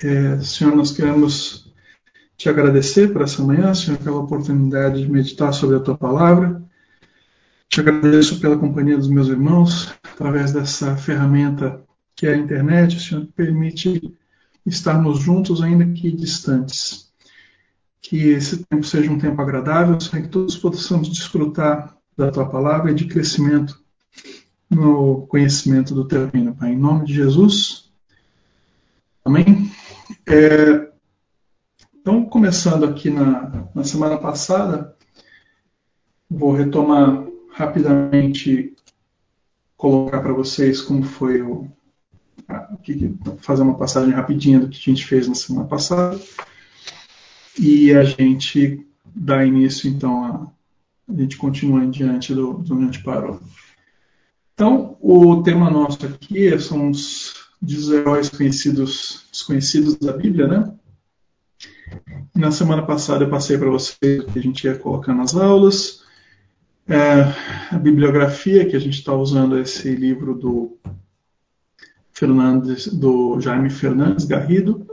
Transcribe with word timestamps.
É, 0.00 0.38
Senhor, 0.40 0.76
nós 0.76 0.92
queremos 0.92 1.72
te 2.36 2.48
agradecer 2.48 3.12
por 3.12 3.22
essa 3.22 3.42
manhã, 3.42 3.74
Senhor, 3.74 3.98
pela 3.98 4.20
oportunidade 4.20 5.02
de 5.02 5.10
meditar 5.10 5.52
sobre 5.52 5.76
a 5.76 5.80
tua 5.80 5.98
palavra. 5.98 6.62
Te 7.68 7.80
agradeço 7.80 8.40
pela 8.40 8.56
companhia 8.56 8.96
dos 8.96 9.08
meus 9.08 9.26
irmãos, 9.26 9.92
através 10.04 10.52
dessa 10.52 10.96
ferramenta 10.96 11.84
que 12.14 12.26
é 12.26 12.34
a 12.34 12.36
internet, 12.36 13.00
Senhor, 13.00 13.26
que 13.26 13.32
permite 13.32 14.16
estarmos 14.64 15.18
juntos, 15.18 15.62
ainda 15.62 15.84
que 15.86 16.12
distantes. 16.12 17.12
Que 18.00 18.28
esse 18.28 18.64
tempo 18.64 18.86
seja 18.86 19.10
um 19.10 19.18
tempo 19.18 19.42
agradável, 19.42 20.00
Senhor, 20.00 20.22
que 20.22 20.28
todos 20.30 20.56
possamos 20.56 21.08
desfrutar 21.08 21.96
da 22.16 22.30
tua 22.30 22.48
palavra 22.48 22.92
e 22.92 22.94
de 22.94 23.06
crescimento 23.06 23.80
no 24.70 25.26
conhecimento 25.26 25.92
do 25.92 26.06
teu 26.06 26.28
reino, 26.28 26.54
Pai. 26.54 26.72
Em 26.72 26.78
nome 26.78 27.04
de 27.04 27.14
Jesus. 27.14 27.90
Amém? 29.24 29.67
É, 30.26 30.88
então, 32.00 32.24
começando 32.24 32.84
aqui 32.84 33.10
na, 33.10 33.68
na 33.74 33.84
semana 33.84 34.16
passada, 34.16 34.96
vou 36.28 36.52
retomar 36.52 37.26
rapidamente, 37.52 38.74
colocar 39.76 40.20
para 40.20 40.32
vocês 40.32 40.80
como 40.80 41.02
foi 41.02 41.42
o. 41.42 41.68
fazer 43.38 43.62
uma 43.62 43.76
passagem 43.76 44.14
rapidinha 44.14 44.60
do 44.60 44.68
que 44.68 44.78
a 44.78 44.94
gente 44.94 45.06
fez 45.06 45.28
na 45.28 45.34
semana 45.34 45.66
passada. 45.66 46.18
E 47.58 47.92
a 47.92 48.04
gente 48.04 48.86
dá 49.04 49.44
início, 49.44 49.90
então, 49.90 50.24
a, 50.24 51.12
a 51.12 51.20
gente 51.20 51.36
continua 51.36 51.84
em 51.84 51.90
diante 51.90 52.34
do, 52.34 52.54
do 52.54 52.74
onde 52.74 52.82
a 52.84 52.86
gente 52.86 53.02
parou. 53.02 53.40
Então, 54.54 54.96
o 55.00 55.42
tema 55.42 55.70
nosso 55.70 56.04
aqui 56.06 56.58
são 56.58 56.90
os 56.90 57.37
dos 57.60 57.90
heróis 57.90 58.28
conhecidos, 58.28 59.26
desconhecidos 59.30 59.96
da 59.96 60.12
Bíblia, 60.12 60.46
né? 60.46 60.72
Na 62.34 62.50
semana 62.50 62.82
passada 62.82 63.24
eu 63.24 63.30
passei 63.30 63.58
para 63.58 63.70
vocês 63.70 64.22
o 64.22 64.26
que 64.26 64.38
a 64.38 64.42
gente 64.42 64.64
ia 64.64 64.76
colocar 64.76 65.14
nas 65.14 65.34
aulas, 65.34 66.02
é, 66.88 67.74
a 67.74 67.78
bibliografia 67.78 68.66
que 68.66 68.74
a 68.74 68.78
gente 68.78 68.98
está 68.98 69.14
usando 69.14 69.58
é 69.58 69.60
esse 69.60 69.94
livro 69.94 70.34
do 70.34 70.78
Fernandes, 72.12 72.86
do 72.86 73.38
Jaime 73.40 73.68
Fernandes 73.68 74.24
Garrido, 74.24 74.86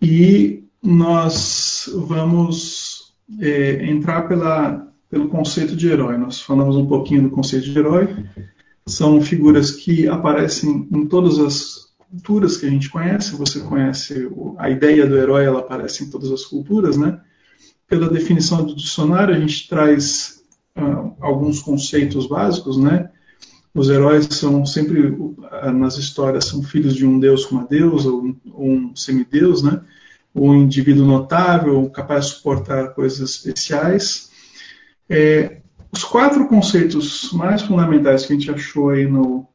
e 0.00 0.64
nós 0.82 1.90
vamos 1.94 3.12
é, 3.38 3.84
entrar 3.84 4.26
pela, 4.26 4.90
pelo 5.10 5.28
conceito 5.28 5.76
de 5.76 5.88
herói. 5.88 6.16
Nós 6.16 6.40
falamos 6.40 6.74
um 6.74 6.86
pouquinho 6.86 7.24
do 7.24 7.30
conceito 7.30 7.66
de 7.66 7.78
herói, 7.78 8.08
são 8.90 9.20
figuras 9.20 9.70
que 9.70 10.08
aparecem 10.08 10.88
em 10.92 11.06
todas 11.06 11.38
as 11.38 11.90
culturas 12.10 12.56
que 12.56 12.66
a 12.66 12.70
gente 12.70 12.90
conhece. 12.90 13.36
Você 13.36 13.60
conhece 13.60 14.28
a 14.58 14.68
ideia 14.68 15.06
do 15.06 15.16
herói, 15.16 15.44
ela 15.44 15.60
aparece 15.60 16.04
em 16.04 16.10
todas 16.10 16.30
as 16.30 16.44
culturas, 16.44 16.96
né? 16.96 17.20
Pela 17.88 18.08
definição 18.08 18.64
do 18.64 18.74
dicionário, 18.74 19.34
a 19.34 19.38
gente 19.38 19.68
traz 19.68 20.42
uh, 20.76 21.14
alguns 21.20 21.60
conceitos 21.60 22.26
básicos, 22.26 22.76
né? 22.76 23.10
Os 23.72 23.88
heróis 23.88 24.26
são 24.30 24.66
sempre, 24.66 25.06
uh, 25.06 25.38
nas 25.72 25.96
histórias, 25.96 26.46
são 26.46 26.62
filhos 26.62 26.94
de 26.94 27.06
um 27.06 27.18
deus 27.18 27.46
com 27.46 27.56
uma 27.56 27.66
deusa, 27.66 28.10
ou 28.10 28.24
um, 28.24 28.36
um 28.46 28.96
semideus, 28.96 29.62
né? 29.62 29.80
Um 30.34 30.54
indivíduo 30.54 31.06
notável, 31.06 31.88
capaz 31.90 32.26
de 32.26 32.34
suportar 32.34 32.94
coisas 32.94 33.20
especiais. 33.20 34.30
É, 35.08 35.59
os 35.92 36.04
quatro 36.04 36.46
conceitos 36.46 37.32
mais 37.32 37.62
fundamentais 37.62 38.24
que 38.24 38.32
a 38.32 38.36
gente 38.36 38.50
achou 38.50 38.90
aí 38.90 39.06
no, 39.06 39.46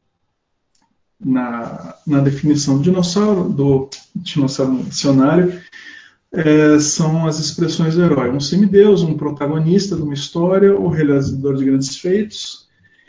na, 1.18 1.94
na 2.06 2.20
definição 2.20 2.76
do 2.76 2.82
dinossauro, 2.82 3.48
do 3.48 3.88
dinossauro 4.14 4.72
no 4.72 4.84
dicionário, 4.84 5.60
é, 6.32 6.78
são 6.78 7.26
as 7.26 7.38
expressões 7.38 7.96
herói. 7.96 8.30
Um 8.30 8.40
semideus, 8.40 9.02
um 9.02 9.16
protagonista 9.16 9.96
de 9.96 10.02
uma 10.02 10.14
história, 10.14 10.78
o 10.78 10.88
realizador 10.88 11.56
de 11.56 11.64
grandes 11.64 11.96
feitos, 11.96 12.66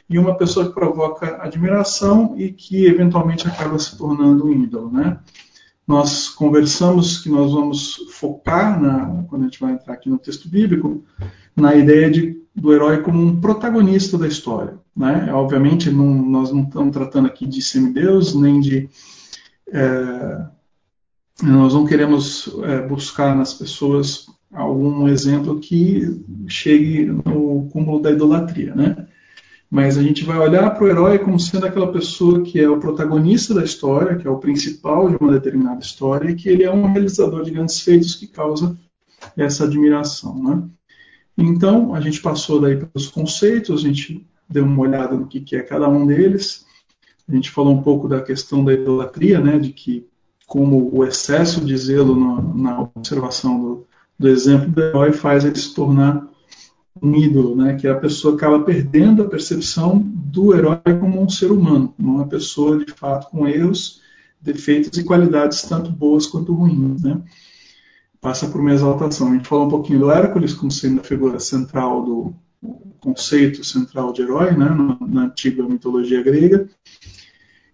e 0.10 0.18
uma 0.18 0.38
pessoa 0.38 0.68
que 0.68 0.74
provoca 0.74 1.44
admiração 1.44 2.34
e 2.38 2.52
que 2.52 2.86
eventualmente 2.86 3.46
acaba 3.46 3.78
se 3.78 3.98
tornando 3.98 4.46
um 4.46 4.64
ídolo. 4.64 4.90
Né? 4.90 5.20
Nós 5.86 6.30
conversamos 6.30 7.20
que 7.20 7.30
nós 7.30 7.52
vamos 7.52 8.08
focar, 8.12 8.82
na, 8.82 9.24
quando 9.24 9.42
a 9.42 9.46
gente 9.46 9.60
vai 9.60 9.74
entrar 9.74 9.94
aqui 9.94 10.10
no 10.10 10.18
texto 10.18 10.48
bíblico, 10.48 11.04
na 11.56 11.76
ideia 11.76 12.10
de 12.10 12.42
do 12.58 12.74
herói 12.74 13.04
como 13.04 13.22
um 13.22 13.40
protagonista 13.40 14.18
da 14.18 14.28
história. 14.28 14.80
Né? 14.96 15.32
Obviamente, 15.32 15.92
não, 15.92 16.08
nós 16.08 16.52
não 16.52 16.64
estamos 16.64 16.92
tratando 16.92 17.28
aqui 17.28 17.46
de 17.46 17.62
semideus, 17.62 18.34
nem 18.34 18.60
de. 18.60 18.90
É, 19.72 20.46
nós 21.44 21.76
não 21.76 21.86
queremos 21.86 22.50
é, 22.64 22.82
buscar 22.82 23.36
nas 23.36 23.54
pessoas 23.54 24.26
algum 24.52 25.08
exemplo 25.08 25.60
que 25.60 26.20
chegue 26.48 27.06
no 27.06 27.70
cúmulo 27.72 28.02
da 28.02 28.10
idolatria. 28.10 28.74
Né? 28.74 29.06
Mas 29.70 29.96
a 29.96 30.02
gente 30.02 30.26
vai 30.26 30.40
olhar 30.40 30.72
para 30.72 30.84
o 30.84 30.88
herói 30.88 31.20
como 31.20 31.40
sendo 31.40 31.68
aquela 31.68 31.92
pessoa 31.92 32.42
que 32.42 32.60
é 32.60 32.68
o 32.68 32.80
protagonista 32.80 33.54
da 33.54 33.64
história, 33.64 34.16
que 34.16 34.26
é 34.26 34.32
o 34.32 34.40
principal 34.40 35.10
de 35.10 35.18
uma 35.18 35.32
determinada 35.32 35.82
história, 35.82 36.32
e 36.32 36.36
que 36.36 36.50
ele 36.50 36.64
é 36.64 36.72
um 36.72 36.92
realizador 36.92 37.44
de 37.44 37.52
grandes 37.52 37.82
feitos 37.82 38.16
que 38.16 38.26
causa 38.26 38.76
essa 39.36 39.66
admiração. 39.66 40.42
Né? 40.42 40.64
Então, 41.38 41.94
a 41.94 42.02
gente 42.02 42.20
passou 42.20 42.60
daí 42.60 42.78
pelos 42.78 43.08
conceitos, 43.08 43.80
a 43.80 43.88
gente 43.88 44.26
deu 44.50 44.66
uma 44.66 44.82
olhada 44.82 45.16
no 45.16 45.28
que, 45.28 45.40
que 45.40 45.56
é 45.56 45.62
cada 45.62 45.88
um 45.88 46.08
deles, 46.08 46.66
a 47.30 47.36
gente 47.36 47.52
falou 47.52 47.74
um 47.74 47.84
pouco 47.84 48.08
da 48.08 48.22
questão 48.22 48.64
da 48.64 48.74
idolatria, 48.74 49.40
né, 49.40 49.60
de 49.60 49.72
que 49.72 50.08
como 50.48 50.90
o 50.96 51.04
excesso 51.06 51.64
de 51.64 51.78
zelo 51.78 52.16
no, 52.16 52.58
na 52.58 52.82
observação 52.82 53.62
do, 53.62 53.88
do, 54.18 54.28
exemplo 54.30 54.70
do 54.70 54.82
herói 54.82 55.12
faz 55.12 55.44
ele 55.44 55.58
se 55.58 55.76
tornar 55.76 56.26
um 57.02 57.14
ídolo, 57.16 57.56
né, 57.56 57.76
que 57.76 57.88
a 57.88 57.96
pessoa 57.96 58.36
acaba 58.36 58.64
perdendo 58.64 59.22
a 59.22 59.30
percepção 59.30 60.00
do 60.00 60.56
herói 60.56 60.80
como 61.00 61.22
um 61.22 61.30
ser 61.30 61.52
humano, 61.52 61.94
como 61.96 62.16
uma 62.16 62.28
pessoa 62.28 62.84
de 62.84 62.92
fato 62.94 63.30
com 63.30 63.48
erros, 63.48 64.02
defeitos 64.42 64.98
e 64.98 65.04
qualidades 65.04 65.64
tanto 65.64 65.92
boas 65.92 66.26
quanto 66.26 66.54
ruins, 66.54 67.04
né 67.04 67.22
passa 68.22 68.48
por 68.48 68.62
uma 68.62 68.74
exaltação. 68.74 69.32
A 69.32 69.34
gente 69.34 69.48
falou 69.48 69.66
um 69.66 69.70
pouquinho 69.70 70.00
do 70.00 70.12
Hércules 70.12 70.54
como 70.54 70.72
sendo 70.72 71.02
a 71.02 71.04
figura 71.04 71.40
central 71.40 72.04
do 72.04 72.36
conceito 73.00 73.64
central 73.64 74.12
de 74.12 74.22
herói, 74.22 74.52
né, 74.52 74.70
na, 74.70 74.98
na 75.00 75.22
antiga 75.26 75.64
mitologia 75.64 76.22
grega. 76.22 76.68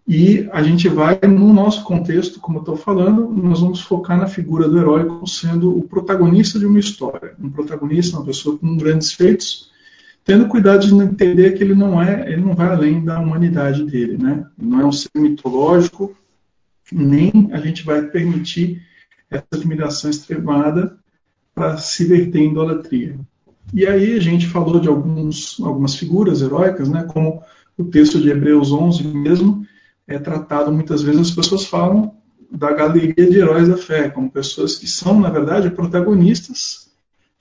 E 0.06 0.50
a 0.52 0.62
gente 0.62 0.90
vai, 0.90 1.18
no 1.22 1.54
nosso 1.54 1.84
contexto, 1.86 2.40
como 2.42 2.58
eu 2.58 2.62
estou 2.62 2.76
falando, 2.76 3.30
nós 3.30 3.62
vamos 3.62 3.80
focar 3.80 4.18
na 4.18 4.28
figura 4.28 4.68
do 4.68 4.78
herói 4.78 5.06
como 5.06 5.26
sendo 5.26 5.78
o 5.78 5.88
protagonista 5.88 6.60
de 6.60 6.66
uma 6.66 6.80
história. 6.80 7.36
Um 7.40 7.50
protagonista, 7.50 8.18
uma 8.18 8.26
pessoa 8.26 8.58
com 8.58 8.76
grandes 8.76 9.14
feitos, 9.14 9.72
tendo 10.26 10.48
cuidado 10.48 10.86
de 10.86 10.94
entender 10.94 11.52
que 11.52 11.64
ele 11.64 11.74
não 11.74 12.02
é, 12.02 12.30
ele 12.30 12.42
não 12.42 12.54
vai 12.54 12.68
além 12.68 13.04
da 13.04 13.18
humanidade 13.20 13.86
dele, 13.86 14.18
né? 14.18 14.46
Não 14.58 14.82
é 14.82 14.86
um 14.86 14.92
ser 14.92 15.10
mitológico, 15.16 16.14
nem 16.92 17.50
a 17.54 17.58
gente 17.60 17.86
vai 17.86 18.02
permitir 18.02 18.82
essa 19.34 19.48
admiração 19.54 20.10
extremada 20.10 20.98
para 21.54 21.78
se 21.78 22.06
verter 22.06 22.40
em 22.40 22.52
idolatria. 22.52 23.20
E 23.74 23.86
aí 23.86 24.16
a 24.16 24.20
gente 24.20 24.48
falou 24.48 24.80
de 24.80 24.88
alguns, 24.88 25.60
algumas 25.60 25.96
figuras 25.96 26.42
heróicas, 26.42 26.90
né, 26.90 27.04
como 27.04 27.42
o 27.78 27.84
texto 27.84 28.20
de 28.20 28.30
Hebreus 28.30 28.72
11 28.72 29.08
mesmo, 29.08 29.66
é 30.08 30.20
tratado 30.20 30.72
muitas 30.72 31.02
vezes, 31.02 31.22
as 31.22 31.32
pessoas 31.32 31.66
falam 31.66 32.16
da 32.52 32.72
galeria 32.72 33.30
de 33.30 33.38
heróis 33.38 33.68
da 33.68 33.78
fé, 33.78 34.10
como 34.10 34.30
pessoas 34.30 34.76
que 34.76 34.88
são, 34.88 35.20
na 35.20 35.30
verdade, 35.30 35.72
protagonistas, 35.72 36.92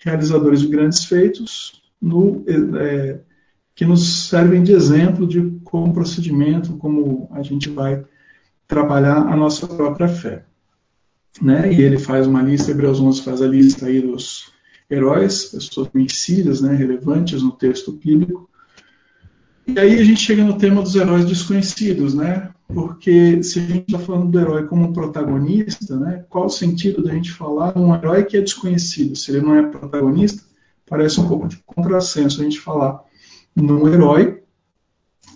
realizadores 0.03 0.61
de 0.61 0.69
grandes 0.69 1.05
feitos, 1.05 1.83
no, 2.01 2.43
é, 2.47 3.21
que 3.75 3.85
nos 3.85 4.29
servem 4.29 4.63
de 4.63 4.73
exemplo 4.73 5.27
de 5.27 5.61
como 5.65 5.93
procedimento, 5.93 6.77
como 6.79 7.29
a 7.33 7.43
gente 7.43 7.69
vai 7.69 8.03
trabalhar 8.67 9.19
a 9.19 9.37
nossa 9.37 9.67
própria 9.67 10.09
fé 10.09 10.45
né? 11.41 11.73
E 11.73 11.81
ele 11.81 11.99
faz 11.99 12.27
uma 12.27 12.43
lista, 12.43 12.71
Hebreus 12.71 13.01
11 13.01 13.23
faz 13.23 13.41
a 13.41 13.47
lista 13.47 13.87
aí 13.87 14.01
dos 14.01 14.53
heróis, 14.91 15.47
pessoas 15.47 15.89
conhecidas, 15.89 16.61
né, 16.61 16.75
relevantes 16.75 17.43
no 17.43 17.53
texto 17.53 17.93
bíblico. 17.93 18.49
E 19.67 19.79
aí 19.79 19.99
a 19.99 20.05
gente 20.05 20.21
chega 20.21 20.45
no 20.45 20.59
tema 20.59 20.83
dos 20.83 20.95
heróis 20.95 21.25
desconhecidos, 21.25 22.15
né? 22.15 22.51
Porque 22.69 23.43
se 23.43 23.59
a 23.59 23.63
gente 23.63 23.85
está 23.87 23.99
falando 23.99 24.31
do 24.31 24.41
herói 24.41 24.67
como 24.67 24.93
protagonista, 24.93 25.97
né, 25.99 26.25
qual 26.29 26.47
o 26.47 26.51
sentido 26.51 27.03
da 27.03 27.13
gente 27.13 27.33
falar 27.33 27.77
um 27.77 27.95
herói 27.95 28.25
que 28.25 28.37
é 28.37 28.41
desconhecido? 28.41 29.17
Se 29.17 29.31
ele 29.31 29.41
não 29.41 29.55
é 29.55 29.63
protagonista, 29.63 30.43
parece 30.87 31.21
um 31.21 31.29
pouco 31.29 31.49
de 31.49 31.57
contrassenso 31.65 32.41
a 32.41 32.45
gente 32.45 32.61
falar 32.61 33.03
num 33.55 33.89
herói 33.89 34.43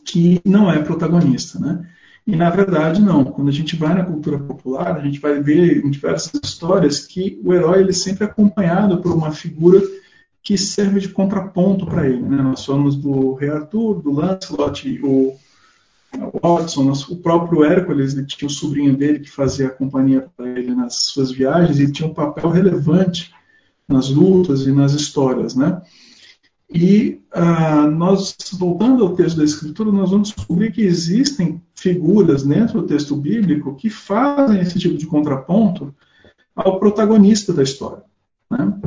que 0.04 0.40
não 0.44 0.70
é 0.70 0.82
protagonista, 0.82 1.58
né? 1.58 1.88
E 2.26 2.34
na 2.34 2.50
verdade 2.50 3.00
não. 3.00 3.24
Quando 3.24 3.48
a 3.48 3.52
gente 3.52 3.76
vai 3.76 3.94
na 3.94 4.04
cultura 4.04 4.38
popular, 4.38 4.96
a 4.96 5.00
gente 5.00 5.20
vai 5.20 5.40
ver 5.40 5.84
em 5.84 5.90
diversas 5.90 6.40
histórias 6.42 7.06
que 7.06 7.40
o 7.44 7.52
herói 7.52 7.80
ele 7.80 7.92
sempre 7.92 8.24
é 8.24 8.26
acompanhado 8.26 8.98
por 8.98 9.12
uma 9.12 9.30
figura 9.30 9.80
que 10.42 10.58
serve 10.58 11.00
de 11.00 11.08
contraponto 11.08 11.86
para 11.86 12.06
ele. 12.06 12.22
Né? 12.22 12.42
Nós 12.42 12.64
falamos 12.64 12.96
do 12.96 13.34
Rei 13.34 13.50
Arthur, 13.50 14.02
do 14.02 14.12
Lancelot, 14.12 15.00
o, 15.02 15.36
Watson, 16.42 16.92
o 17.10 17.16
próprio 17.16 17.64
Hércules, 17.64 18.14
ele 18.14 18.26
tinha 18.26 18.48
o 18.48 18.50
sobrinho 18.50 18.96
dele 18.96 19.20
que 19.20 19.30
fazia 19.30 19.66
a 19.68 19.70
companhia 19.70 20.28
para 20.36 20.48
ele 20.48 20.74
nas 20.74 20.96
suas 20.96 21.30
viagens 21.30 21.78
e 21.78 21.90
tinha 21.90 22.08
um 22.08 22.14
papel 22.14 22.50
relevante 22.50 23.32
nas 23.88 24.08
lutas 24.08 24.66
e 24.66 24.72
nas 24.72 24.92
histórias, 24.92 25.54
né? 25.54 25.80
E 26.68 27.20
ah, 27.32 27.86
nós, 27.86 28.36
voltando 28.54 29.04
ao 29.04 29.14
texto 29.14 29.36
da 29.36 29.44
Escritura, 29.44 29.92
nós 29.92 30.10
vamos 30.10 30.32
descobrir 30.32 30.72
que 30.72 30.82
existem 30.82 31.62
figuras 31.74 32.42
dentro 32.42 32.80
do 32.80 32.86
texto 32.86 33.14
bíblico 33.16 33.76
que 33.76 33.88
fazem 33.88 34.60
esse 34.60 34.78
tipo 34.78 34.96
de 34.96 35.06
contraponto 35.06 35.94
ao 36.54 36.80
protagonista 36.80 37.52
da 37.52 37.62
história. 37.62 38.02
Né? 38.50 38.80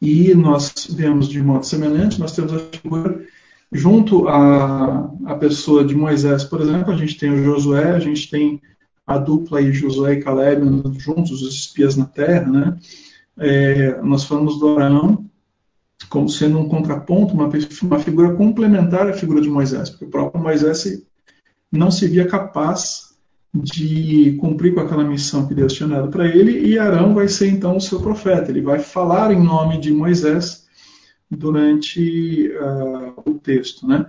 E 0.00 0.34
nós 0.34 0.88
vemos 0.90 1.28
de 1.28 1.42
modo 1.42 1.64
semelhante, 1.64 2.20
nós 2.20 2.34
temos 2.34 2.52
a 2.52 2.58
figura 2.58 3.24
junto 3.72 4.28
à, 4.28 5.10
à 5.24 5.34
pessoa 5.36 5.84
de 5.84 5.94
Moisés, 5.94 6.44
por 6.44 6.60
exemplo, 6.60 6.92
a 6.92 6.96
gente 6.96 7.16
tem 7.16 7.30
o 7.30 7.44
Josué, 7.44 7.92
a 7.92 8.00
gente 8.00 8.28
tem 8.28 8.60
a 9.06 9.16
dupla 9.16 9.58
aí, 9.58 9.72
Josué 9.72 10.14
e 10.14 10.22
Caleb 10.22 10.62
juntos, 10.98 11.42
os 11.42 11.54
espias 11.54 11.96
na 11.96 12.04
terra, 12.04 12.50
né? 12.50 12.76
É, 13.38 14.00
nós 14.02 14.24
falamos 14.24 14.58
do 14.58 14.78
Arão 14.78 15.29
como 16.08 16.28
sendo 16.28 16.58
um 16.58 16.68
contraponto, 16.68 17.34
uma, 17.34 17.48
uma 17.82 17.98
figura 17.98 18.34
complementar 18.34 19.08
à 19.08 19.12
figura 19.12 19.40
de 19.40 19.48
Moisés, 19.48 19.90
porque 19.90 20.06
o 20.06 20.10
próprio 20.10 20.42
Moisés 20.42 21.02
não 21.70 21.90
se 21.90 22.08
via 22.08 22.26
capaz 22.26 23.10
de 23.52 24.36
cumprir 24.40 24.74
com 24.74 24.80
aquela 24.80 25.04
missão 25.04 25.46
que 25.46 25.54
Deus 25.54 25.72
tinha 25.72 25.88
dado 25.88 26.08
para 26.08 26.26
ele, 26.26 26.66
e 26.66 26.78
Arão 26.78 27.14
vai 27.14 27.28
ser 27.28 27.48
então 27.48 27.76
o 27.76 27.80
seu 27.80 28.00
profeta. 28.00 28.50
Ele 28.50 28.62
vai 28.62 28.78
falar 28.78 29.32
em 29.32 29.42
nome 29.42 29.78
de 29.78 29.92
Moisés 29.92 30.66
durante 31.30 32.48
uh, 32.48 33.30
o 33.30 33.34
texto. 33.34 33.86
Né? 33.86 34.06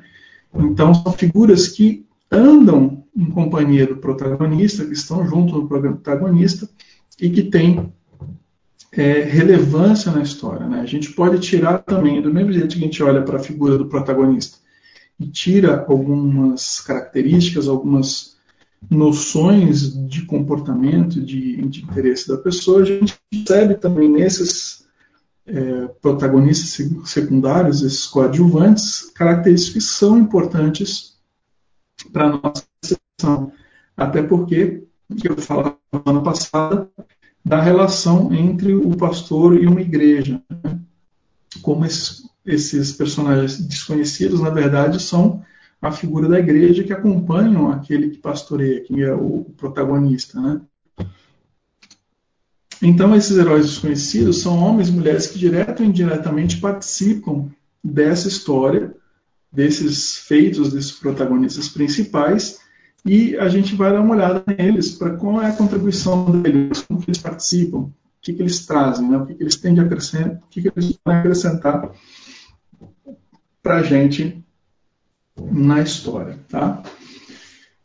Então, 0.53 0.93
são 0.93 1.11
figuras 1.13 1.67
que 1.67 2.05
andam 2.31 3.03
em 3.15 3.29
companhia 3.29 3.85
do 3.85 3.97
protagonista, 3.97 4.85
que 4.85 4.93
estão 4.93 5.27
junto 5.27 5.59
do 5.59 5.67
protagonista 5.67 6.69
e 7.19 7.29
que 7.29 7.43
têm 7.43 7.91
é, 8.91 9.21
relevância 9.21 10.11
na 10.11 10.21
história. 10.21 10.67
Né? 10.67 10.81
A 10.81 10.85
gente 10.85 11.11
pode 11.13 11.39
tirar 11.39 11.79
também, 11.79 12.21
do 12.21 12.33
mesmo 12.33 12.51
jeito 12.51 12.75
que 12.75 12.81
a 12.81 12.85
gente 12.85 13.03
olha 13.03 13.21
para 13.21 13.37
a 13.37 13.43
figura 13.43 13.77
do 13.77 13.87
protagonista 13.87 14.57
e 15.19 15.27
tira 15.27 15.85
algumas 15.87 16.81
características, 16.81 17.67
algumas 17.67 18.37
noções 18.89 19.93
de 20.07 20.25
comportamento, 20.25 21.21
de, 21.21 21.57
de 21.67 21.83
interesse 21.83 22.27
da 22.27 22.37
pessoa, 22.37 22.81
a 22.81 22.85
gente 22.85 23.15
percebe 23.29 23.75
também 23.75 24.09
nesses 24.09 24.85
é, 25.45 25.87
protagonistas 26.01 26.87
secundários, 27.05 27.83
esses 27.83 28.07
coadjuvantes, 28.07 29.11
características 29.13 29.73
que 29.73 29.81
são 29.81 30.17
importantes 30.17 31.19
para 32.11 32.25
a 32.25 32.29
nossa 32.29 32.65
sessão. 32.83 33.51
Até 33.95 34.23
porque, 34.23 34.83
que 35.15 35.29
eu 35.29 35.37
falava 35.37 35.77
ano 36.05 36.23
passada, 36.23 36.89
da 37.43 37.61
relação 37.61 38.33
entre 38.33 38.73
o 38.73 38.95
pastor 38.95 39.61
e 39.61 39.67
uma 39.67 39.81
igreja. 39.81 40.41
Né? 40.49 40.79
Como 41.61 41.85
esses, 41.85 42.23
esses 42.45 42.91
personagens 42.93 43.59
desconhecidos, 43.59 44.39
na 44.39 44.49
verdade, 44.49 45.01
são 45.01 45.43
a 45.81 45.91
figura 45.91 46.29
da 46.29 46.39
igreja 46.39 46.83
que 46.83 46.93
acompanham 46.93 47.71
aquele 47.71 48.11
que 48.11 48.17
pastoreia, 48.17 48.81
que 48.83 49.01
é 49.01 49.13
o 49.13 49.45
protagonista. 49.57 50.39
Né? 50.39 50.61
Então, 52.81 53.15
esses 53.15 53.37
heróis 53.37 53.65
desconhecidos 53.65 54.41
são 54.41 54.57
homens 54.59 54.89
e 54.89 54.91
mulheres 54.91 55.27
que 55.27 55.39
direto 55.39 55.81
ou 55.81 55.85
indiretamente 55.85 56.57
participam 56.57 57.49
dessa 57.83 58.27
história, 58.27 58.95
desses 59.51 60.17
feitos, 60.17 60.71
desses 60.71 60.91
protagonistas 60.91 61.67
principais, 61.67 62.59
e 63.05 63.35
a 63.37 63.49
gente 63.49 63.75
vai 63.75 63.91
dar 63.91 64.01
uma 64.01 64.13
olhada 64.13 64.43
neles 64.47 64.91
para 64.91 65.15
qual 65.15 65.41
é 65.41 65.47
a 65.47 65.55
contribuição 65.55 66.41
deles, 66.41 66.81
como 66.81 67.01
que 67.01 67.09
eles 67.09 67.21
participam, 67.21 67.77
o 67.79 67.93
que, 68.21 68.33
que 68.33 68.41
eles 68.41 68.65
trazem, 68.65 69.09
né? 69.09 69.17
o 69.17 69.25
que, 69.25 69.33
que 69.33 69.43
eles 69.43 69.55
têm 69.55 69.73
de 69.73 69.81
acrescentar, 69.81 70.35
o 70.35 70.49
que, 70.49 70.61
que 70.61 70.71
eles 70.75 70.91
podem 70.93 71.19
acrescentar 71.19 71.91
para 73.63 73.77
a 73.77 73.83
gente 73.83 74.43
na 75.51 75.81
história. 75.81 76.39
Tá? 76.47 76.83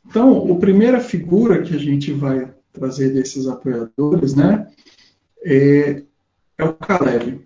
Então, 0.07 0.53
a 0.53 0.59
primeira 0.59 1.01
figura 1.01 1.63
que 1.63 1.75
a 1.75 1.79
gente 1.79 2.13
vai 2.13 2.53
trazer 2.73 3.13
desses 3.13 3.47
apoiadores 3.47 4.35
né, 4.35 4.71
é, 5.43 6.03
é 6.59 6.65
o 6.65 6.75
Caleb. 6.75 7.41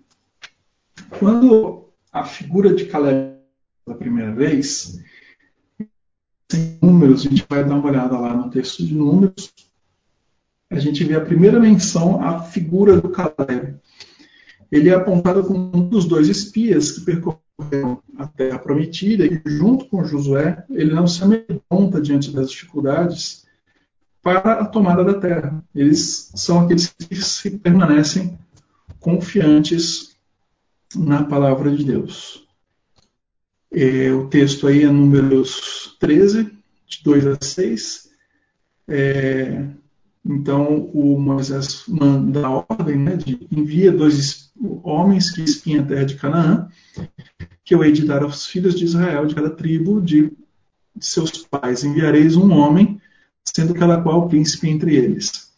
Quando 1.17 1.89
a 2.11 2.25
figura 2.25 2.73
de 2.73 2.85
Caleb 2.85 3.37
pela 3.85 3.97
primeira 3.97 4.33
vez, 4.33 4.99
em 6.53 6.77
números, 6.81 7.25
a 7.25 7.29
gente 7.29 7.45
vai 7.49 7.63
dar 7.63 7.75
uma 7.75 7.89
olhada 7.89 8.17
lá 8.17 8.35
no 8.35 8.49
texto 8.49 8.85
de 8.85 8.93
números, 8.93 9.53
a 10.69 10.79
gente 10.79 11.03
vê 11.03 11.15
a 11.15 11.21
primeira 11.21 11.59
menção 11.59 12.23
à 12.23 12.41
figura 12.41 12.99
do 12.99 13.09
Caleb. 13.09 13.75
Ele 14.71 14.89
é 14.89 14.93
apontado 14.93 15.43
como 15.43 15.71
um 15.75 15.89
dos 15.89 16.05
dois 16.05 16.29
espias 16.29 16.91
que 16.91 17.01
percorreram 17.01 18.01
a 18.17 18.25
terra 18.25 18.57
prometida 18.57 19.25
e, 19.25 19.41
junto 19.45 19.85
com 19.85 20.05
Josué, 20.05 20.63
ele 20.69 20.93
não 20.93 21.05
se 21.05 21.21
amedronta 21.23 21.99
diante 21.99 22.31
das 22.31 22.49
dificuldades 22.49 23.45
para 24.21 24.53
a 24.53 24.65
tomada 24.65 25.03
da 25.03 25.15
terra. 25.15 25.61
Eles 25.75 26.31
são 26.35 26.61
aqueles 26.61 26.87
que 26.87 27.15
se 27.15 27.57
permanecem 27.57 28.39
confiantes 28.99 30.15
na 30.95 31.23
palavra 31.23 31.75
de 31.75 31.83
Deus. 31.83 32.47
É, 33.73 34.11
o 34.11 34.27
texto 34.27 34.67
aí 34.67 34.83
é 34.83 34.91
números 34.91 35.95
13, 35.99 36.43
de 36.87 37.03
2 37.03 37.27
a 37.27 37.37
6. 37.39 38.09
É, 38.87 39.65
então, 40.25 40.89
o 40.93 41.19
Moisés 41.19 41.83
manda 41.87 42.45
a 42.45 42.65
ordem, 42.69 42.97
né, 42.97 43.15
de 43.15 43.47
envia 43.51 43.91
dois 43.91 44.51
homens 44.83 45.31
que 45.31 45.41
espiem 45.41 45.79
a 45.79 45.83
terra 45.83 46.05
de 46.05 46.15
Canaã, 46.15 46.67
que 47.63 47.73
eu 47.73 47.83
hei 47.83 47.91
de 47.91 48.05
dar 48.05 48.21
aos 48.21 48.45
filhos 48.45 48.77
de 48.77 48.85
Israel, 48.85 49.25
de 49.25 49.33
cada 49.33 49.49
tribo 49.49 50.01
de 50.01 50.31
seus 50.99 51.31
pais. 51.31 51.83
Enviareis 51.83 52.35
um 52.35 52.51
homem, 52.51 53.01
sendo 53.43 53.73
cada 53.73 54.01
qual 54.01 54.27
príncipe 54.27 54.69
entre 54.69 54.95
eles. 54.95 55.51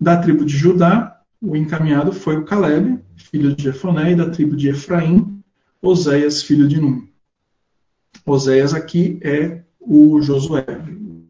Da 0.00 0.16
tribo 0.16 0.44
de 0.44 0.56
Judá, 0.56 1.20
o 1.40 1.56
encaminhado 1.56 2.12
foi 2.12 2.36
o 2.36 2.44
Caleb, 2.44 2.98
filho 3.16 3.54
de 3.54 3.64
Jefoné, 3.64 4.12
e 4.12 4.16
da 4.16 4.30
tribo 4.30 4.56
de 4.56 4.68
Efraim, 4.68 5.42
Oséias, 5.82 6.42
filho 6.42 6.66
de 6.66 6.80
Num. 6.80 7.05
Oséias 8.26 8.74
aqui 8.74 9.18
é 9.22 9.62
o 9.80 10.20
Josué. 10.20 10.66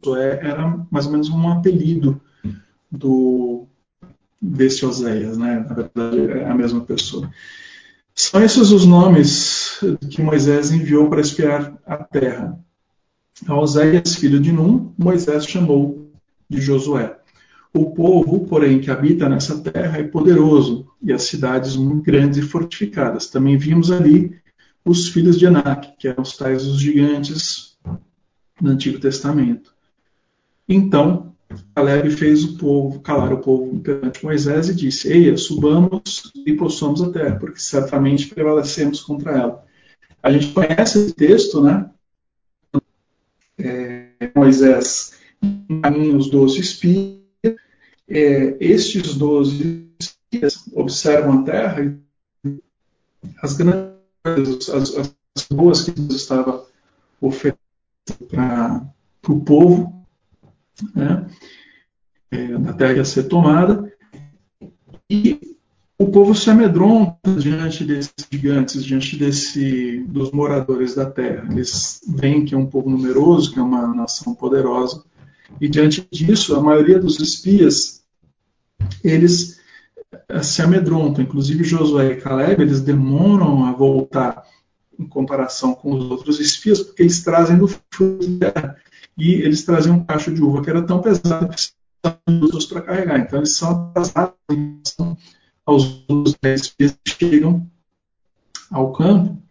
Josué 0.03 0.41
era 0.43 0.87
mais 0.91 1.07
ou 1.07 1.13
menos 1.13 1.29
um 1.29 1.49
apelido 1.49 2.21
do 2.91 3.67
desse 4.41 4.85
Oséias, 4.87 5.37
né? 5.37 5.65
Na 5.69 5.75
verdade 5.75 6.31
é 6.33 6.49
a 6.49 6.55
mesma 6.55 6.81
pessoa. 6.81 7.31
São 8.15 8.43
esses 8.43 8.71
os 8.71 8.87
nomes 8.87 9.79
que 10.11 10.23
Moisés 10.23 10.73
enviou 10.73 11.09
para 11.11 11.21
espiar 11.21 11.77
a 11.87 11.97
terra. 11.99 12.59
A 13.47 13.59
Oséias, 13.59 14.15
filho 14.15 14.41
de 14.41 14.51
Num, 14.51 14.93
Moisés 14.97 15.47
chamou 15.47 16.11
de 16.49 16.61
Josué. 16.61 17.15
O 17.75 17.91
povo, 17.91 18.47
porém, 18.47 18.81
que 18.81 18.91
habita 18.91 19.29
nessa 19.29 19.59
terra 19.59 19.99
é 19.99 20.03
poderoso, 20.03 20.87
e 21.03 21.13
as 21.13 21.25
cidades 21.25 21.77
muito 21.77 22.03
grandes 22.03 22.39
e 22.39 22.43
fortificadas. 22.43 23.27
Também 23.27 23.59
vimos 23.59 23.91
ali 23.91 24.35
os 24.87 25.09
filhos 25.09 25.37
de 25.37 25.47
Anak, 25.47 25.97
que 25.99 26.07
eram 26.07 26.23
os 26.23 26.37
tais 26.37 26.65
os 26.65 26.81
gigantes 26.81 27.77
no 28.61 28.71
Antigo 28.71 29.01
Testamento. 29.01 29.75
Então, 30.69 31.35
Caleb 31.75 32.11
fez 32.11 32.45
o 32.45 32.57
povo 32.57 33.01
calar 33.01 33.33
o 33.33 33.41
povo 33.41 33.81
perante 33.81 34.25
Moisés 34.25 34.69
e 34.69 34.75
disse: 34.75 35.13
Eia, 35.13 35.37
subamos 35.37 36.33
e 36.47 36.53
possamos 36.55 37.03
a 37.03 37.11
terra, 37.11 37.37
porque 37.37 37.59
certamente 37.59 38.29
prevalecemos 38.29 39.01
contra 39.01 39.33
ela. 39.33 39.65
A 40.23 40.31
gente 40.31 40.53
conhece 40.53 40.99
esse 40.99 41.13
texto, 41.13 41.61
né? 41.61 41.91
É, 43.59 44.09
Moisés 44.35 45.15
encaminha 45.43 46.17
os 46.17 46.31
doze 46.31 46.61
espias. 46.61 47.17
É, 48.09 48.57
estes 48.61 49.15
doze 49.15 49.89
espias 49.99 50.65
observam 50.73 51.41
a 51.41 51.43
terra 51.43 51.83
e 52.45 52.61
as 53.43 53.57
grandes 53.57 53.96
as, 54.27 54.97
as, 54.97 55.15
boas 55.51 55.83
que 55.83 55.91
Deus 55.91 56.15
estava 56.15 56.67
oferecendo 57.21 57.59
para 58.31 58.83
o 59.29 59.41
povo, 59.41 60.07
né, 60.95 61.27
é, 62.31 62.73
terra 62.73 62.95
ia 62.95 63.05
ser 63.05 63.25
tomada, 63.25 63.93
e 65.09 65.39
o 65.99 66.07
povo 66.09 66.35
se 66.35 66.51
amedronta 66.51 67.35
diante 67.39 67.85
desses 67.85 68.13
gigantes, 68.31 68.85
diante 68.85 69.17
desse, 69.17 70.05
dos 70.09 70.31
moradores 70.31 70.95
da 70.95 71.09
terra. 71.09 71.49
Eles 71.51 72.01
veem 72.07 72.45
que 72.45 72.55
é 72.55 72.59
um 72.59 72.67
povo 72.67 72.91
numeroso, 72.91 73.53
que 73.53 73.59
é 73.59 73.63
uma 73.63 73.95
nação 73.95 74.35
poderosa, 74.35 75.03
e 75.61 75.69
diante 75.69 76.07
disso, 76.11 76.55
a 76.55 76.61
maioria 76.61 76.99
dos 76.99 77.19
espias, 77.19 78.03
eles 79.03 79.56
se 80.43 80.63
amedrontam. 80.63 81.25
Inclusive 81.25 81.65
Josué 81.65 82.13
e 82.13 82.17
Caleb, 82.17 82.63
eles 82.63 82.81
demoram 82.81 83.65
a 83.65 83.73
voltar 83.73 84.45
em 84.99 85.07
comparação 85.07 85.75
com 85.75 85.93
os 85.93 86.11
outros 86.11 86.41
espias, 86.41 86.81
porque 86.81 87.03
eles 87.03 87.23
trazem 87.23 87.59
do 87.59 87.69
fruto 87.69 88.27
da 88.39 88.51
terra. 88.51 88.77
e 89.17 89.33
eles 89.35 89.65
traziam 89.65 89.97
um 89.97 90.05
cacho 90.05 90.33
de 90.33 90.43
uva 90.43 90.63
que 90.63 90.71
era 90.71 90.83
tão 90.83 91.01
pesado 91.01 91.49
que 91.49 91.55
precisavam 91.55 92.69
para 92.69 92.83
carregar. 92.83 93.21
Então 93.21 93.39
eles 93.39 93.57
são 93.57 93.91
atrasados 93.91 94.35
em 94.51 94.81
relação 94.85 95.17
aos 95.65 96.05
outros 96.09 96.37
dez 96.43 96.69
que 96.69 96.95
chegam 97.07 97.69
ao 98.71 98.93
campo 98.93 99.43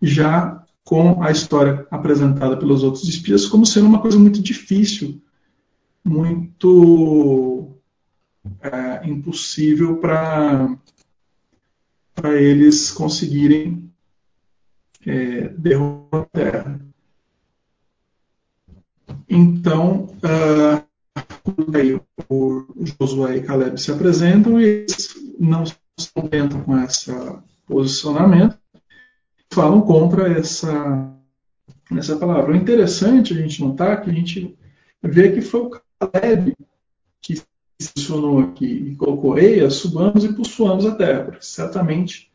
já 0.00 0.64
com 0.84 1.22
a 1.22 1.30
história 1.30 1.86
apresentada 1.90 2.56
pelos 2.56 2.82
outros 2.82 3.08
espias 3.08 3.46
como 3.46 3.66
sendo 3.66 3.86
uma 3.86 4.00
coisa 4.00 4.18
muito 4.18 4.40
difícil, 4.40 5.20
muito 6.04 7.75
é, 8.60 9.08
impossível 9.08 9.98
para 9.98 10.78
eles 12.34 12.90
conseguirem 12.90 13.90
é, 15.06 15.48
derrubar 15.48 16.22
a 16.22 16.24
terra. 16.26 16.80
Então, 19.28 20.08
uh, 20.22 20.86
o 22.28 22.66
Josué 23.00 23.36
e 23.36 23.42
Caleb 23.42 23.80
se 23.80 23.90
apresentam 23.90 24.60
e 24.60 24.64
eles 24.64 25.14
não 25.38 25.64
se 25.64 25.76
contentam 26.14 26.62
com 26.62 26.78
esse 26.80 27.12
posicionamento, 27.66 28.58
falam 29.50 29.80
contra 29.80 30.32
essa, 30.32 31.12
essa 31.96 32.16
palavra. 32.16 32.52
O 32.52 32.56
interessante 32.56 33.32
a 33.32 33.36
gente 33.36 33.62
notar 33.62 34.02
que 34.02 34.10
a 34.10 34.12
gente 34.12 34.56
vê 35.02 35.32
que 35.32 35.40
foi 35.40 35.60
o 35.60 35.70
Caleb 35.70 36.54
que 37.20 37.42
se 37.78 37.92
posicionou 37.92 38.40
aqui 38.40 38.66
e 38.66 38.96
colocou: 38.96 39.38
Eia, 39.38 39.70
subamos 39.70 40.24
e 40.24 40.32
possuamos 40.32 40.86
a 40.86 40.94
terra, 40.94 41.24
porque 41.24 41.44
certamente 41.44 42.30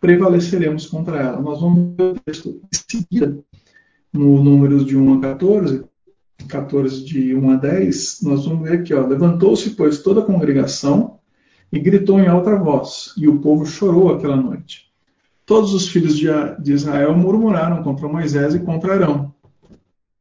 prevaleceremos 0.00 0.86
contra 0.86 1.20
ela. 1.20 1.40
Nós 1.40 1.60
vamos 1.60 1.94
ver 1.96 2.16
o 2.16 2.20
texto 2.20 2.48
em 2.48 2.76
seguida, 2.90 3.38
no 4.12 4.42
número 4.42 4.84
de 4.84 4.96
1 4.96 5.14
a 5.14 5.20
14, 5.20 5.84
14 6.48 7.04
de 7.04 7.34
1 7.34 7.50
a 7.50 7.56
10, 7.56 8.22
nós 8.22 8.44
vamos 8.44 8.68
ver 8.68 8.80
aqui, 8.80 8.94
levantou-se, 8.94 9.70
pois, 9.70 10.02
toda 10.02 10.20
a 10.20 10.24
congregação 10.24 11.18
e 11.72 11.78
gritou 11.78 12.20
em 12.20 12.26
alta 12.26 12.54
voz, 12.56 13.14
e 13.16 13.26
o 13.28 13.38
povo 13.38 13.64
chorou 13.64 14.12
aquela 14.12 14.36
noite. 14.36 14.90
Todos 15.46 15.72
os 15.72 15.88
filhos 15.88 16.16
de 16.16 16.72
Israel 16.72 17.16
murmuraram 17.16 17.82
contra 17.82 18.08
Moisés 18.08 18.54
e 18.54 18.60
contra 18.60 18.94
Arão. 18.94 19.34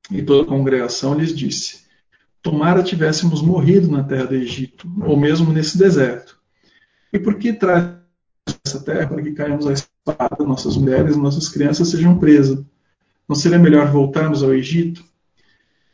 E 0.10 0.22
toda 0.22 0.44
a 0.44 0.48
congregação 0.48 1.14
lhes 1.14 1.36
disse: 1.36 1.82
Tomara 2.42 2.82
tivéssemos 2.82 3.42
morrido 3.42 3.90
na 3.90 4.04
terra 4.04 4.26
do 4.26 4.36
Egito, 4.36 4.90
ou 5.06 5.16
mesmo 5.16 5.54
nesse 5.54 5.78
deserto. 5.78 6.40
E 7.14 7.20
por 7.20 7.36
que 7.36 7.54
traz 7.54 7.96
essa 8.66 8.80
terra 8.80 9.08
para 9.08 9.22
que 9.22 9.32
caímos 9.32 9.68
a 9.68 9.74
espada, 9.74 10.44
nossas 10.44 10.76
mulheres 10.76 11.16
nossas 11.16 11.50
crianças 11.50 11.90
sejam 11.90 12.18
presas? 12.18 12.64
Não 13.28 13.36
seria 13.36 13.60
melhor 13.60 13.92
voltarmos 13.92 14.44
ao 14.44 14.54
Egito? 14.54 15.04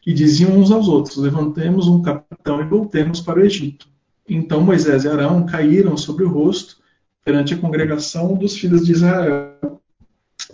E 0.05 0.13
diziam 0.13 0.57
uns 0.57 0.71
aos 0.71 0.87
outros: 0.87 1.17
Levantemos 1.17 1.87
um 1.87 2.01
capitão 2.01 2.61
e 2.61 2.65
voltemos 2.65 3.19
para 3.19 3.39
o 3.39 3.43
Egito. 3.43 3.87
Então 4.27 4.61
Moisés 4.61 5.03
e 5.03 5.09
Arão 5.09 5.45
caíram 5.45 5.97
sobre 5.97 6.23
o 6.23 6.29
rosto 6.29 6.77
perante 7.25 7.53
a 7.53 7.57
congregação 7.57 8.35
dos 8.35 8.57
filhos 8.57 8.85
de 8.85 8.93
Israel. 8.93 9.81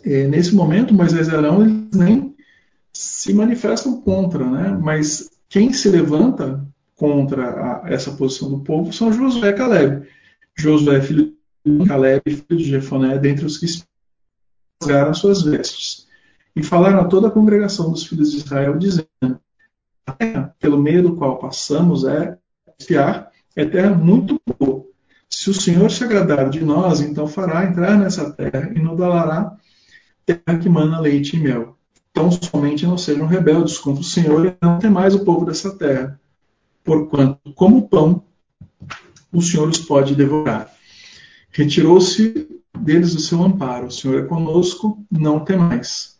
E, 0.04 0.24
nesse 0.28 0.56
momento, 0.56 0.94
Moisés 0.94 1.28
e 1.28 1.36
Arão 1.36 1.62
eles 1.62 1.92
nem 1.94 2.36
se 2.92 3.34
manifestam 3.34 4.02
contra, 4.02 4.44
né? 4.44 4.78
mas 4.82 5.30
quem 5.54 5.72
se 5.72 5.88
levanta 5.88 6.66
contra 6.96 7.84
a, 7.84 7.94
essa 7.94 8.12
posição 8.12 8.50
do 8.50 8.62
povo 8.62 8.92
são 8.92 9.14
Josué 9.14 9.50
e 9.50 9.54
Caleb. 9.54 10.08
Josué, 10.58 11.00
filho 11.00 11.36
de 11.64 11.86
Caleb, 11.86 12.24
filho 12.26 12.58
de 12.58 12.64
Jefoné, 12.64 13.20
dentre 13.20 13.46
os 13.46 13.60
que 13.60 13.68
rasgaram 14.82 15.14
suas 15.14 15.44
vestes. 15.44 16.08
E 16.56 16.64
falaram 16.64 17.02
a 17.02 17.06
toda 17.06 17.28
a 17.28 17.32
congregação 17.32 17.92
dos 17.92 18.04
filhos 18.04 18.32
de 18.32 18.38
Israel, 18.38 18.80
dizendo: 18.80 19.40
A 20.08 20.12
terra 20.14 20.56
pelo 20.60 20.82
meio 20.82 21.04
do 21.04 21.16
qual 21.16 21.38
passamos 21.38 22.04
é 22.04 22.36
fiar, 22.82 23.32
é 23.56 23.64
terra 23.64 23.94
muito 23.94 24.42
boa 24.60 24.84
se 25.44 25.50
o 25.50 25.54
Senhor 25.54 25.92
se 25.92 26.04
agradar 26.04 26.50
de 26.50 26.64
nós, 26.64 27.02
então 27.02 27.28
fará 27.28 27.66
entrar 27.66 27.98
nessa 27.98 28.32
terra 28.32 28.72
e 28.74 28.80
nos 28.80 28.98
dará 28.98 29.58
terra 30.26 30.60
que 30.60 30.70
mana 30.70 31.00
leite 31.00 31.36
e 31.36 31.40
mel. 31.40 31.78
Então 32.14 32.30
somente 32.32 32.86
não 32.86 32.96
sejam 32.96 33.26
rebeldes 33.26 33.80
contra 33.80 34.02
o 34.02 34.06
Senhor 34.06 34.46
e 34.46 34.56
não 34.62 34.78
mais 34.92 35.16
o 35.16 35.26
povo 35.26 35.46
dessa 35.46 35.76
terra, 35.76 36.20
porquanto, 36.84 37.52
como 37.56 37.90
pão, 37.90 38.24
o 39.32 39.42
Senhor 39.42 39.68
os 39.68 39.80
pode 39.80 40.14
devorar. 40.14 40.72
Retirou-se 41.50 42.48
deles 42.80 43.16
o 43.16 43.20
seu 43.20 43.42
amparo. 43.42 43.88
O 43.88 43.92
Senhor 43.92 44.24
é 44.24 44.28
conosco, 44.28 45.04
não 45.10 45.44
tem 45.44 45.58
mais. 45.58 46.20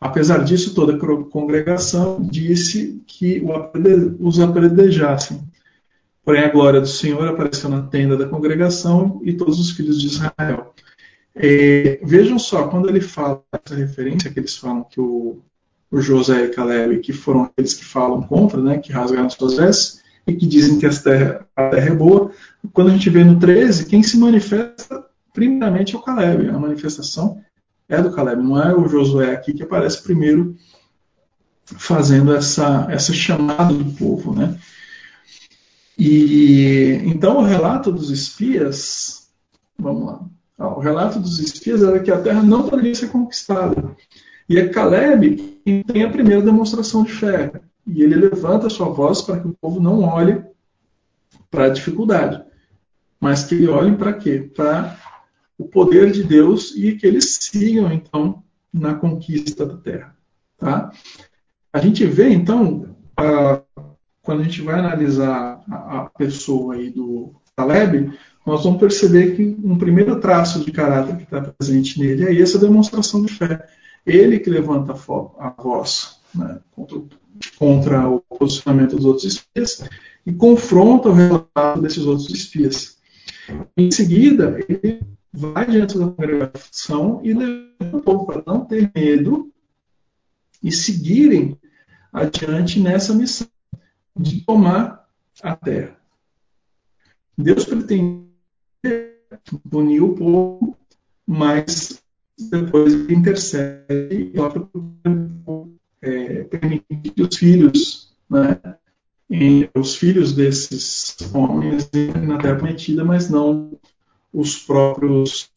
Apesar 0.00 0.44
disso, 0.44 0.74
toda 0.74 0.94
a 0.94 1.24
congregação 1.24 2.22
disse 2.22 3.02
que 3.06 3.44
os 4.18 4.40
apredejassem. 4.40 5.42
Porém, 6.24 6.42
a 6.42 6.48
glória 6.50 6.80
do 6.80 6.86
Senhor 6.86 7.28
apareceu 7.28 7.68
na 7.68 7.82
tenda 7.82 8.16
da 8.16 8.26
congregação 8.26 9.20
e 9.22 9.34
todos 9.34 9.60
os 9.60 9.72
filhos 9.72 10.00
de 10.00 10.06
Israel. 10.06 10.74
É, 11.34 12.00
vejam 12.02 12.38
só, 12.38 12.68
quando 12.68 12.88
ele 12.88 13.00
fala 13.00 13.42
essa 13.52 13.74
referência 13.74 14.30
que 14.30 14.40
eles 14.40 14.56
falam 14.56 14.84
que 14.84 15.00
o, 15.00 15.40
o 15.90 16.00
José 16.00 16.46
e 16.46 16.48
Caleb, 16.48 16.98
que 16.98 17.12
foram 17.12 17.44
aqueles 17.44 17.74
que 17.74 17.84
falam 17.84 18.22
contra, 18.22 18.60
né, 18.60 18.78
que 18.78 18.92
rasgaram 18.92 19.30
suas 19.30 19.56
vestes 19.56 20.02
e 20.26 20.34
que 20.34 20.46
dizem 20.46 20.78
que 20.78 20.86
a 20.86 20.90
terra, 20.90 21.46
a 21.54 21.68
terra 21.68 21.88
é 21.88 21.94
boa, 21.94 22.30
quando 22.72 22.88
a 22.88 22.92
gente 22.92 23.08
vê 23.08 23.24
no 23.24 23.38
13, 23.38 23.86
quem 23.86 24.02
se 24.02 24.18
manifesta 24.18 25.06
primeiramente 25.32 25.94
é 25.94 25.98
o 25.98 26.02
Caleb. 26.02 26.48
A 26.48 26.58
manifestação 26.58 27.40
é 27.88 28.02
do 28.02 28.12
Caleb, 28.12 28.42
não 28.42 28.60
é 28.60 28.74
o 28.74 28.88
Josué 28.88 29.32
aqui 29.32 29.54
que 29.54 29.62
aparece 29.62 30.02
primeiro 30.02 30.56
fazendo 31.64 32.34
essa, 32.34 32.86
essa 32.90 33.12
chamada 33.12 33.72
do 33.72 33.92
povo, 33.92 34.34
né? 34.34 34.58
E 35.98 37.00
então 37.04 37.38
o 37.38 37.44
relato 37.44 37.90
dos 37.90 38.10
espias, 38.10 39.28
vamos 39.78 40.06
lá, 40.06 40.20
o 40.58 40.80
relato 40.80 41.20
dos 41.20 41.38
espias 41.38 41.82
era 41.82 42.00
que 42.00 42.10
a 42.10 42.20
terra 42.20 42.42
não 42.42 42.68
poderia 42.68 42.94
ser 42.94 43.08
conquistada. 43.08 43.96
E 44.48 44.58
é 44.58 44.68
Caleb 44.68 45.60
quem 45.64 45.82
tem 45.82 46.02
a 46.02 46.10
primeira 46.10 46.42
demonstração 46.42 47.04
de 47.04 47.12
fé. 47.12 47.52
E 47.86 48.02
ele 48.02 48.16
levanta 48.16 48.68
sua 48.68 48.88
voz 48.88 49.22
para 49.22 49.40
que 49.40 49.46
o 49.46 49.56
povo 49.60 49.80
não 49.80 50.02
olhe 50.02 50.42
para 51.50 51.66
a 51.66 51.68
dificuldade, 51.70 52.42
mas 53.20 53.44
que 53.44 53.66
olhem 53.66 53.94
para 53.94 54.12
quê? 54.12 54.50
Para 54.54 54.98
o 55.56 55.64
poder 55.64 56.12
de 56.12 56.22
Deus 56.22 56.74
e 56.76 56.94
que 56.96 57.06
eles 57.06 57.38
sigam 57.40 57.90
então 57.92 58.42
na 58.72 58.94
conquista 58.94 59.64
da 59.64 59.76
terra. 59.76 60.16
Tá? 60.58 60.92
A 61.72 61.78
gente 61.78 62.04
vê 62.04 62.30
então 62.30 62.94
a, 63.16 63.62
quando 64.22 64.40
a 64.40 64.44
gente 64.44 64.60
vai 64.60 64.78
analisar 64.78 65.62
a, 65.70 66.00
a 66.00 66.04
pessoa 66.10 66.74
aí 66.74 66.90
do 66.90 67.34
Taleb, 67.56 68.12
nós 68.48 68.64
vamos 68.64 68.80
perceber 68.80 69.36
que 69.36 69.56
um 69.62 69.76
primeiro 69.76 70.18
traço 70.20 70.64
de 70.64 70.72
caráter 70.72 71.18
que 71.18 71.24
está 71.24 71.42
presente 71.42 72.00
nele 72.00 72.24
é 72.24 72.40
essa 72.40 72.58
demonstração 72.58 73.22
de 73.22 73.30
fé. 73.30 73.68
Ele 74.06 74.38
que 74.38 74.48
levanta 74.48 74.92
a, 74.92 75.50
voz 75.50 76.18
né, 76.34 76.58
contra, 76.74 76.98
contra, 77.58 78.08
o 78.08 78.20
posicionamento 78.20 78.96
dos 78.96 79.04
outros 79.04 79.24
espias 79.24 79.86
e 80.24 80.32
confronta 80.32 81.10
o 81.10 81.12
relato 81.12 81.82
desses 81.82 82.06
outros 82.06 82.30
espias. 82.30 82.96
Em 83.76 83.90
seguida, 83.90 84.58
ele 84.66 85.02
vai 85.30 85.66
diante 85.66 85.98
da 85.98 86.06
congregação 86.06 87.20
e 87.22 87.34
levanta 87.34 87.98
o 87.98 88.00
povo 88.00 88.24
para 88.24 88.42
não 88.46 88.64
ter 88.64 88.90
medo 88.94 89.52
e 90.62 90.72
seguirem 90.72 91.54
adiante 92.10 92.80
nessa 92.80 93.12
missão 93.12 93.46
de 94.18 94.40
tomar 94.40 95.06
a 95.42 95.54
terra. 95.54 95.98
Deus 97.36 97.66
pretende 97.66 98.27
punir 99.70 100.02
o 100.02 100.14
povo, 100.14 100.76
mas 101.26 102.02
depois 102.50 102.94
ele 102.94 103.14
intercede 103.14 104.32
e 104.32 104.32
é, 106.00 106.44
permitir 106.44 107.10
que 107.14 107.22
os 107.22 107.36
filhos, 107.36 108.14
né, 108.30 108.58
os 109.74 109.96
filhos 109.96 110.32
desses 110.32 111.16
homens 111.34 111.90
na 112.26 112.38
terra 112.38 112.56
prometida, 112.56 113.04
mas 113.04 113.28
não 113.28 113.78
os 114.32 114.58
próprios, 114.58 115.50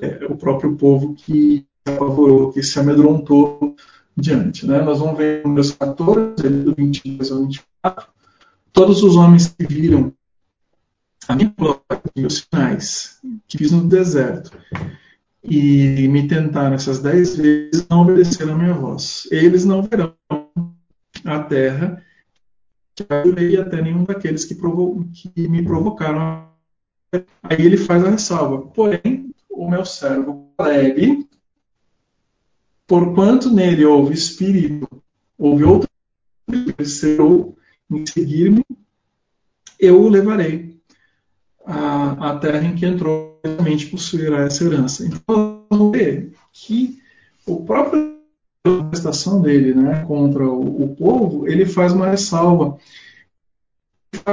é, 0.00 0.26
o 0.26 0.36
próprio 0.36 0.76
povo 0.76 1.14
que 1.14 1.66
se 1.86 1.94
apavorou, 1.94 2.52
que 2.52 2.62
se 2.62 2.78
amedrontou 2.78 3.74
diante. 4.16 4.66
Né? 4.66 4.80
Nós 4.82 4.98
vamos 4.98 5.18
ver 5.18 5.44
números 5.44 5.72
14, 5.72 6.34
do 6.36 6.74
22 6.74 7.32
ao 7.32 7.42
24, 7.42 8.08
todos 8.72 9.02
os 9.02 9.16
homens 9.16 9.48
que 9.48 9.66
viram 9.66 10.12
a 11.28 11.36
minha 11.36 11.52
glória 11.56 11.80
e 12.16 12.24
os 12.24 12.46
sinais 12.50 13.20
que 13.46 13.58
fiz 13.58 13.70
no 13.72 13.86
deserto 13.86 14.50
e 15.42 16.08
me 16.08 16.28
tentaram 16.28 16.74
essas 16.74 17.00
dez 17.00 17.36
vezes, 17.36 17.86
não 17.88 18.02
obedeceram 18.02 18.54
a 18.54 18.58
minha 18.58 18.74
voz. 18.74 19.26
Eles 19.30 19.64
não 19.64 19.82
verão 19.82 20.14
a 21.24 21.42
terra 21.44 22.02
que 22.94 23.06
eu 23.08 23.62
até 23.62 23.80
nenhum 23.80 24.04
daqueles 24.04 24.44
que, 24.44 24.54
provo 24.54 25.08
que 25.12 25.48
me 25.48 25.62
provocaram. 25.62 26.48
Aí 27.42 27.64
ele 27.64 27.76
faz 27.76 28.04
a 28.04 28.10
ressalva. 28.10 28.66
Porém, 28.68 29.34
o 29.48 29.68
meu 29.68 29.84
servo 29.84 30.52
Caleb, 30.58 31.26
porquanto 32.86 33.50
nele 33.50 33.84
houve 33.84 34.14
espírito, 34.14 34.88
houve 35.38 35.64
outra 35.64 35.90
perseverou 36.76 37.56
em 37.90 38.04
seguir-me, 38.06 38.64
eu 39.78 40.02
o 40.02 40.08
levarei 40.08 40.79
à, 41.64 42.30
à 42.30 42.38
terra 42.38 42.64
em 42.64 42.74
que 42.74 42.86
entrou, 42.86 43.40
realmente 43.44 43.86
possuirá 43.86 44.44
essa 44.44 44.64
herança. 44.64 45.04
Então, 45.04 45.64
vamos 45.70 45.92
ver 45.92 46.32
que 46.52 47.00
o 47.46 47.64
próprio 47.64 48.20
manifestação 48.66 49.40
dele 49.40 49.74
né, 49.74 50.04
contra 50.04 50.44
o, 50.44 50.84
o, 50.84 50.96
povo, 50.96 51.48
ele 51.48 51.64
faz 51.64 51.92
uma 51.92 52.08
ressalva. 52.08 52.78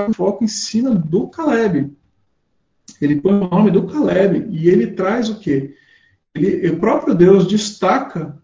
Um 0.10 0.14
foco 0.14 0.44
em 0.44 0.48
cima 0.48 0.94
do 0.94 1.28
Caleb. 1.28 1.96
Ele 3.00 3.22
põe 3.22 3.34
o 3.34 3.50
nome 3.50 3.72
do 3.72 3.88
Caleb 3.88 4.48
e 4.50 4.70
ele 4.70 4.88
traz 4.88 5.30
o 5.30 5.40
quê? 5.40 5.76
Ele, 6.34 6.70
o 6.70 6.80
próprio 6.80 7.14
Deus 7.14 7.48
destaca 7.48 8.38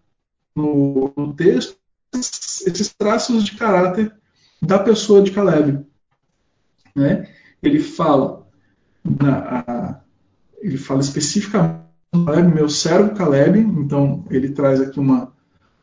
no, 0.54 1.12
no 1.16 1.34
texto 1.34 1.76
esses 2.14 2.94
traços 2.94 3.44
de 3.44 3.56
caráter 3.56 4.14
da 4.62 4.78
pessoa 4.78 5.22
de 5.22 5.32
Caleb. 5.32 5.84
Né? 6.94 7.28
Ele 7.62 7.80
fala, 7.80 8.43
na, 9.04 9.38
a, 9.38 10.00
ele 10.60 10.78
fala 10.78 11.00
especificamente 11.00 11.84
Caleb, 12.14 12.54
meu 12.54 12.68
servo 12.68 13.14
Caleb, 13.14 13.58
então 13.58 14.24
ele 14.30 14.50
traz 14.50 14.80
aqui 14.80 15.00
uma, 15.00 15.32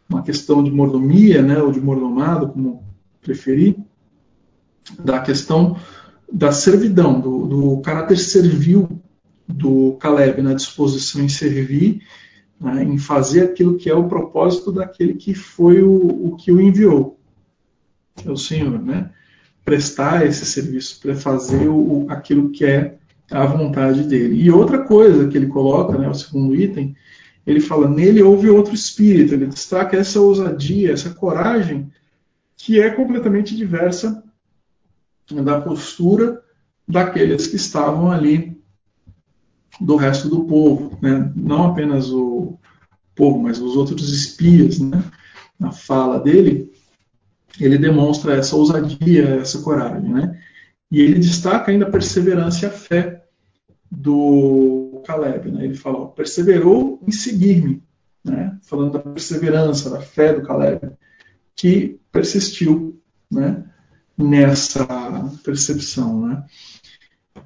uma 0.10 0.24
questão 0.24 0.64
de 0.64 0.72
mordomia, 0.72 1.42
né, 1.42 1.62
ou 1.62 1.72
de 1.74 1.82
mordomado, 1.82 2.48
como 2.48 2.86
preferir, 3.22 3.76
da 4.98 5.20
questão 5.20 5.78
da 6.32 6.54
servidão, 6.54 7.20
do, 7.20 7.46
do 7.46 7.82
caráter 7.82 8.18
servil 8.18 8.88
do 9.46 9.98
Caleb 10.00 10.42
na 10.42 10.54
disposição 10.54 11.22
em 11.22 11.28
servir, 11.28 12.02
né, 12.58 12.82
em 12.82 12.98
fazer 12.98 13.44
aquilo 13.44 13.78
que 13.78 13.90
é 13.90 13.94
o 13.94 14.08
propósito 14.08 14.72
daquele 14.72 15.16
que 15.16 15.34
foi 15.34 15.84
o, 15.84 16.28
o 16.28 16.36
que 16.38 16.52
o 16.52 16.62
enviou, 16.62 17.20
é 18.26 18.32
o 18.32 18.38
Senhor, 18.38 18.82
né? 18.82 19.12
Prestar 19.66 20.26
esse 20.26 20.46
serviço, 20.46 21.00
para 21.02 21.16
fazer 21.16 21.68
o, 21.68 22.06
aquilo 22.10 22.50
que 22.50 22.66
é 22.66 22.98
a 23.32 23.46
vontade 23.46 24.04
dele. 24.04 24.42
E 24.42 24.52
outra 24.52 24.80
coisa 24.80 25.28
que 25.28 25.38
ele 25.38 25.48
coloca, 25.48 25.98
né, 25.98 26.10
o 26.10 26.14
segundo 26.14 26.56
item, 26.56 26.96
ele 27.46 27.60
fala: 27.60 27.90
nele 27.90 28.22
houve 28.22 28.50
outro 28.50 28.74
espírito. 28.74 29.34
Ele 29.34 29.48
destaca 29.48 29.98
essa 29.98 30.20
ousadia, 30.20 30.92
essa 30.92 31.12
coragem, 31.12 31.92
que 32.58 32.80
é 32.80 32.90
completamente 32.90 33.56
diversa 33.56 34.24
da 35.32 35.62
postura 35.62 36.42
daqueles 36.88 37.48
que 37.48 37.56
estavam 37.56 38.12
ali 38.12 38.60
do 39.80 39.96
resto 39.96 40.28
do 40.28 40.44
povo, 40.44 40.98
né? 41.02 41.32
não 41.36 41.68
apenas 41.68 42.12
o 42.12 42.60
povo, 43.16 43.40
mas 43.40 43.60
os 43.60 43.78
outros 43.78 44.12
espias, 44.12 44.80
né? 44.80 45.02
na 45.58 45.72
fala 45.72 46.20
dele, 46.20 46.72
ele 47.60 47.78
demonstra 47.78 48.36
essa 48.36 48.56
ousadia, 48.56 49.36
essa 49.36 49.62
coragem, 49.62 50.12
né? 50.12 50.40
E 50.92 51.00
ele 51.00 51.20
destaca 51.20 51.72
ainda 51.72 51.86
a 51.86 51.92
perseverança 51.92 52.66
e 52.66 52.68
a 52.68 52.72
fé 52.72 53.21
do 53.92 55.04
Caleb, 55.06 55.52
né? 55.52 55.66
Ele 55.66 55.76
fala, 55.76 56.08
perseverou 56.12 57.04
em 57.06 57.12
seguir-me, 57.12 57.84
né? 58.24 58.58
Falando 58.64 58.94
da 58.94 59.00
perseverança, 59.00 59.90
da 59.90 60.00
fé 60.00 60.34
do 60.34 60.44
Caleb, 60.44 60.92
que 61.56 62.00
persistiu, 62.12 63.02
né? 63.30 63.66
Nessa 64.18 64.86
percepção, 65.44 66.28
né? 66.28 66.46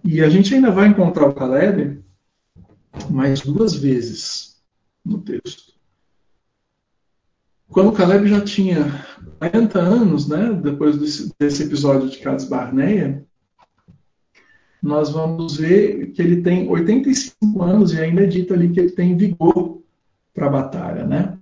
E 0.04 0.22
a 0.22 0.30
gente 0.30 0.54
ainda 0.54 0.70
vai 0.70 0.88
encontrar 0.88 1.28
o 1.28 1.34
Caleb 1.34 2.04
mais 3.10 3.42
duas 3.42 3.74
vezes 3.74 4.62
no 5.04 5.20
texto. 5.20 5.74
Quando 7.70 7.90
o 7.90 7.94
Caleb 7.94 8.28
já 8.28 8.42
tinha 8.42 9.06
40 9.40 9.80
anos, 9.80 10.28
né, 10.28 10.54
depois 10.54 10.98
desse, 10.98 11.34
desse 11.38 11.64
episódio 11.64 12.10
de 12.10 12.20
Cades 12.20 12.46
Barneia, 12.46 13.26
nós 14.86 15.10
vamos 15.10 15.58
ver 15.58 16.12
que 16.12 16.22
ele 16.22 16.44
tem 16.44 16.70
85 16.70 17.64
anos 17.64 17.92
e 17.92 18.00
ainda 18.00 18.22
é 18.22 18.28
dito 18.28 18.54
ali 18.54 18.70
que 18.70 18.80
ele 18.80 18.92
tem 18.92 19.18
vigor 19.18 19.82
para 20.32 20.46
a 20.46 20.50
batalha, 20.50 21.04
né? 21.04 21.40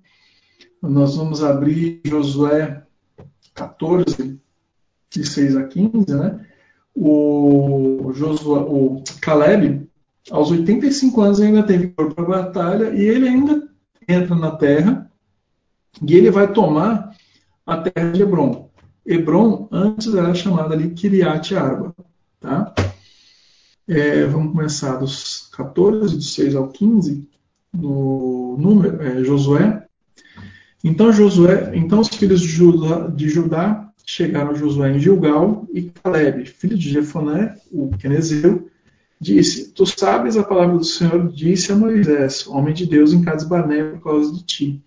Nós 0.81 1.17
vamos 1.17 1.43
abrir 1.43 1.99
Josué 2.05 2.83
14, 3.53 4.39
de 5.09 5.27
6 5.27 5.57
a 5.57 5.63
15, 5.63 6.15
né? 6.15 6.39
O, 6.95 8.13
Josué, 8.13 8.61
o 8.61 9.03
Caleb, 9.19 9.89
aos 10.31 10.49
85 10.49 11.21
anos, 11.21 11.41
ainda 11.41 11.63
tem 11.63 11.79
vigor 11.79 12.13
para 12.13 12.23
a 12.23 12.43
batalha 12.43 12.89
e 12.95 13.01
ele 13.01 13.27
ainda 13.27 13.67
entra 14.07 14.35
na 14.35 14.51
terra 14.51 15.11
e 16.01 16.15
ele 16.15 16.31
vai 16.31 16.49
tomar 16.53 17.13
a 17.65 17.77
terra 17.77 18.11
de 18.11 18.21
Hebron. 18.21 18.69
Hebron 19.05 19.67
antes 19.69 20.15
era 20.15 20.33
chamada 20.33 20.73
ali 20.75 20.91
Kiriat 20.91 21.53
Arba. 21.57 21.93
Tá? 22.39 22.73
É, 23.87 24.25
vamos 24.25 24.53
começar 24.53 24.95
dos 24.95 25.49
14, 25.55 26.15
dos 26.15 26.33
6 26.33 26.55
ao 26.55 26.69
15, 26.69 27.27
no 27.73 28.55
número, 28.57 29.01
é, 29.01 29.23
Josué. 29.23 29.85
Então, 30.83 31.11
Josué, 31.11 31.71
então 31.75 31.99
os 31.99 32.07
filhos 32.07 32.41
de 32.41 32.47
Judá, 32.47 33.07
de 33.07 33.29
Judá 33.29 33.91
chegaram 34.05 34.51
a 34.51 34.55
Josué 34.55 34.95
em 34.95 34.99
Gilgal 34.99 35.67
e 35.73 35.83
Caleb, 35.83 36.45
filho 36.45 36.77
de 36.77 36.89
Jefoné, 36.89 37.55
o 37.71 37.89
quenezeu, 37.97 38.69
disse: 39.19 39.71
Tu 39.71 39.85
sabes 39.85 40.37
a 40.37 40.43
palavra 40.43 40.77
do 40.77 40.83
Senhor? 40.83 41.27
Disse 41.29 41.71
a 41.71 41.75
Moisés, 41.75 42.47
homem 42.47 42.73
de 42.73 42.85
Deus 42.85 43.13
em 43.13 43.21
Cades 43.21 43.45
Barnea 43.45 43.91
por 43.91 44.01
causa 44.01 44.33
de 44.33 44.43
ti. 44.43 44.83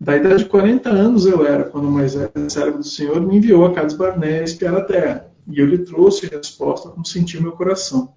Da 0.00 0.16
idade 0.16 0.44
de 0.44 0.48
40 0.48 0.90
anos 0.90 1.26
eu 1.26 1.46
era, 1.46 1.64
quando 1.64 1.88
Moisés, 1.88 2.30
servo 2.48 2.78
do 2.78 2.84
Senhor, 2.84 3.20
me 3.20 3.36
enviou 3.36 3.64
a 3.64 3.72
Cades 3.72 3.96
Barnea 3.96 4.40
a 4.40 4.44
espiar 4.44 4.74
a 4.74 4.84
terra, 4.84 5.31
e 5.46 5.58
eu 5.58 5.66
lhe 5.66 5.78
trouxe 5.78 6.26
resposta 6.26 6.88
como 6.88 7.06
sentiu 7.06 7.42
meu 7.42 7.52
coração. 7.52 8.14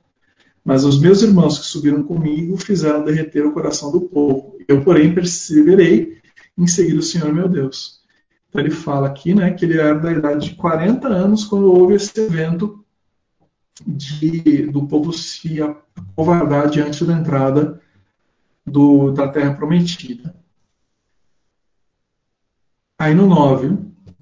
Mas 0.63 0.83
os 0.83 0.99
meus 0.99 1.21
irmãos 1.21 1.59
que 1.59 1.65
subiram 1.65 2.03
comigo 2.03 2.57
fizeram 2.57 3.03
derreter 3.03 3.45
o 3.45 3.53
coração 3.53 3.91
do 3.91 4.01
povo. 4.01 4.57
Eu, 4.67 4.83
porém, 4.83 5.13
perseverei 5.13 6.19
em 6.57 6.67
seguir 6.67 6.95
o 6.95 7.03
Senhor 7.03 7.33
meu 7.33 7.47
Deus. 7.47 8.01
Então 8.49 8.61
ele 8.61 8.71
fala 8.71 9.07
aqui 9.07 9.35
né, 9.35 9.51
que 9.51 9.65
ele 9.65 9.77
era 9.77 9.93
da 9.99 10.11
idade 10.11 10.49
de 10.49 10.55
40 10.55 11.07
anos 11.07 11.45
quando 11.45 11.71
houve 11.71 11.95
esse 11.95 12.19
evento 12.19 12.83
de, 13.85 14.67
do 14.67 14.87
povo 14.87 15.11
se 15.11 15.61
acovardar 15.61 16.69
diante 16.69 17.03
da 17.05 17.13
entrada 17.13 17.81
do, 18.65 19.11
da 19.11 19.27
terra 19.27 19.53
prometida. 19.53 20.35
Aí 22.97 23.13
no 23.13 23.27
9, 23.27 23.77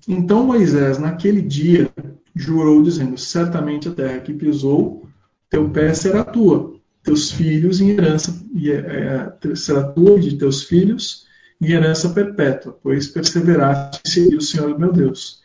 então 0.08 0.46
Moisés, 0.46 0.98
naquele 0.98 1.42
dia, 1.42 1.94
jurou, 2.36 2.82
dizendo: 2.82 3.18
Certamente 3.18 3.88
a 3.88 3.92
terra 3.92 4.20
que 4.20 4.34
pisou, 4.34 5.08
teu 5.50 5.70
pé 5.70 5.94
será 5.94 6.24
tua, 6.24 6.74
teus 7.04 7.32
filhos 7.32 7.82
em 7.82 7.90
herança, 7.92 8.34
é, 8.66 9.56
será 9.56 9.84
tua 9.84 10.18
e 10.18 10.22
de 10.22 10.38
teus 10.38 10.64
filhos 10.64 11.28
em 11.62 11.72
herança 11.72 12.10
perpétua, 12.10 12.78
pois 12.82 13.08
perseveraste 13.08 14.02
em 14.06 14.10
seguir 14.10 14.36
o 14.36 14.42
Senhor 14.42 14.78
meu 14.78 14.92
Deus. 14.92 15.42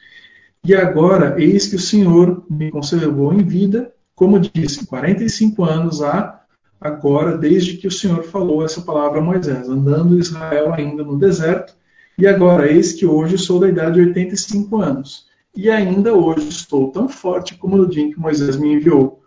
E 0.64 0.74
agora, 0.74 1.40
eis 1.40 1.66
que 1.66 1.76
o 1.76 1.80
Senhor 1.80 2.44
me 2.50 2.70
conservou 2.70 3.32
em 3.32 3.42
vida, 3.42 3.92
como 4.14 4.40
disse, 4.40 4.86
45 4.86 5.64
anos 5.64 6.02
há 6.02 6.42
agora, 6.80 7.36
desde 7.36 7.76
que 7.76 7.86
o 7.86 7.92
Senhor 7.92 8.24
falou 8.24 8.64
essa 8.64 8.80
palavra 8.80 9.20
a 9.20 9.22
Moisés, 9.22 9.68
andando 9.68 10.18
Israel 10.18 10.72
ainda 10.72 11.04
no 11.04 11.18
deserto, 11.18 11.74
e 12.18 12.26
agora, 12.26 12.70
eis 12.70 12.92
que 12.92 13.06
hoje 13.06 13.38
sou 13.38 13.60
da 13.60 13.68
idade 13.68 13.94
de 13.94 14.08
85 14.08 14.76
anos, 14.80 15.27
e 15.58 15.68
ainda 15.68 16.14
hoje 16.14 16.50
estou 16.50 16.92
tão 16.92 17.08
forte 17.08 17.56
como 17.56 17.76
no 17.76 17.88
dia 17.88 18.04
em 18.04 18.12
que 18.12 18.20
Moisés 18.20 18.56
me 18.56 18.74
enviou. 18.74 19.24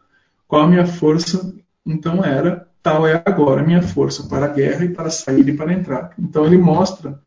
Qual 0.48 0.62
a 0.62 0.68
minha 0.68 0.88
força 0.88 1.54
então 1.86 2.24
era, 2.24 2.70
tal 2.82 3.06
é 3.06 3.22
agora 3.26 3.60
a 3.60 3.66
minha 3.66 3.82
força 3.82 4.24
para 4.30 4.46
a 4.46 4.48
guerra 4.48 4.86
e 4.86 4.94
para 4.94 5.10
sair 5.10 5.50
e 5.50 5.58
para 5.58 5.74
entrar. 5.74 6.14
Então 6.18 6.46
ele 6.46 6.58
mostra 6.58 7.20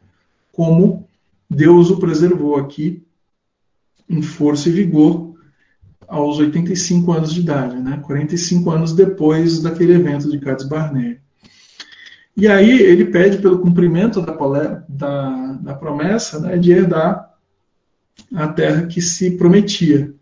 como 0.50 1.06
Deus 1.50 1.90
o 1.90 1.98
preservou 1.98 2.56
aqui 2.56 3.06
em 4.08 4.22
força 4.22 4.70
e 4.70 4.72
vigor 4.72 5.34
aos 6.08 6.38
85 6.38 7.12
anos 7.12 7.34
de 7.34 7.40
idade, 7.40 7.76
né? 7.76 8.00
45 8.06 8.70
anos 8.70 8.94
depois 8.94 9.60
daquele 9.60 9.92
evento 9.92 10.30
de 10.30 10.38
Cades 10.38 10.66
Barnea. 10.66 11.20
E 12.34 12.48
aí 12.48 12.80
ele 12.80 13.04
pede 13.04 13.36
pelo 13.36 13.58
cumprimento 13.58 14.22
da, 14.22 14.32
da, 14.88 15.52
da 15.60 15.74
promessa 15.74 16.40
né, 16.40 16.56
de 16.56 16.72
herdar 16.72 17.33
a 18.34 18.48
terra 18.48 18.86
que 18.86 19.00
se 19.00 19.32
prometia. 19.32 20.12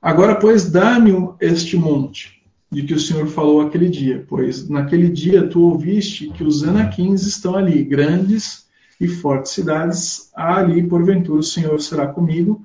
Agora, 0.00 0.34
pois, 0.34 0.70
dá-me 0.70 1.12
este 1.40 1.76
monte, 1.76 2.42
de 2.70 2.82
que 2.82 2.94
o 2.94 3.00
Senhor 3.00 3.26
falou 3.26 3.60
aquele 3.60 3.88
dia, 3.88 4.24
pois 4.28 4.68
naquele 4.68 5.08
dia 5.08 5.46
tu 5.46 5.62
ouviste 5.62 6.30
que 6.30 6.44
os 6.44 6.62
anaquins 6.62 7.22
estão 7.22 7.56
ali, 7.56 7.82
grandes 7.82 8.66
e 9.00 9.08
fortes 9.08 9.52
cidades, 9.52 10.30
ali, 10.34 10.82
porventura, 10.86 11.40
o 11.40 11.44
Senhor 11.44 11.80
será 11.80 12.06
comigo 12.06 12.64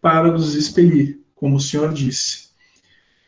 para 0.00 0.30
nos 0.30 0.54
expelir, 0.54 1.20
como 1.34 1.56
o 1.56 1.60
Senhor 1.60 1.92
disse. 1.92 2.50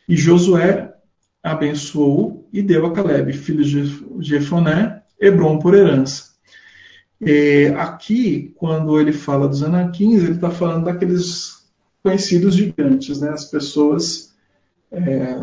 E 0.07 0.15
Josué 0.15 0.93
abençoou 1.41 2.47
e 2.53 2.61
deu 2.61 2.85
a 2.85 2.93
Caleb, 2.93 3.33
filho 3.33 3.63
de 3.63 4.03
Jefoné, 4.19 5.03
Hebron 5.19 5.59
por 5.59 5.73
herança. 5.73 6.32
É, 7.21 7.67
aqui, 7.77 8.53
quando 8.55 8.99
ele 8.99 9.13
fala 9.13 9.47
dos 9.47 9.63
anaquins, 9.63 10.23
ele 10.23 10.33
está 10.33 10.49
falando 10.49 10.85
daqueles 10.85 11.63
conhecidos 12.03 12.55
gigantes, 12.55 13.21
né? 13.21 13.29
As 13.29 13.45
pessoas, 13.45 14.33
é, 14.91 15.37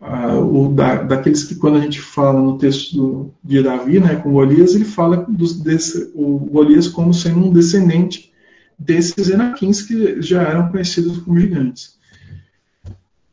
a, 0.00 0.38
o, 0.38 0.72
da, 0.72 1.02
daqueles 1.02 1.44
que 1.44 1.56
quando 1.56 1.78
a 1.78 1.80
gente 1.80 2.00
fala 2.00 2.40
no 2.40 2.58
texto 2.58 3.32
de 3.42 3.62
Davi, 3.62 3.98
né, 3.98 4.16
com 4.16 4.32
Golias, 4.32 4.74
ele 4.74 4.84
fala 4.84 5.26
dos, 5.28 5.58
desse, 5.60 6.12
o 6.14 6.38
Golias 6.38 6.86
como 6.86 7.12
sendo 7.12 7.46
um 7.46 7.52
descendente 7.52 8.32
desses 8.78 9.28
Enaquins 9.28 9.82
que 9.82 10.20
já 10.22 10.42
eram 10.42 10.68
conhecidos 10.68 11.18
como 11.18 11.40
gigantes. 11.40 11.96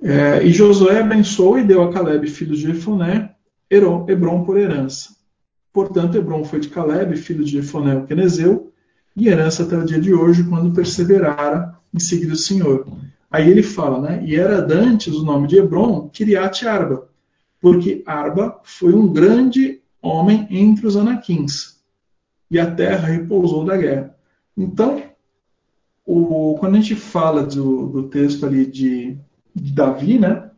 É, 0.01 0.43
e 0.43 0.51
Josué 0.51 0.99
abençoou 0.99 1.59
e 1.59 1.63
deu 1.63 1.81
a 1.83 1.91
Caleb, 1.91 2.27
filho 2.27 2.55
de 2.55 2.61
Jefoné, 2.61 3.31
Hebron 3.69 4.43
por 4.43 4.57
herança. 4.57 5.15
Portanto, 5.73 6.15
Hebron 6.15 6.45
foi 6.45 6.59
de 6.59 6.69
Caleb, 6.69 7.17
filho 7.17 7.43
de 7.43 7.51
Jefoné, 7.51 7.95
o 7.95 8.05
Quenezeu, 8.05 8.71
e 9.15 9.27
herança 9.27 9.63
até 9.63 9.75
o 9.75 9.83
dia 9.83 9.99
de 9.99 10.13
hoje, 10.13 10.43
quando 10.43 10.73
perseverara 10.73 11.75
em 11.93 11.99
seguir 11.99 12.31
o 12.31 12.35
Senhor. 12.35 12.87
Aí 13.29 13.49
ele 13.49 13.63
fala, 13.63 13.99
né? 13.99 14.23
E 14.23 14.35
era 14.35 14.61
dantes 14.61 15.15
o 15.15 15.25
nome 15.25 15.47
de 15.47 15.57
Hebron, 15.57 16.09
Kiriat 16.09 16.67
Arba, 16.67 17.09
porque 17.59 18.03
Arba 18.05 18.59
foi 18.63 18.93
um 18.93 19.11
grande 19.11 19.81
homem 19.99 20.47
entre 20.51 20.85
os 20.85 20.95
anaquins, 20.95 21.79
e 22.51 22.59
a 22.59 22.69
terra 22.69 23.07
repousou 23.07 23.65
da 23.65 23.75
guerra. 23.75 24.15
Então, 24.55 25.01
o, 26.05 26.55
quando 26.59 26.75
a 26.75 26.79
gente 26.79 26.95
fala 26.95 27.43
do, 27.43 27.87
do 27.87 28.03
texto 28.03 28.45
ali 28.45 28.65
de, 28.65 29.17
de, 29.55 29.71
Davi, 29.71 30.19
né? 30.19 30.49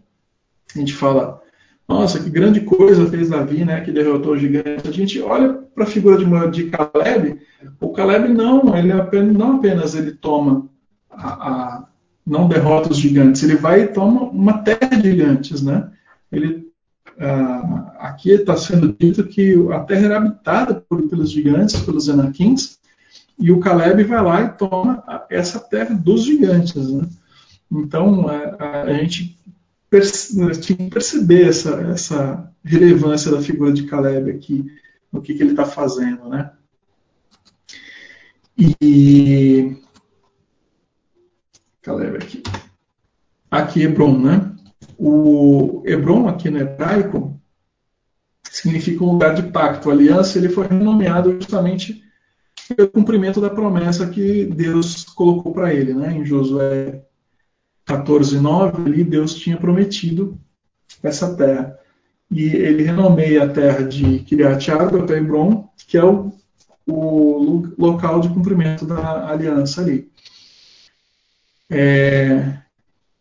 A 0.76 0.80
gente 0.80 0.94
fala, 0.94 1.42
nossa, 1.88 2.20
que 2.20 2.30
grande 2.30 2.62
coisa 2.62 3.08
fez 3.08 3.30
Davi, 3.30 3.64
né? 3.64 3.82
Que 3.82 3.92
derrotou 3.92 4.34
o 4.34 4.38
gigante. 4.38 4.88
A 4.88 4.92
gente 4.92 5.22
olha 5.22 5.54
para 5.54 5.84
a 5.84 5.88
figura 5.88 6.18
de, 6.18 6.26
de 6.52 6.70
Caleb, 6.70 7.40
o 7.80 7.94
Caleb 7.94 8.30
não, 8.30 8.76
ele 8.76 8.92
apenas, 8.92 9.34
não 9.36 9.58
apenas 9.58 9.94
ele 9.94 10.12
toma 10.12 10.68
a, 11.12 11.28
a, 11.28 11.86
não 12.26 12.48
derrota 12.48 12.92
os 12.92 12.98
gigantes, 12.98 13.44
ele 13.44 13.56
vai 13.56 13.82
e 13.82 13.88
toma 13.88 14.24
uma 14.24 14.60
terra 14.60 14.96
de 14.96 15.12
gigantes, 15.12 15.62
né? 15.62 15.92
Ele 16.32 16.66
aqui 18.00 18.32
está 18.32 18.58
sendo 18.58 18.94
dito 18.98 19.24
que 19.24 19.56
a 19.72 19.80
terra 19.80 20.06
era 20.06 20.18
habitada 20.18 20.76
por, 20.76 21.02
pelos 21.08 21.32
gigantes, 21.32 21.80
pelos 21.80 22.08
Enaquins, 22.08 22.78
e 23.40 23.52
o 23.52 23.60
Caleb 23.60 24.04
vai 24.04 24.24
lá 24.24 24.42
e 24.42 24.50
toma 24.50 25.04
essa 25.30 25.60
terra 25.60 25.96
dos 25.96 26.24
gigantes. 26.24 26.92
Né? 26.92 27.08
Então, 27.72 28.28
a, 28.28 28.82
a 28.84 28.94
gente 28.94 29.38
tinha 30.62 30.78
que 30.78 30.90
perceber 30.90 31.48
essa, 31.48 31.82
essa, 31.92 32.52
relevância 32.64 33.32
da 33.32 33.42
figura 33.42 33.72
de 33.72 33.86
Caleb 33.86 34.32
aqui, 34.32 34.66
no 35.12 35.22
que, 35.22 35.34
que 35.34 35.44
ele 35.44 35.52
está 35.52 35.66
fazendo. 35.66 36.28
Né? 36.28 36.52
E. 38.58 39.78
Caleb 41.82 42.18
aqui. 42.18 42.44
Aqui, 43.52 43.84
Hebron, 43.84 44.18
né? 44.20 44.52
O 44.98 45.84
Hebron, 45.86 46.28
aqui 46.28 46.50
no 46.50 46.60
hebraico, 46.60 47.40
significa 48.44 49.04
um 49.04 49.12
lugar 49.12 49.36
de 49.36 49.44
pacto, 49.44 49.92
aliança. 49.92 50.38
Ele 50.38 50.50
foi 50.50 50.68
renomeado 50.68 51.34
justamente 51.34 52.04
pelo 52.76 52.90
cumprimento 52.90 53.40
da 53.40 53.50
promessa 53.50 54.08
que 54.08 54.46
Deus 54.46 55.04
colocou 55.04 55.54
para 55.54 55.74
ele. 55.74 55.94
Né? 55.94 56.14
Em 56.14 56.26
Josué 56.26 57.06
14, 57.86 58.40
9, 58.40 58.82
ali 58.82 59.04
Deus 59.04 59.36
tinha 59.36 59.58
prometido 59.58 60.38
essa 61.04 61.36
terra. 61.36 61.78
E 62.32 62.44
ele 62.44 62.84
renomeia 62.84 63.44
a 63.44 63.50
terra 63.50 63.84
de 63.84 64.20
Kiriat 64.20 64.72
Arba 64.72 65.04
para 65.04 65.18
Hebron, 65.18 65.70
que 65.88 65.98
é 65.98 66.04
o, 66.04 66.34
o, 66.88 67.68
local 67.78 68.20
de 68.20 68.30
cumprimento 68.30 68.86
da 68.86 69.30
aliança 69.30 69.82
ali. 69.82 70.10
É, 71.70 72.58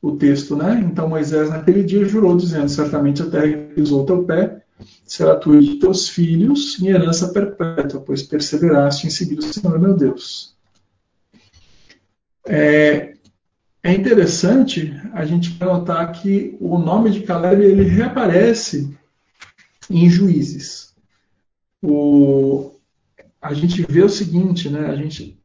o 0.00 0.16
texto, 0.16 0.56
né? 0.56 0.82
Então 0.84 1.08
Moisés 1.08 1.50
naquele 1.50 1.82
dia 1.82 2.04
jurou, 2.06 2.36
dizendo: 2.36 2.68
Certamente 2.68 3.22
a 3.22 3.30
terra 3.30 3.48
que 3.48 3.74
pisou 3.74 4.06
teu 4.06 4.24
pé 4.24 4.62
será 5.06 5.36
tua 5.36 5.56
e 5.56 5.64
de 5.64 5.78
teus 5.78 6.08
filhos 6.08 6.80
em 6.80 6.88
herança 6.88 7.28
perpétua, 7.28 8.00
pois 8.00 8.22
perseveraste 8.22 9.06
em 9.06 9.10
seguir 9.10 9.38
o 9.38 9.42
Senhor 9.42 9.78
meu 9.78 9.94
Deus. 9.94 10.54
É, 12.46 13.13
é 13.84 13.92
interessante 13.92 14.98
a 15.12 15.26
gente 15.26 15.62
notar 15.62 16.10
que 16.12 16.56
o 16.58 16.78
nome 16.78 17.10
de 17.10 17.20
Caleb 17.20 17.62
ele 17.62 17.82
reaparece 17.82 18.96
em 19.90 20.08
Juízes. 20.08 20.96
O, 21.82 22.72
a 23.42 23.52
gente 23.52 23.82
vê 23.82 24.00
o 24.02 24.08
seguinte, 24.08 24.70
né? 24.70 24.86
A 24.86 24.96
gente 24.96 25.38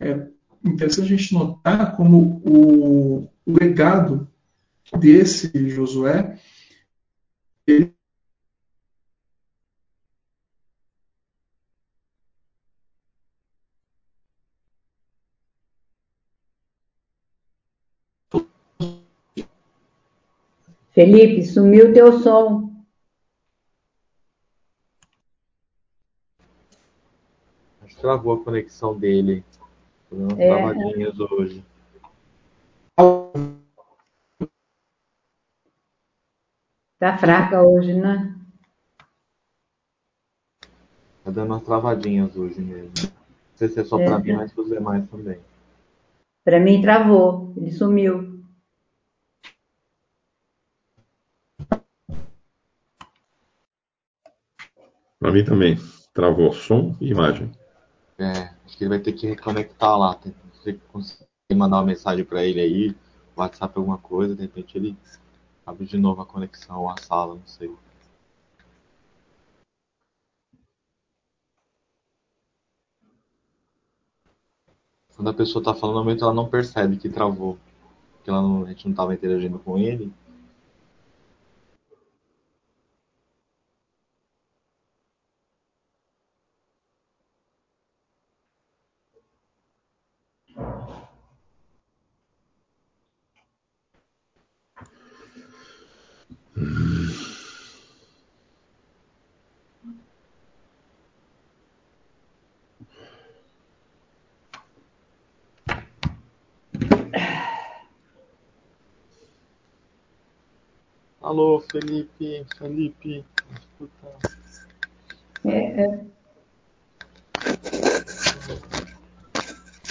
é 0.00 0.28
interessante 0.64 1.12
a 1.12 1.16
gente 1.16 1.34
notar 1.34 1.94
como 1.94 2.40
o, 2.42 3.28
o 3.44 3.52
legado 3.60 4.26
desse 4.98 5.52
Josué 5.68 6.38
ele 7.66 7.93
Felipe, 20.94 21.42
sumiu 21.42 21.92
teu 21.92 22.20
som. 22.20 22.72
Acho 27.82 27.96
que 27.96 28.00
travou 28.00 28.34
a 28.34 28.44
conexão 28.44 28.96
dele. 28.96 29.44
Foram 30.08 30.40
é. 30.40 30.48
travadinhas 30.48 31.18
hoje. 31.18 31.64
Tá 37.00 37.18
fraca 37.18 37.60
hoje, 37.60 37.92
né? 37.92 38.38
Tá 41.24 41.30
dando 41.32 41.54
umas 41.54 41.64
travadinhas 41.64 42.36
hoje 42.36 42.60
mesmo. 42.60 42.92
Não 42.94 43.56
sei 43.56 43.68
se 43.68 43.80
é 43.80 43.84
só 43.84 43.98
é. 43.98 44.04
para 44.06 44.20
mim, 44.20 44.34
mas 44.34 44.52
para 44.52 44.62
os 44.62 44.68
demais 44.68 45.10
também. 45.10 45.40
Para 46.44 46.60
mim 46.60 46.80
travou, 46.80 47.52
ele 47.56 47.72
sumiu. 47.72 48.33
Para 55.24 55.32
mim 55.32 55.42
também. 55.42 55.78
Travou 56.12 56.52
som 56.52 56.94
e 57.00 57.08
imagem. 57.08 57.50
É, 58.18 58.50
acho 58.62 58.76
que 58.76 58.84
ele 58.84 58.90
vai 58.90 58.98
ter 58.98 59.14
que 59.14 59.26
reconectar 59.26 59.98
lá. 59.98 60.14
Tem 60.16 60.34
que 60.62 60.74
conseguir 60.92 61.24
mandar 61.54 61.78
uma 61.78 61.86
mensagem 61.86 62.22
para 62.26 62.44
ele 62.44 62.60
aí, 62.60 62.96
WhatsApp 63.34 63.72
alguma 63.78 63.96
coisa, 63.96 64.36
de 64.36 64.42
repente 64.42 64.76
ele 64.76 64.94
abre 65.64 65.86
de 65.86 65.96
novo 65.96 66.20
a 66.20 66.26
conexão, 66.26 66.90
a 66.90 66.98
sala, 66.98 67.36
não 67.36 67.46
sei. 67.46 67.74
Quando 75.16 75.30
a 75.30 75.34
pessoa 75.34 75.62
está 75.62 75.72
falando, 75.72 75.94
normalmente 75.94 76.22
ela 76.22 76.34
não 76.34 76.50
percebe 76.50 76.98
que 76.98 77.08
travou. 77.08 77.56
Que 78.22 78.28
ela 78.28 78.42
não, 78.42 78.64
a 78.64 78.68
gente 78.68 78.84
não 78.84 78.92
estava 78.92 79.14
interagindo 79.14 79.58
com 79.58 79.78
ele. 79.78 80.12
Alô, 111.34 111.58
Felipe, 111.58 112.46
Felipe, 112.56 113.24
escuta. 113.58 114.06
É, 115.44 115.82
é. 115.82 116.00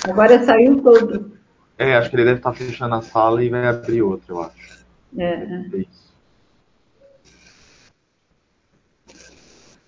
Agora 0.09 0.41
saiu 0.45 0.81
todo. 0.81 1.37
É, 1.77 1.95
acho 1.95 2.09
que 2.09 2.15
ele 2.15 2.23
deve 2.23 2.37
estar 2.37 2.53
fechando 2.53 2.95
a 2.95 3.01
sala 3.01 3.43
e 3.43 3.49
vai 3.49 3.67
abrir 3.67 4.01
outra, 4.01 4.33
eu 4.33 4.41
acho. 4.41 4.85
É. 5.17 5.33
é. 5.33 5.85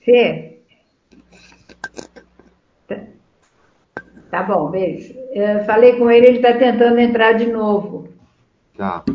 Fê? 0.01 0.59
Tá, 2.85 2.99
tá 4.29 4.43
bom, 4.43 4.69
beijo. 4.69 5.13
Eu 5.31 5.63
falei 5.63 5.97
com 5.97 6.11
ele, 6.11 6.27
ele 6.27 6.37
está 6.39 6.51
tentando 6.51 6.99
entrar 6.99 7.31
de 7.31 7.45
novo. 7.45 8.09
Tá 8.75 9.05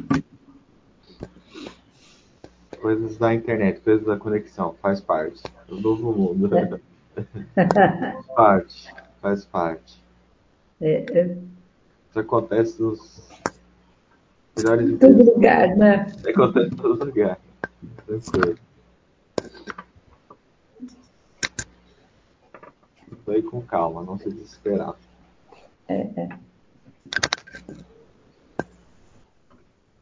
coisas 2.80 3.16
da 3.18 3.34
internet, 3.34 3.80
coisas 3.80 4.06
da 4.06 4.16
conexão, 4.16 4.74
faz 4.80 5.00
parte. 5.00 5.42
É 5.68 5.72
o 5.72 5.80
novo 5.80 6.12
mundo. 6.12 6.48
faz 7.54 8.26
parte, 8.34 8.94
faz 9.20 9.44
parte. 9.44 10.02
É, 10.80 11.04
é. 11.12 11.36
Isso 12.08 12.18
acontece 12.18 12.80
nos, 12.82 13.30
Melhores 14.56 14.90
em 14.90 14.98
todo 14.98 15.24
lugar, 15.24 15.76
né? 15.76 16.06
Acontece 16.28 16.74
em 16.74 16.76
todo 16.76 17.04
lugar. 17.04 17.38
Tranquilo. 18.06 18.58
Vai 23.26 23.42
com 23.42 23.62
calma, 23.62 24.02
não 24.02 24.18
se 24.18 24.28
desesperar. 24.28 24.94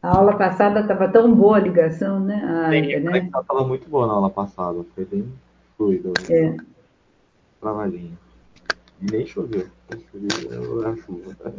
A 0.00 0.16
aula 0.16 0.36
passada 0.36 0.80
estava 0.80 1.08
tão 1.08 1.34
boa 1.34 1.56
a 1.56 1.60
ligação, 1.60 2.20
né? 2.20 2.36
A, 2.36 2.70
Sim, 2.70 2.94
a 2.94 3.00
né? 3.00 3.18
estava 3.18 3.66
muito 3.66 3.88
boa 3.88 4.06
na 4.06 4.12
aula 4.12 4.30
passada. 4.30 4.84
Foi 4.94 5.04
bem 5.04 5.32
fluido. 5.76 6.12
É. 6.30 6.56
Travadinho. 7.60 8.16
E 9.00 9.10
nem 9.10 9.26
choveu. 9.26 9.68
Choveu 10.12 10.86
a 10.88 10.96
chuva. 10.96 11.34
tá? 11.34 11.50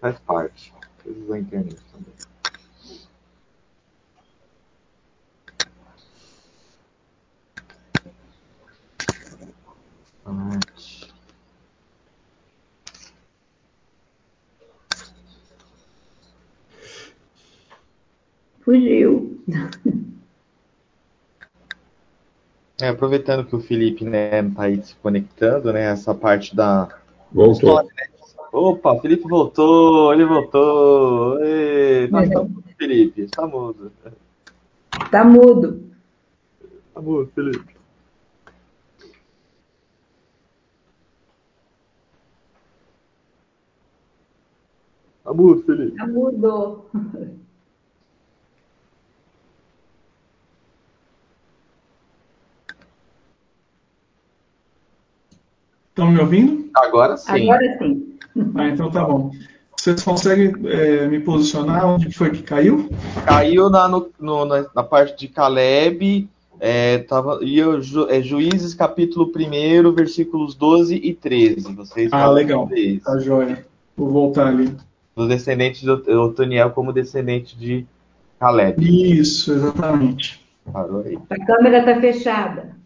Faz 0.00 0.18
parte. 0.20 0.72
Coisas 1.02 1.26
da 1.28 1.38
internet 1.38 1.76
também. 1.92 2.14
Arte. 10.28 10.67
Fugiu. 18.68 19.40
É, 22.78 22.88
aproveitando 22.88 23.46
que 23.46 23.56
o 23.56 23.60
Felipe 23.60 24.04
né, 24.04 24.42
tá 24.50 24.64
aí 24.64 24.84
se 24.84 24.94
conectando, 24.96 25.72
né? 25.72 25.84
Essa 25.84 26.14
parte 26.14 26.54
da. 26.54 26.86
Voltou. 27.32 27.82
Opa, 28.52 28.92
o 28.92 29.00
Felipe 29.00 29.22
voltou, 29.26 30.12
ele 30.12 30.26
voltou. 30.26 31.42
Ê, 31.42 32.08
tá, 32.08 32.24
É. 32.24 32.28
tá 32.28 32.42
mudo, 32.42 32.64
Felipe, 32.76 33.22
está 33.22 33.46
mudo. 33.46 33.90
Tá 35.10 35.24
mudo. 35.24 35.82
Tá 36.92 37.00
mudo, 37.00 37.32
Felipe. 37.34 37.74
Tá 45.24 45.32
mudo, 45.32 45.62
Felipe. 45.62 45.96
Tá 45.96 46.06
mudo. 46.06 46.84
Estão 55.98 56.12
me 56.12 56.20
ouvindo? 56.20 56.70
Agora 56.76 57.16
sim. 57.16 57.50
Agora 57.50 57.78
sim. 57.80 58.14
Ah, 58.54 58.68
então 58.68 58.88
tá 58.88 59.02
bom. 59.04 59.32
Vocês 59.76 60.00
conseguem 60.00 60.52
é, 60.66 61.08
me 61.08 61.18
posicionar 61.18 61.84
onde 61.88 62.08
foi 62.12 62.30
que 62.30 62.40
caiu? 62.44 62.88
Caiu 63.26 63.68
na, 63.68 63.88
no- 63.88 64.08
no- 64.20 64.44
na, 64.44 64.64
na 64.76 64.82
parte 64.84 65.18
de 65.18 65.26
Caleb, 65.26 66.28
é, 66.60 66.98
tava, 66.98 67.40
e 67.42 67.56
Ju- 67.80 68.06
é, 68.08 68.22
Juízes 68.22 68.74
capítulo 68.74 69.28
1, 69.36 69.92
versículos 69.92 70.54
12 70.54 70.94
e 70.94 71.12
13. 71.12 71.74
Vocês 71.74 72.12
Ah, 72.12 72.30
legal. 72.30 72.70
Tá 73.04 73.18
joia. 73.18 73.66
Vou 73.96 74.08
voltar 74.08 74.46
ali. 74.46 74.72
Dos 75.16 75.26
descendentes 75.26 75.80
de 75.80 75.90
Ot- 75.90 76.08
Otoniel 76.08 76.70
como 76.70 76.92
descendente 76.92 77.58
de 77.58 77.84
Caleb. 78.38 78.76
Isso, 78.88 79.50
exatamente. 79.52 80.46
Parou 80.72 81.02
aí. 81.04 81.18
A 81.28 81.44
câmera 81.44 81.84
tá 81.84 82.00
fechada. 82.00 82.77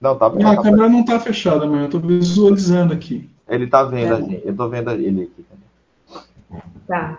Não, 0.00 0.16
tá. 0.16 0.26
Ah, 0.26 0.52
a 0.52 0.56
tá 0.56 0.62
câmera 0.62 0.88
não 0.88 1.00
está 1.00 1.18
fechada, 1.18 1.66
mas 1.66 1.80
eu 1.80 1.84
estou 1.86 2.00
visualizando 2.00 2.92
aqui. 2.94 3.28
Ele 3.48 3.66
tá 3.66 3.82
vendo 3.84 4.14
a 4.14 4.18
É. 4.18 4.22
gente. 4.22 4.42
Eu 4.46 4.56
tô 4.56 4.68
vendo 4.68 4.90
ele 4.92 5.22
aqui 5.22 5.44
também. 5.48 6.62
Tá. 6.86 7.18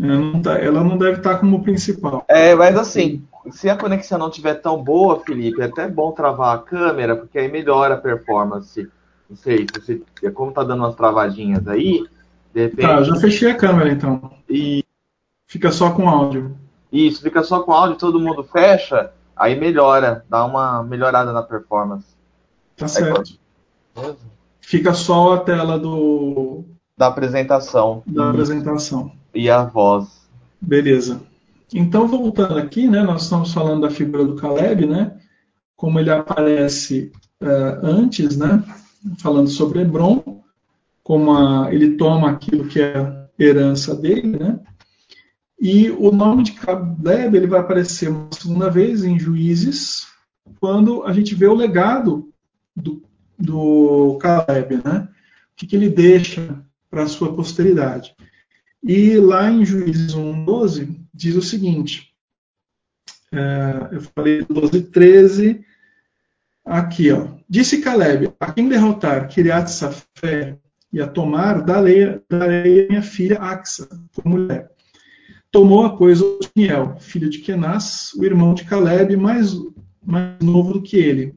É, 0.00 0.06
não 0.06 0.42
tá- 0.42 0.58
ela 0.58 0.82
não 0.82 0.98
deve 0.98 1.18
estar 1.18 1.38
como 1.38 1.62
principal. 1.62 2.24
É, 2.28 2.54
mas 2.54 2.76
assim, 2.76 3.22
se 3.50 3.68
a 3.70 3.76
conexão 3.76 4.18
não 4.18 4.28
tiver 4.30 4.54
tão 4.54 4.82
boa, 4.82 5.20
Felipe, 5.20 5.60
é 5.62 5.66
até 5.66 5.88
bom 5.88 6.10
travar 6.12 6.56
a 6.56 6.58
câmera, 6.58 7.14
porque 7.16 7.38
aí 7.38 7.50
melhora 7.50 7.94
a 7.94 7.98
performance. 7.98 8.88
Não 9.30 9.36
sei, 9.36 9.66
se 9.84 10.02
você, 10.20 10.30
como 10.30 10.52
tá 10.52 10.62
dando 10.64 10.80
umas 10.80 10.96
travadinhas 10.96 11.66
aí, 11.68 12.04
de 12.52 12.62
repente. 12.62 12.86
Tá, 12.86 13.02
já 13.02 13.16
fechei 13.16 13.50
a 13.50 13.56
câmera 13.56 13.90
então. 13.92 14.30
E 14.50 14.84
Fica 15.46 15.70
só 15.70 15.90
com 15.92 16.08
áudio. 16.08 16.56
isso, 16.92 17.22
fica 17.22 17.42
só 17.44 17.60
com 17.60 17.72
áudio, 17.72 17.96
todo 17.96 18.18
mundo 18.20 18.42
fecha, 18.42 19.12
aí 19.36 19.58
melhora, 19.58 20.24
dá 20.28 20.44
uma 20.44 20.82
melhorada 20.82 21.32
na 21.32 21.42
performance. 21.42 22.06
Tá 22.76 22.88
certo. 22.88 23.38
Fica 24.60 24.94
só 24.94 25.34
a 25.34 25.40
tela 25.40 25.78
do, 25.78 26.64
Da 26.96 27.06
apresentação 27.08 28.02
da 28.06 28.30
apresentação. 28.30 29.12
e 29.34 29.48
a 29.50 29.64
voz. 29.64 30.06
Beleza. 30.60 31.20
Então, 31.72 32.06
voltando 32.06 32.56
aqui, 32.58 32.88
né, 32.88 33.02
nós 33.02 33.24
estamos 33.24 33.52
falando 33.52 33.82
da 33.82 33.90
figura 33.90 34.24
do 34.24 34.36
Caleb, 34.36 34.86
né, 34.86 35.12
como 35.76 35.98
ele 35.98 36.10
aparece 36.10 37.12
eh, 37.40 37.78
antes, 37.82 38.36
né, 38.36 38.62
falando 39.18 39.48
sobre 39.48 39.80
Hebron, 39.80 40.22
como 41.02 41.32
a- 41.36 41.68
ele 41.74 41.96
toma 41.96 42.30
aquilo 42.30 42.66
que 42.66 42.80
é 42.80 42.96
a 42.98 43.26
herança 43.38 43.94
dele, 43.94 44.38
né, 44.38 44.58
e 45.60 45.90
o 45.90 46.10
nome 46.10 46.42
de 46.42 46.52
Caleb 46.52 47.36
ele 47.36 47.46
vai 47.46 47.60
aparecer 47.60 48.08
uma 48.08 48.28
segunda 48.32 48.68
vez 48.68 49.04
em 49.04 49.18
Juízes, 49.18 50.06
quando 50.60 51.04
a 51.04 51.12
gente 51.12 51.34
vê 51.34 51.46
o 51.46 51.54
legado 51.54 52.32
do, 52.74 53.02
do 53.38 54.18
Caleb, 54.20 54.82
né, 54.84 55.08
o 55.52 55.56
que, 55.56 55.66
que 55.66 55.76
ele 55.76 55.88
deixa 55.88 56.62
para 56.90 57.04
a 57.04 57.08
sua 57.08 57.34
posteridade. 57.34 58.14
E 58.82 59.16
lá 59.16 59.50
em 59.50 59.64
Juízes 59.64 60.14
1,12 60.14 60.94
diz 61.12 61.34
o 61.34 61.42
seguinte: 61.42 62.14
é, 63.32 63.96
eu 63.96 64.00
falei 64.00 64.44
12, 64.44 64.82
13, 64.82 65.64
aqui, 66.64 67.10
ó. 67.10 67.28
Disse 67.48 67.80
Caleb: 67.80 68.32
A 68.38 68.52
quem 68.52 68.68
derrotar 68.68 69.28
Kiriat 69.28 69.70
Safé 69.70 70.58
e 70.92 71.00
a 71.00 71.06
tomar, 71.06 71.62
darei 71.62 72.04
a 72.04 72.88
minha 72.88 73.02
filha 73.02 73.38
Axa 73.38 73.88
por 74.12 74.24
mulher. 74.24 74.73
Tomou, 75.54 75.96
pois, 75.96 76.20
Otniel, 76.20 76.96
filho 76.98 77.30
de 77.30 77.38
Kenaz, 77.38 78.12
o 78.18 78.24
irmão 78.24 78.54
de 78.54 78.64
Caleb, 78.64 79.16
mais, 79.16 79.54
mais 80.04 80.36
novo 80.42 80.72
do 80.72 80.82
que 80.82 80.96
ele. 80.96 81.36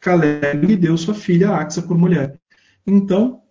Caleb 0.00 0.66
lhe 0.66 0.74
deu 0.76 0.96
sua 0.98 1.14
filha 1.14 1.50
Axa 1.50 1.80
por 1.80 1.96
mulher. 1.96 2.36
Então, 2.84 3.42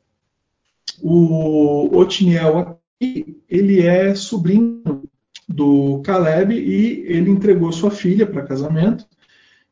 o 1.01 1.97
Otniel 1.97 2.77
aqui, 2.99 3.41
ele 3.47 3.81
é 3.81 4.13
sobrinho 4.13 4.83
do 5.47 6.01
Caleb 6.01 6.53
e 6.53 7.05
ele 7.07 7.29
entregou 7.31 7.71
sua 7.71 7.89
filha 7.89 8.27
para 8.27 8.43
casamento. 8.45 9.07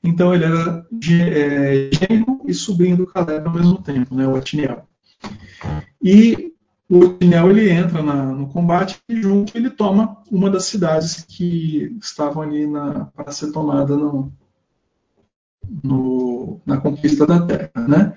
Então 0.01 0.33
ele 0.33 0.45
era 0.45 0.87
ge- 1.03 1.29
é, 1.29 1.89
genro 1.91 2.41
e 2.47 2.53
sobrinho 2.53 2.95
do 2.95 3.05
Caleb 3.05 3.45
ao 3.47 3.53
mesmo 3.53 3.83
tempo, 3.83 4.15
né, 4.15 4.25
o 4.25 4.33
Otniel. 4.35 4.87
E 6.01 6.50
o 6.91 7.05
Otniel 7.05 7.49
ele 7.51 7.69
entra 7.69 8.03
na- 8.03 8.33
no 8.33 8.47
combate 8.49 8.99
e 9.07 9.21
junto 9.21 9.57
ele 9.57 9.69
toma 9.69 10.17
uma 10.29 10.49
das 10.49 10.65
cidades 10.65 11.23
que 11.25 11.95
estavam 12.01 12.43
ali 12.43 12.67
na- 12.67 13.05
para 13.05 13.31
ser 13.31 13.49
tomada 13.53 13.95
no- 13.95 14.29
no- 15.81 16.59
na 16.65 16.75
conquista 16.75 17.25
da 17.25 17.39
terra, 17.45 17.87
né? 17.87 18.13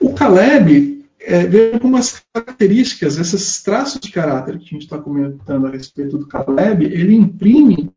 O 0.00 0.12
Caleb 0.12 0.98
é, 1.20 1.46
veio 1.46 1.78
com 1.78 1.86
umas 1.86 2.22
características, 2.32 3.18
esses 3.18 3.62
traços 3.62 4.00
de 4.00 4.10
caráter 4.10 4.58
que 4.58 4.64
a 4.64 4.68
gente 4.70 4.82
está 4.82 4.98
comentando 4.98 5.66
a 5.66 5.70
respeito 5.70 6.18
do 6.18 6.26
Caleb, 6.26 6.86
ele 6.86 7.14
imprime 7.14 7.90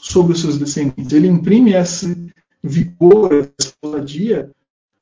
sobre 0.00 0.32
os 0.32 0.40
seus 0.40 0.58
descendentes, 0.58 1.12
ele 1.12 1.28
imprime 1.28 1.72
esse 1.72 2.34
vigor, 2.62 3.32
essa 3.58 3.72
ousadia 3.80 4.50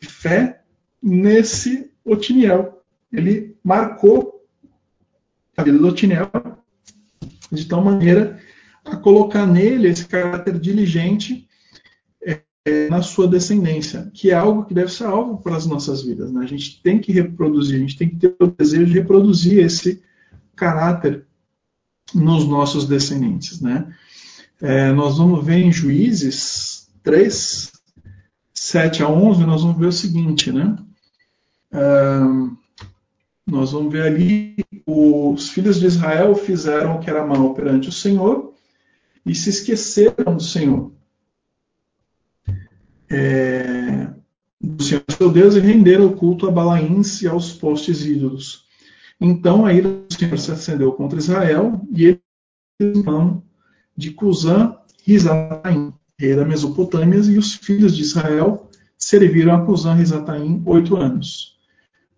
fé 0.01 0.61
nesse 1.03 1.91
Otiniel. 2.05 2.76
Ele 3.17 3.57
marcou 3.65 4.47
a 5.57 5.63
vida 5.63 5.79
do 5.79 5.89
Otiniel 5.89 6.31
de 7.51 7.65
tal 7.65 7.83
maneira 7.83 8.39
a 8.85 8.97
colocar 8.97 9.47
nele 9.47 9.89
esse 9.89 10.07
caráter 10.07 10.59
diligente 10.59 11.49
é, 12.23 12.91
na 12.91 13.01
sua 13.01 13.27
descendência, 13.27 14.11
que 14.13 14.31
é 14.31 14.35
algo 14.35 14.65
que 14.65 14.75
deve 14.75 14.93
ser 14.93 15.05
algo 15.05 15.39
para 15.39 15.57
as 15.57 15.67
nossas 15.67 16.03
vidas. 16.03 16.31
Né? 16.31 16.45
A 16.45 16.47
gente 16.47 16.83
tem 16.83 16.99
que 16.99 17.11
reproduzir, 17.11 17.77
a 17.77 17.81
gente 17.81 17.97
tem 17.97 18.09
que 18.11 18.17
ter 18.17 18.37
o 18.39 18.49
desejo 18.49 18.87
de 18.87 18.93
reproduzir 18.93 19.65
esse 19.65 20.03
caráter 20.55 21.25
nos 22.15 22.47
nossos 22.47 22.87
descendentes. 22.87 23.61
Né? 23.61 23.95
É, 24.61 24.93
nós 24.93 25.17
vamos 25.17 25.45
ver 25.45 25.59
em 25.59 25.73
Juízes 25.73 26.89
3, 27.03 27.73
7 28.53 29.03
a 29.03 29.09
11, 29.09 29.45
nós 29.45 29.63
vamos 29.63 29.79
ver 29.79 29.87
o 29.87 29.93
seguinte, 29.93 30.53
né? 30.53 30.77
Nós 33.47 33.73
vamos 33.73 33.93
ver 33.93 34.03
ali, 34.03 34.57
os 34.85 35.49
filhos 35.51 35.79
de 35.79 35.87
Israel 35.87 36.35
fizeram 36.35 36.97
o 36.97 37.01
que 37.01 37.09
era 37.09 37.25
mal 37.25 37.55
perante 37.55 37.89
o 37.89 37.93
Senhor 37.93 38.53
e 39.25 39.35
se 39.35 39.51
esqueceram 39.51 40.37
do 40.37 40.43
Senhor 40.43 40.93
é, 43.11 44.09
do 44.61 44.83
Senhor 44.83 45.05
seu 45.11 45.31
Deus 45.31 45.55
e 45.55 45.61
renderam 45.61 46.07
o 46.07 46.17
culto 46.17 46.47
a 46.47 46.51
Balaíns 46.51 47.23
e 47.23 47.29
aos 47.29 47.53
postes 47.53 48.05
ídolos. 48.05 48.65
Então 49.21 49.65
aí 49.65 49.81
o 49.81 50.07
Senhor 50.11 50.39
se 50.39 50.53
acendeu 50.53 50.93
contra 50.93 51.19
Israel 51.19 51.81
e 51.93 52.07
ele 52.07 52.21
irmão 52.79 53.43
de 53.97 54.11
Cusã 54.11 54.77
Risataim, 55.05 55.95
rei 56.19 56.37
da 56.37 56.45
Mesopotâmia, 56.45 57.19
e 57.21 57.39
os 57.39 57.55
filhos 57.55 57.97
de 57.97 58.03
Israel 58.03 58.69
serviram 58.99 59.55
a 59.55 59.65
Cusã 59.65 59.95
Risataim 59.95 60.63
oito 60.67 60.97
anos. 60.97 61.56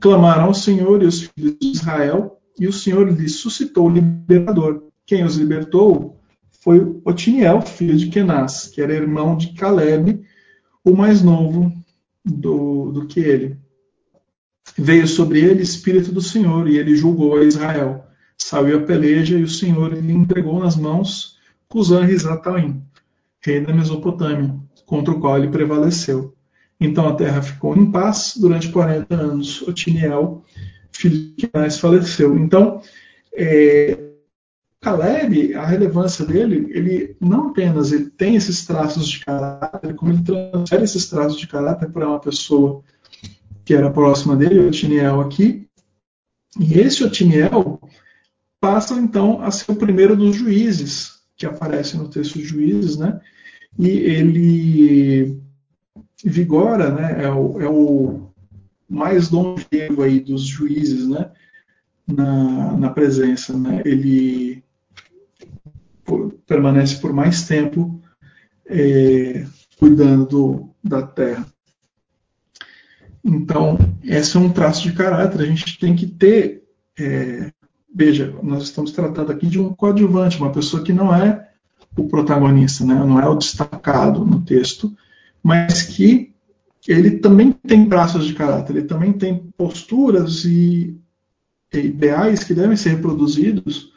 Clamaram 0.00 0.44
ao 0.44 0.54
Senhor 0.54 1.02
e 1.02 1.06
os 1.06 1.22
filhos 1.22 1.56
de 1.60 1.68
Israel, 1.68 2.40
e 2.58 2.66
o 2.66 2.72
Senhor 2.72 3.08
lhes 3.10 3.36
suscitou 3.36 3.86
o 3.86 3.90
libertador. 3.90 4.84
Quem 5.04 5.24
os 5.24 5.36
libertou 5.36 6.20
foi 6.60 6.80
Otiniel, 7.04 7.62
filho 7.62 7.96
de 7.96 8.08
Kenaz, 8.08 8.68
que 8.68 8.80
era 8.80 8.92
irmão 8.92 9.36
de 9.36 9.54
Caleb, 9.54 10.20
o 10.84 10.96
mais 10.96 11.22
novo 11.22 11.72
do, 12.24 12.92
do 12.92 13.06
que 13.06 13.20
ele. 13.20 13.56
Veio 14.76 15.08
sobre 15.08 15.40
ele 15.40 15.62
espírito 15.62 16.12
do 16.12 16.20
Senhor, 16.20 16.68
e 16.68 16.76
ele 16.76 16.94
julgou 16.94 17.36
a 17.36 17.44
Israel. 17.44 18.04
Saiu 18.36 18.78
a 18.78 18.82
peleja, 18.82 19.38
e 19.38 19.42
o 19.42 19.48
Senhor 19.48 19.92
lhe 19.92 20.12
entregou 20.12 20.60
nas 20.60 20.76
mãos 20.76 21.38
Cusã 21.68 22.04
Risataim, 22.04 22.82
rei 23.40 23.60
da 23.60 23.72
Mesopotâmia, 23.72 24.54
contra 24.86 25.12
o 25.12 25.20
qual 25.20 25.36
ele 25.36 25.48
prevaleceu. 25.48 26.34
Então 26.80 27.08
a 27.08 27.14
terra 27.14 27.42
ficou 27.42 27.76
em 27.76 27.90
paz 27.90 28.34
durante 28.36 28.70
40 28.70 29.14
anos. 29.14 29.62
Otiniel, 29.62 30.44
filho 30.92 31.34
de 31.36 31.46
Kenaz, 31.48 31.78
faleceu. 31.78 32.36
Então, 32.36 32.80
é, 33.34 33.98
Caleb, 34.80 35.54
a 35.54 35.66
relevância 35.66 36.24
dele, 36.24 36.68
ele 36.70 37.16
não 37.20 37.48
apenas 37.48 37.92
ele 37.92 38.06
tem 38.10 38.36
esses 38.36 38.64
traços 38.64 39.08
de 39.08 39.24
caráter, 39.24 39.94
como 39.94 40.12
ele 40.12 40.22
transfere 40.22 40.84
esses 40.84 41.08
traços 41.08 41.38
de 41.38 41.48
caráter 41.48 41.90
para 41.90 42.08
uma 42.08 42.20
pessoa 42.20 42.82
que 43.64 43.74
era 43.74 43.90
próxima 43.90 44.36
dele, 44.36 44.60
Otiniel 44.60 45.20
aqui, 45.20 45.68
e 46.58 46.78
esse 46.78 47.04
Otiniel 47.04 47.80
passa 48.60 48.94
então 48.94 49.42
a 49.42 49.50
ser 49.50 49.70
o 49.72 49.76
primeiro 49.76 50.16
dos 50.16 50.36
juízes 50.36 51.18
que 51.36 51.46
aparece 51.46 51.96
no 51.96 52.08
texto 52.08 52.38
de 52.38 52.44
Juízes, 52.44 52.96
né? 52.96 53.20
E 53.78 53.88
ele 53.88 55.40
vigora, 56.24 56.90
né? 56.90 57.24
É 57.24 57.30
o, 57.30 57.60
é 57.60 57.68
o 57.68 58.30
mais 58.88 59.30
longevo 59.30 60.02
aí 60.02 60.20
dos 60.20 60.42
juízes, 60.42 61.08
né? 61.08 61.30
Na, 62.06 62.76
na 62.76 62.90
presença, 62.90 63.56
né? 63.56 63.82
Ele 63.84 64.62
por, 66.04 66.32
permanece 66.46 66.96
por 66.96 67.12
mais 67.12 67.46
tempo 67.46 68.00
é, 68.66 69.46
cuidando 69.78 70.26
do, 70.26 70.70
da 70.82 71.02
terra. 71.02 71.46
Então, 73.22 73.76
esse 74.02 74.36
é 74.36 74.40
um 74.40 74.50
traço 74.50 74.82
de 74.82 74.92
caráter. 74.92 75.40
A 75.40 75.46
gente 75.46 75.78
tem 75.78 75.94
que 75.94 76.06
ter. 76.06 76.64
É, 76.98 77.52
veja, 77.94 78.34
nós 78.42 78.64
estamos 78.64 78.92
tratando 78.92 79.30
aqui 79.30 79.46
de 79.46 79.60
um 79.60 79.72
coadjuvante, 79.74 80.38
uma 80.38 80.52
pessoa 80.52 80.82
que 80.82 80.92
não 80.92 81.14
é 81.14 81.48
o 81.96 82.08
protagonista, 82.08 82.84
né? 82.84 82.94
não 82.94 83.20
é 83.20 83.28
o 83.28 83.34
destacado 83.34 84.24
no 84.24 84.40
texto, 84.40 84.96
mas 85.42 85.82
que 85.82 86.34
ele 86.86 87.18
também 87.18 87.52
tem 87.52 87.88
traços 87.88 88.26
de 88.26 88.34
caráter, 88.34 88.76
ele 88.76 88.86
também 88.86 89.12
tem 89.12 89.36
posturas 89.56 90.44
e, 90.44 90.96
e 91.72 91.78
ideais 91.78 92.44
que 92.44 92.54
devem 92.54 92.76
ser 92.76 92.90
reproduzidos 92.90 93.92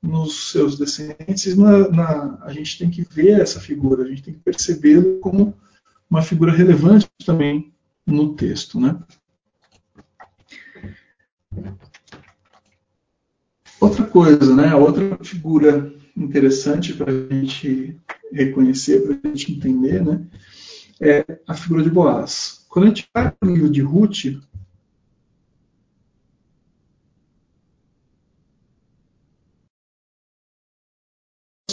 nos 0.00 0.52
seus 0.52 0.78
descendentes, 0.78 1.56
na, 1.56 1.88
na, 1.88 2.38
a 2.42 2.52
gente 2.52 2.78
tem 2.78 2.88
que 2.88 3.02
ver 3.02 3.40
essa 3.40 3.60
figura, 3.60 4.04
a 4.04 4.08
gente 4.08 4.22
tem 4.22 4.34
que 4.34 4.40
percebê-lo 4.40 5.18
como 5.18 5.54
uma 6.08 6.22
figura 6.22 6.52
relevante 6.52 7.08
também 7.26 7.72
no 8.06 8.34
texto. 8.34 8.78
Né? 8.78 8.96
Outra 13.80 14.06
coisa, 14.06 14.54
né? 14.54 14.74
outra 14.74 15.18
figura 15.22 15.92
interessante 16.16 16.94
para 16.94 17.10
a 17.10 17.34
gente 17.34 17.96
reconhecer, 18.32 19.00
para 19.00 19.18
a 19.24 19.28
gente 19.34 19.52
entender, 19.52 20.04
né? 20.04 20.24
É 21.00 21.24
a 21.46 21.54
figura 21.54 21.82
de 21.82 21.90
Boaz. 21.90 22.66
Quando 22.68 22.86
a 22.86 22.88
gente 22.88 23.08
vai 23.14 23.30
para 23.30 23.48
o 23.48 23.52
livro 23.52 23.70
de 23.70 23.80
Ruth, 23.80 24.24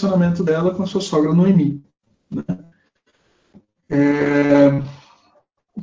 relacionamento 0.06 0.44
dela 0.44 0.74
com 0.76 0.84
a 0.84 0.88
sua 0.88 1.02
sogra 1.02 1.34
Noemi. 1.34 1.84
Né? 2.30 2.44
É, 3.90 4.70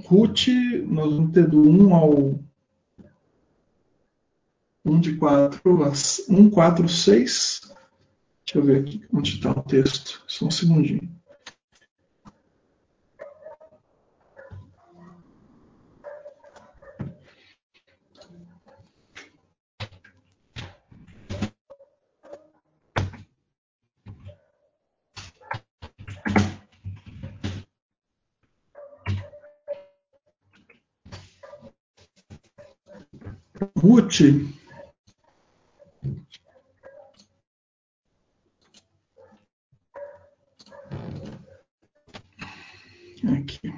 Ruth, 0.06 0.48
nós 0.86 1.14
vamos 1.14 1.32
ter 1.32 1.46
do 1.48 1.62
1 1.62 1.94
ao 1.94 2.40
1 4.84 5.00
de 5.00 5.16
4, 5.16 5.60
1, 6.28 6.50
4, 6.50 6.88
6. 6.88 7.60
Deixa 8.44 8.58
eu 8.58 8.62
ver 8.62 8.80
aqui 8.80 9.04
onde 9.12 9.34
está 9.34 9.50
o 9.50 9.62
texto. 9.62 10.22
Só 10.26 10.46
um 10.46 10.50
segundinho. 10.50 11.21
Ruth 33.92 34.22
aqui. 43.34 43.72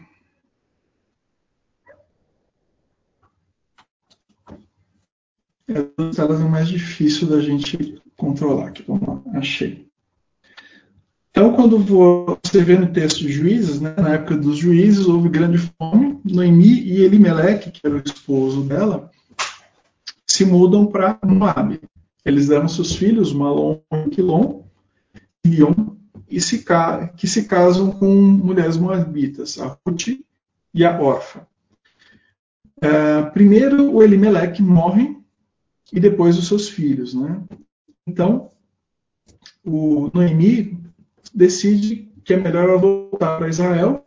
Elas 5.66 6.40
é 6.40 6.44
mais 6.44 6.68
difícil 6.68 7.28
da 7.28 7.40
gente 7.40 8.00
controlar. 8.16 8.68
Aqui, 8.68 8.84
vamos 8.86 9.08
lá, 9.08 9.20
achei. 9.34 9.88
Então, 11.30 11.54
quando 11.54 11.78
você 11.78 12.62
vê 12.62 12.78
no 12.78 12.92
texto 12.92 13.18
de 13.18 13.32
Juízes, 13.32 13.80
né, 13.80 13.92
na 13.98 14.14
época 14.14 14.36
dos 14.36 14.56
Juízes, 14.56 15.06
houve 15.06 15.28
grande 15.28 15.58
fome. 15.58 16.20
Noemi 16.24 16.80
e 16.84 17.02
Elimeleque, 17.02 17.72
que 17.72 17.84
era 17.84 17.96
o 17.96 18.02
esposo 18.04 18.62
dela, 18.62 19.10
se 20.34 20.44
mudam 20.44 20.84
para 20.84 21.16
Moab. 21.24 21.80
Eles 22.24 22.48
deram 22.48 22.66
seus 22.66 22.96
filhos, 22.96 23.32
Malom 23.32 23.80
e 23.92 24.10
Quilom, 24.10 24.64
e 26.28 26.40
se, 26.40 26.64
que 27.16 27.28
se 27.28 27.44
casam 27.44 27.92
com 27.92 28.12
mulheres 28.12 28.76
moabitas, 28.76 29.60
a 29.60 29.78
Ruth 29.86 30.08
e 30.74 30.84
a 30.84 31.00
Orfa. 31.00 31.46
É, 32.80 33.22
primeiro 33.30 33.92
o 33.92 34.02
Elimeleque 34.02 34.60
morre 34.60 35.16
e 35.92 36.00
depois 36.00 36.36
os 36.36 36.48
seus 36.48 36.68
filhos. 36.68 37.14
Né? 37.14 37.40
Então, 38.04 38.50
o 39.64 40.10
Noemi 40.12 40.82
decide 41.32 42.12
que 42.24 42.34
é 42.34 42.36
melhor 42.36 42.70
ela 42.70 42.78
voltar 42.78 43.38
para 43.38 43.48
Israel, 43.48 44.04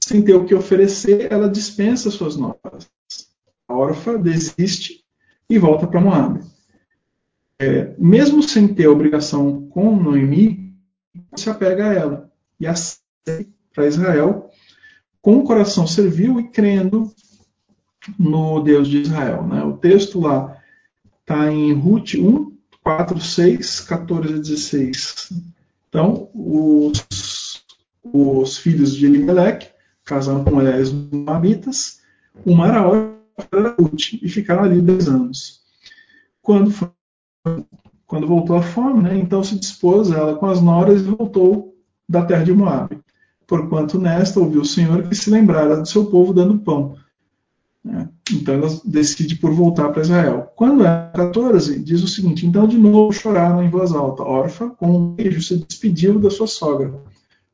sem 0.00 0.22
ter 0.22 0.34
o 0.34 0.44
que 0.44 0.54
oferecer, 0.54 1.32
ela 1.32 1.48
dispensa 1.48 2.08
suas 2.08 2.36
noras. 2.36 2.88
A 3.66 3.74
Orfa 3.76 4.16
desiste 4.16 4.99
e 5.50 5.58
volta 5.58 5.86
para 5.86 6.00
Moab. 6.00 6.40
É, 7.58 7.92
mesmo 7.98 8.42
sem 8.42 8.68
ter 8.68 8.86
obrigação 8.86 9.66
com 9.68 9.94
Noemi, 9.94 10.72
se 11.34 11.50
apega 11.50 11.90
a 11.90 11.92
ela 11.92 12.32
e 12.58 12.66
aceita 12.66 13.00
para 13.74 13.86
Israel 13.86 14.50
com 15.20 15.38
o 15.38 15.44
coração 15.44 15.86
servil 15.86 16.40
e 16.40 16.48
crendo 16.48 17.12
no 18.18 18.60
Deus 18.60 18.88
de 18.88 19.02
Israel. 19.02 19.46
Né? 19.46 19.62
O 19.62 19.76
texto 19.76 20.20
lá 20.20 20.56
está 21.20 21.52
em 21.52 21.72
Ruth 21.72 22.14
1, 22.14 22.52
4, 22.82 23.20
6, 23.20 23.80
14 23.80 24.34
a 24.34 24.38
16. 24.38 25.32
Então, 25.88 26.30
os, 26.32 27.64
os 28.04 28.56
filhos 28.56 28.94
de 28.94 29.06
Elimelech 29.06 29.68
casaram 30.04 30.44
com 30.44 30.54
mulheres 30.54 30.90
moabitas, 30.90 32.00
uma 32.46 32.68
era 32.68 33.19
para 33.40 33.74
Ruth 33.78 34.14
e 34.22 34.28
ficaram 34.28 34.64
ali 34.64 34.80
10 34.80 35.08
anos. 35.08 35.60
Quando, 36.42 36.70
foi, 36.70 36.88
quando 38.06 38.26
voltou 38.26 38.56
a 38.56 38.62
fome, 38.62 39.02
né, 39.02 39.18
então 39.18 39.42
se 39.42 39.58
dispôs 39.58 40.10
ela 40.10 40.36
com 40.36 40.46
as 40.46 40.60
noras 40.60 41.02
e 41.02 41.04
voltou 41.04 41.74
da 42.08 42.24
terra 42.24 42.44
de 42.44 42.52
Moab. 42.52 42.98
Porquanto 43.46 43.98
nesta 43.98 44.40
ouviu 44.40 44.62
o 44.62 44.66
Senhor 44.66 45.08
que 45.08 45.14
se 45.14 45.30
lembrara 45.30 45.76
do 45.76 45.88
seu 45.88 46.06
povo 46.06 46.32
dando 46.32 46.58
pão. 46.58 46.96
Né? 47.84 48.08
Então 48.32 48.54
ela 48.54 48.68
decide 48.84 49.36
por 49.36 49.52
voltar 49.52 49.88
para 49.88 50.02
Israel. 50.02 50.52
Quando 50.54 50.84
é 50.84 51.10
14, 51.14 51.82
diz 51.82 52.02
o 52.02 52.08
seguinte: 52.08 52.46
Então 52.46 52.66
de 52.66 52.78
novo 52.78 53.12
choraram 53.12 53.62
em 53.62 53.70
voz 53.70 53.92
alta. 53.92 54.22
Orfa, 54.22 54.70
com 54.70 54.90
um 54.90 55.14
beijo, 55.14 55.42
se 55.42 55.56
despediu 55.56 56.18
da 56.18 56.30
sua 56.30 56.46
sogra. 56.46 56.94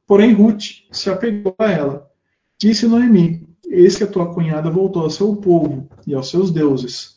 Porém, 0.06 0.32
Ruth 0.32 0.84
se 0.90 1.10
apegou 1.10 1.54
a 1.58 1.70
ela. 1.70 2.10
Disse 2.58 2.86
Noemi: 2.86 3.46
Eis 3.68 3.96
que 3.96 4.04
a 4.04 4.06
tua 4.06 4.32
cunhada 4.32 4.70
voltou 4.70 5.02
ao 5.02 5.10
seu 5.10 5.36
povo 5.36 5.88
e 6.06 6.14
aos 6.14 6.30
seus 6.30 6.50
deuses. 6.50 7.16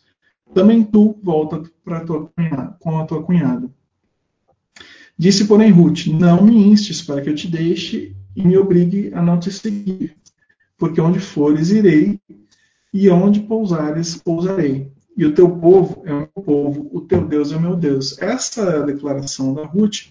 também 0.53 0.83
tu 0.83 1.17
volta 1.21 1.61
para 1.83 2.03
tua 2.03 2.25
cunhada, 2.27 2.75
com 2.79 2.97
a 2.97 3.05
tua 3.05 3.23
cunhada. 3.23 3.69
Disse, 5.17 5.45
porém, 5.45 5.71
Ruth: 5.71 6.07
Não 6.07 6.43
me 6.43 6.55
instes 6.55 7.01
para 7.01 7.21
que 7.21 7.29
eu 7.29 7.35
te 7.35 7.47
deixe 7.47 8.15
e 8.35 8.45
me 8.45 8.57
obrigue 8.57 9.11
a 9.13 9.21
não 9.21 9.39
te 9.39 9.51
seguir, 9.51 10.15
porque 10.77 10.99
onde 10.99 11.19
fores 11.19 11.69
irei, 11.69 12.19
e 12.93 13.09
onde 13.09 13.41
pousares 13.41 14.15
pousarei. 14.17 14.91
E 15.15 15.25
o 15.25 15.33
teu 15.33 15.49
povo 15.49 16.01
é 16.05 16.13
o 16.13 16.19
meu 16.19 16.43
povo, 16.43 16.89
o 16.93 17.01
teu 17.01 17.27
Deus 17.27 17.51
é 17.51 17.57
o 17.57 17.61
meu 17.61 17.75
Deus. 17.75 18.17
Essa 18.21 18.61
é 18.61 18.77
a 18.77 18.85
declaração 18.85 19.53
da 19.53 19.65
Ruth 19.65 20.07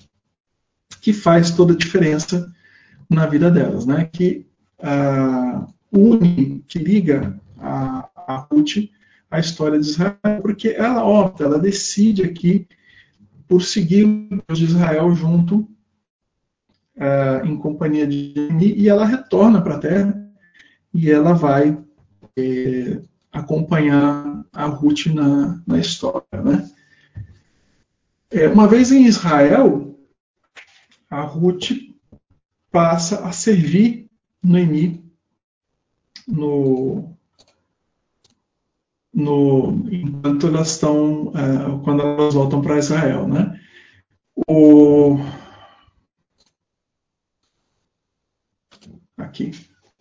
que 1.01 1.12
faz 1.12 1.51
toda 1.51 1.72
a 1.72 1.76
diferença 1.76 2.53
na 3.09 3.26
vida 3.26 3.51
delas, 3.51 3.87
né? 3.87 4.05
Que 4.12 4.47
uh, 4.81 5.66
une, 5.93 6.64
que 6.66 6.79
liga 6.79 7.39
a, 7.59 8.09
a 8.14 8.37
Ruth 8.51 8.91
à 9.31 9.39
história 9.39 9.79
de 9.79 9.87
Israel, 9.87 10.41
porque 10.43 10.68
ela 10.68 11.05
opta, 11.05 11.45
ela 11.45 11.59
decide 11.59 12.22
aqui 12.22 12.66
por 13.47 13.62
seguir 13.62 14.05
o 14.05 14.43
Deus 14.47 14.59
de 14.59 14.64
Israel 14.64 15.14
junto 15.14 15.68
uh, 16.97 17.45
em 17.45 17.57
companhia 17.57 18.07
de 18.07 18.35
Noemi, 18.37 18.74
e 18.74 18.89
ela 18.89 19.05
retorna 19.05 19.62
para 19.62 19.76
a 19.76 19.81
terra 19.81 20.29
e 20.93 21.11
ela 21.11 21.33
vai 21.35 21.79
eh, 22.37 23.03
acompanhar 23.31 24.45
a 24.53 24.66
Ruth 24.66 25.07
na, 25.07 25.62
na 25.66 25.79
história. 25.79 26.43
Né? 26.43 26.68
É, 28.31 28.49
uma 28.49 28.66
vez 28.66 28.91
em 28.91 29.05
Israel, 29.05 29.99
a 31.11 31.20
Ruth 31.20 31.72
passa 32.70 33.26
a 33.26 33.33
servir 33.33 34.08
Noemi 34.43 35.05
no, 36.26 37.16
no, 39.12 39.89
enquanto 39.91 40.47
elas 40.47 40.70
estão, 40.72 41.32
é, 41.34 41.84
quando 41.84 42.03
elas 42.03 42.34
voltam 42.34 42.61
para 42.61 42.78
Israel, 42.78 43.26
né? 43.26 43.59
O, 44.49 45.18
aqui, 49.16 49.51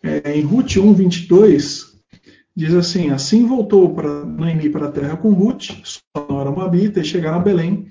é, 0.03 0.37
em 0.37 0.41
Ruth 0.41 0.77
1, 0.77 0.93
22, 0.93 1.97
diz 2.55 2.73
assim: 2.73 3.09
Assim 3.09 3.47
voltou 3.47 3.93
para 3.95 4.25
Noemi 4.25 4.69
para 4.69 4.87
a 4.87 4.91
terra 4.91 5.17
com 5.17 5.33
Ruth, 5.33 5.71
sua 5.83 6.27
nora 6.29 6.51
Moabita, 6.51 6.99
e 6.99 7.05
chegaram 7.05 7.39
a 7.39 7.43
Belém 7.43 7.87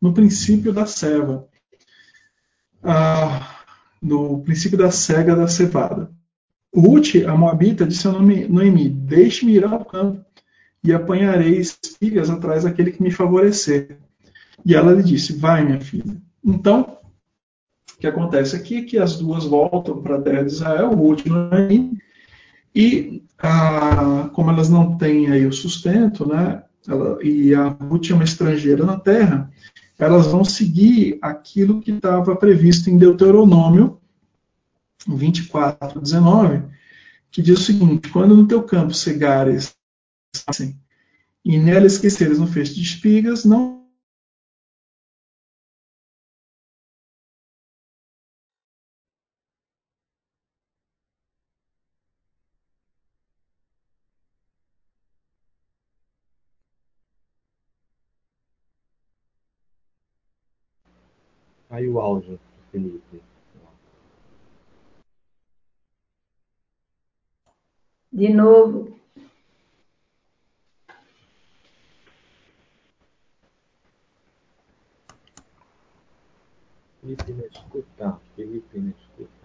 no 0.00 0.14
princípio 0.14 0.72
da 0.72 0.86
ceva, 0.86 1.46
ah, 2.82 3.59
no 4.00 4.40
princípio 4.42 4.78
da 4.78 4.90
cega 4.90 5.36
da 5.36 5.46
cevada. 5.46 6.10
Ruth, 6.74 7.16
a 7.26 7.36
Moabita, 7.36 7.86
disse 7.86 8.06
a 8.06 8.12
Noemi: 8.12 8.88
Deixe-me 8.88 9.52
ir 9.52 9.64
ao 9.64 9.84
campo 9.84 10.24
e 10.82 10.92
apanharei 10.92 11.58
espigas 11.58 12.30
atrás 12.30 12.64
daquele 12.64 12.92
que 12.92 13.02
me 13.02 13.10
favorecer. 13.10 13.98
E 14.64 14.74
ela 14.74 14.92
lhe 14.92 15.02
disse: 15.02 15.36
Vai, 15.36 15.64
minha 15.64 15.80
filha. 15.80 16.16
Então, 16.44 16.98
o 17.96 18.00
que 18.00 18.06
acontece 18.06 18.56
aqui 18.56 18.78
é 18.78 18.82
que 18.82 18.98
as 18.98 19.16
duas 19.16 19.44
voltam 19.44 20.00
para 20.00 20.16
a 20.16 20.22
terra 20.22 20.42
de 20.42 20.52
Israel, 20.52 20.94
Ruth 20.94 21.26
e 21.26 21.28
Noemi, 21.28 21.98
e 22.74 23.22
ah, 23.38 24.30
como 24.32 24.50
elas 24.50 24.68
não 24.68 24.96
têm 24.96 25.30
aí 25.30 25.44
o 25.44 25.52
sustento, 25.52 26.26
né, 26.26 26.62
ela, 26.86 27.18
e 27.22 27.54
a 27.54 27.68
Ruth 27.68 28.10
é 28.10 28.14
uma 28.14 28.24
estrangeira 28.24 28.84
na 28.84 28.98
terra, 28.98 29.50
elas 30.00 30.26
vão 30.26 30.42
seguir 30.44 31.18
aquilo 31.20 31.80
que 31.80 31.90
estava 31.90 32.34
previsto 32.34 32.88
em 32.88 32.96
Deuteronômio 32.96 34.00
24, 35.06 36.00
19, 36.00 36.62
que 37.30 37.42
diz 37.42 37.60
o 37.60 37.62
seguinte: 37.62 38.08
quando 38.08 38.34
no 38.34 38.46
teu 38.46 38.62
campo 38.62 38.94
cegares 38.94 39.74
e 41.44 41.58
nela 41.58 41.86
esqueceres 41.86 42.38
no 42.38 42.46
feixe 42.46 42.74
de 42.74 42.82
espigas, 42.82 43.44
não 43.44 43.79
Aí 61.70 61.88
o 61.88 62.00
áudio, 62.00 62.38
Felipe. 62.72 63.22
De 68.12 68.28
novo. 68.28 68.98
Felipe 77.00 77.32
me 77.32 77.46
escuta. 77.46 78.20
Felipe 78.34 78.78
me 78.78 78.90
escuta. 78.90 79.39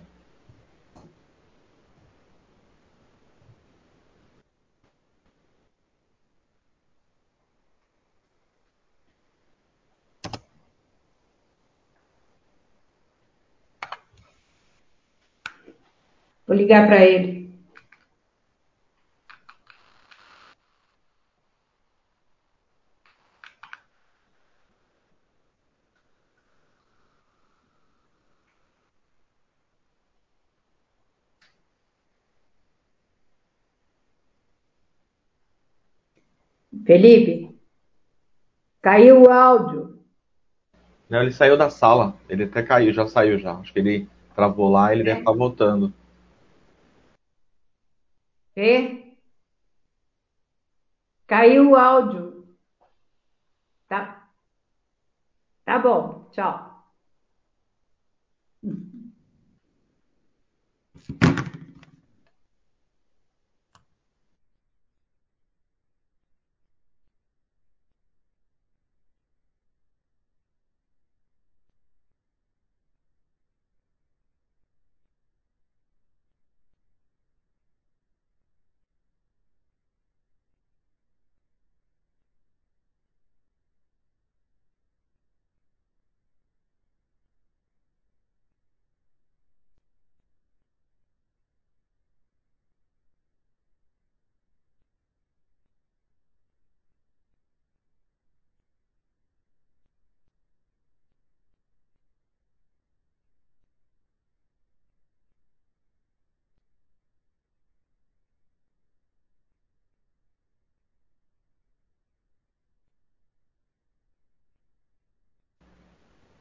Vou 16.47 16.55
ligar 16.55 16.87
para 16.87 17.03
ele. 17.03 17.45
Felipe, 36.85 37.49
caiu 38.79 39.23
o 39.23 39.31
áudio. 39.31 39.99
Não, 41.09 41.21
ele 41.21 41.31
saiu 41.31 41.57
da 41.57 41.69
sala. 41.69 42.15
Ele 42.29 42.43
até 42.43 42.61
caiu, 42.61 42.93
já 42.93 43.07
saiu 43.07 43.39
já. 43.39 43.53
Acho 43.53 43.73
que 43.73 43.79
ele 43.79 44.07
travou 44.35 44.69
lá, 44.69 44.93
ele 44.93 45.03
deve 45.03 45.19
estar 45.19 45.31
voltando. 45.31 45.91
Fê? 48.55 48.71
Caiu 51.27 51.63
o 51.71 51.75
áudio. 51.75 52.25
Tá. 53.87 54.25
Tá 55.65 55.77
bom. 55.79 56.29
Tchau. 56.31 56.74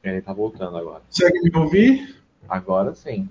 Ele 0.05 0.21
tá 0.21 0.33
voltando 0.33 0.77
agora. 0.77 1.03
Consegue 1.09 1.41
me 1.41 1.57
ouvir? 1.57 2.17
Agora 2.49 2.95
sim. 2.95 3.29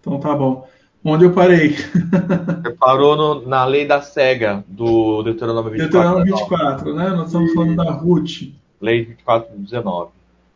Então 0.00 0.20
tá 0.20 0.34
bom. 0.34 0.68
Onde 1.02 1.24
eu 1.24 1.32
parei? 1.32 1.70
Você 2.62 2.70
parou 2.72 3.16
no, 3.16 3.46
na 3.46 3.64
lei 3.64 3.86
da 3.86 4.02
cega 4.02 4.64
do 4.66 5.22
Deuteronômio 5.22 5.72
24. 5.72 5.90
Deuteronômio 5.90 6.36
24, 6.36 6.94
né? 6.94 7.08
Nós 7.10 7.26
estamos 7.26 7.54
falando 7.54 7.76
da 7.76 7.92
Ruth. 7.92 8.52
Lei 8.80 9.04
24, 9.04 9.56
19. 9.56 10.10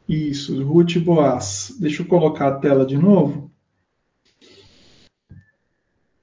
Isso, 0.08 0.62
Ruth 0.64 0.96
e 0.96 0.98
Boaz. 0.98 1.76
Deixa 1.78 2.02
eu 2.02 2.06
colocar 2.06 2.48
a 2.48 2.58
tela 2.58 2.84
de 2.84 2.98
novo. 2.98 3.50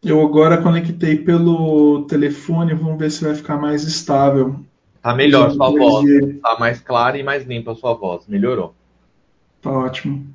Eu 0.04 0.22
agora 0.22 0.62
conectei 0.62 1.16
pelo 1.18 2.04
telefone, 2.04 2.74
vamos 2.74 3.00
ver 3.00 3.10
se 3.10 3.24
vai 3.24 3.34
ficar 3.34 3.58
mais 3.58 3.84
estável. 3.84 4.60
Tá 5.02 5.16
melhor 5.16 5.52
sua 5.52 5.70
voz. 5.70 6.06
Tá 6.42 6.58
mais 6.60 6.82
clara 6.82 7.18
e 7.18 7.24
mais 7.24 7.46
limpa 7.46 7.72
a 7.72 7.76
sua 7.76 7.94
voz. 7.94 8.28
Melhorou. 8.28 8.76
Tá 9.68 9.74
ótimo. 9.74 10.26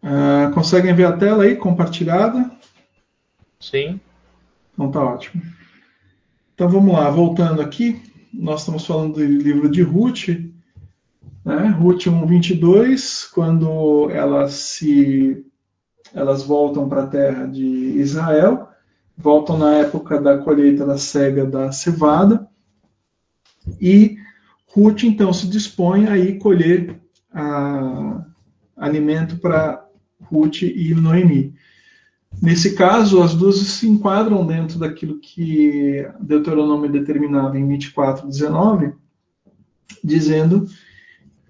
Uh, 0.00 0.54
conseguem 0.54 0.94
ver 0.94 1.06
a 1.06 1.16
tela 1.16 1.42
aí 1.42 1.56
compartilhada? 1.56 2.48
Sim. 3.58 4.00
Então 4.72 4.92
tá 4.92 5.02
ótimo. 5.02 5.42
Então 6.54 6.68
vamos 6.68 6.92
lá, 6.92 7.10
voltando 7.10 7.60
aqui, 7.60 8.00
nós 8.32 8.60
estamos 8.60 8.86
falando 8.86 9.14
do 9.14 9.24
livro 9.24 9.68
de 9.68 9.82
Ruth, 9.82 10.28
né? 11.44 11.66
Ruth 11.66 12.06
1:22, 12.06 13.28
quando 13.34 14.08
elas 14.10 14.52
se 14.52 15.44
elas 16.14 16.44
voltam 16.44 16.88
para 16.88 17.02
a 17.02 17.08
terra 17.08 17.44
de 17.44 17.66
Israel, 17.66 18.68
voltam 19.16 19.58
na 19.58 19.78
época 19.78 20.20
da 20.20 20.38
colheita 20.38 20.86
da 20.86 20.96
cega 20.96 21.44
da 21.44 21.72
cevada, 21.72 22.48
e 23.80 24.17
Ruth 24.78 25.02
então 25.02 25.32
se 25.32 25.48
dispõe 25.48 26.06
a 26.06 26.16
ir 26.16 26.38
colher 26.38 27.00
a, 27.32 28.24
alimento 28.76 29.38
para 29.38 29.84
Ruth 30.20 30.62
e 30.62 30.94
Noemi. 30.94 31.52
Nesse 32.40 32.76
caso, 32.76 33.20
as 33.20 33.34
duas 33.34 33.56
se 33.56 33.88
enquadram 33.88 34.46
dentro 34.46 34.78
daquilo 34.78 35.18
que 35.18 36.06
Deuteronômio 36.20 36.92
determinava 36.92 37.58
em 37.58 37.66
24, 37.66 38.28
19, 38.28 38.92
dizendo 40.04 40.68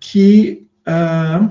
que 0.01 0.67
ah, 0.87 1.51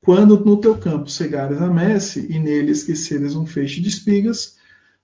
quando 0.00 0.42
no 0.42 0.56
teu 0.56 0.78
campo 0.78 1.10
cegares 1.10 1.60
a 1.60 1.68
messe 1.68 2.32
e 2.32 2.38
nele 2.38 2.70
esqueceres 2.70 3.34
um 3.34 3.44
feixe 3.44 3.80
de 3.80 3.88
espigas, 3.88 4.56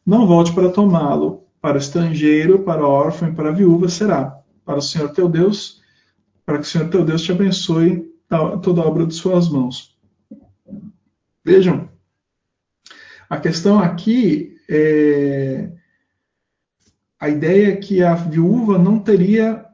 não 0.07 0.27
volte 0.27 0.53
para 0.55 0.71
tomá-lo, 0.71 1.45
para 1.61 1.77
estrangeiro, 1.77 2.61
para 2.61 2.87
órfão 2.87 3.29
e 3.29 3.35
para 3.35 3.51
viúva 3.51 3.89
será, 3.89 4.38
para 4.69 4.81
o 4.81 4.83
Senhor 4.83 5.09
teu 5.13 5.31
Deus, 5.31 5.81
para 6.45 6.59
que 6.59 6.65
o 6.65 6.67
Senhor 6.67 6.91
teu 6.91 7.03
Deus 7.03 7.23
te 7.23 7.33
abençoe 7.33 8.07
toda 8.63 8.83
a 8.83 8.87
obra 8.87 9.07
de 9.07 9.15
suas 9.15 9.49
mãos. 9.49 9.97
Vejam, 11.43 11.89
a 13.31 13.39
questão 13.39 13.79
aqui 13.79 14.59
é 14.69 15.73
a 17.19 17.31
ideia 17.31 17.73
é 17.73 17.77
que 17.77 18.03
a 18.03 18.15
viúva 18.15 18.77
não 18.79 18.99
teria 18.99 19.65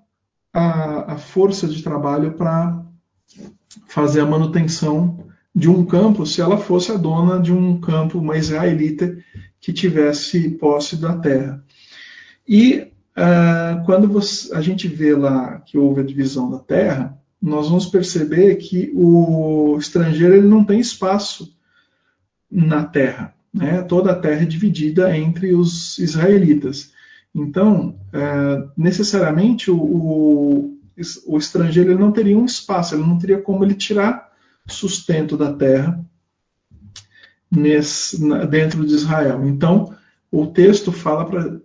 a, 0.53 1.14
a 1.14 1.18
força 1.18 1.66
de 1.66 1.82
trabalho 1.82 2.34
para 2.34 2.80
fazer 3.88 4.20
a 4.20 4.26
manutenção 4.26 5.26
de 5.53 5.68
um 5.68 5.84
campo 5.84 6.24
se 6.24 6.40
ela 6.40 6.57
fosse 6.57 6.92
a 6.92 6.97
dona 6.97 7.40
de 7.40 7.53
um 7.53 7.80
campo, 7.80 8.20
uma 8.20 8.36
israelita 8.36 9.18
que 9.61 9.72
tivesse 9.72 10.51
posse 10.51 10.97
da 10.97 11.18
terra. 11.18 11.64
E 12.47 12.93
uh, 13.17 13.85
quando 13.85 14.09
você, 14.09 14.55
a 14.55 14.61
gente 14.61 14.89
vê 14.89 15.15
lá 15.15 15.61
que 15.61 15.79
houve 15.79 16.01
a 16.01 16.05
divisão 16.05 16.51
da 16.51 16.59
terra, 16.59 17.19
nós 17.41 17.69
vamos 17.69 17.87
perceber 17.87 18.57
que 18.57 18.91
o 18.95 19.77
estrangeiro 19.79 20.35
ele 20.35 20.49
não 20.49 20.65
tem 20.65 20.81
espaço 20.81 21.55
na 22.51 22.85
terra. 22.85 23.35
Né? 23.53 23.83
Toda 23.83 24.12
a 24.12 24.19
terra 24.19 24.43
é 24.43 24.47
dividida 24.47 25.17
entre 25.17 25.55
os 25.55 25.99
israelitas. 25.99 26.93
Então, 27.35 27.99
é, 28.12 28.69
necessariamente, 28.77 29.71
o, 29.71 29.77
o, 29.77 30.79
o 31.27 31.39
estrangeiro 31.39 31.91
ele 31.91 32.01
não 32.01 32.12
teria 32.12 32.39
um 32.39 32.45
espaço, 32.45 32.95
ele 32.95 33.03
não 33.03 33.19
teria 33.19 33.41
como 33.41 33.65
ele 33.65 33.75
tirar 33.75 34.33
sustento 34.67 35.37
da 35.37 35.53
terra 35.53 36.03
nesse, 37.51 38.19
dentro 38.47 38.87
de 38.87 38.95
Israel. 38.95 39.47
Então, 39.47 39.95
o 40.31 40.47
texto 40.47 40.91
fala 40.91 41.25
para 41.25 41.61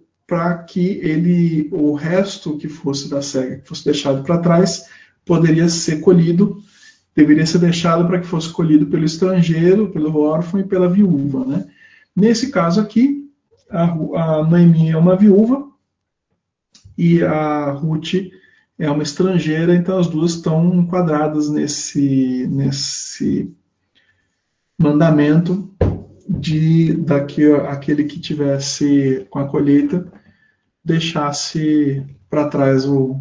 que 0.66 1.00
ele, 1.02 1.70
o 1.72 1.94
resto 1.94 2.58
que 2.58 2.68
fosse 2.68 3.10
da 3.10 3.22
cega, 3.22 3.58
que 3.58 3.68
fosse 3.68 3.86
deixado 3.86 4.24
para 4.24 4.38
trás, 4.38 4.86
poderia 5.26 5.68
ser 5.70 6.02
colhido 6.02 6.62
deveria 7.20 7.46
ser 7.46 7.58
deixado 7.58 8.08
para 8.08 8.20
que 8.20 8.28
fosse 8.28 8.50
colhido 8.50 8.86
pelo 8.86 9.04
estrangeiro, 9.04 9.90
pelo 9.90 10.18
órfão 10.22 10.60
e 10.60 10.64
pela 10.64 10.88
viúva. 10.90 11.46
Né? 11.46 11.68
Nesse 12.16 12.50
caso 12.50 12.80
aqui, 12.80 13.30
a, 13.70 13.84
a 13.84 14.44
Noemi 14.44 14.90
é 14.90 14.98
uma 14.98 15.18
viúva 15.18 15.68
e 16.98 17.22
a 17.22 17.72
Ruth 17.72 18.14
é 18.78 18.90
uma 18.90 19.04
estrangeira, 19.04 19.76
então 19.76 20.00
as 20.00 20.08
duas 20.08 20.32
estão 20.32 20.74
enquadradas 20.74 21.50
nesse, 21.50 22.48
nesse 22.48 23.54
mandamento 24.80 25.69
de 26.30 26.94
daqui 26.94 27.52
aquele 27.52 28.04
que 28.04 28.20
tivesse 28.20 29.26
com 29.32 29.40
a 29.40 29.48
colheita 29.48 30.06
deixasse 30.86 32.06
para 32.30 32.48
trás 32.48 32.86
o, 32.86 33.20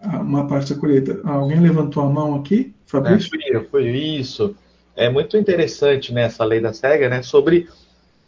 uma 0.00 0.46
parte 0.46 0.72
da 0.72 0.80
colheita. 0.80 1.20
Alguém 1.24 1.58
levantou 1.58 2.04
a 2.04 2.08
mão 2.08 2.36
aqui? 2.36 2.72
Fabrício? 2.86 3.30
É, 3.52 3.60
foi, 3.64 3.88
isso. 3.88 4.54
É 4.94 5.10
muito 5.10 5.36
interessante 5.36 6.12
né, 6.12 6.30
lei 6.40 6.60
da 6.60 6.72
cega, 6.72 7.08
né, 7.08 7.20
sobre 7.20 7.68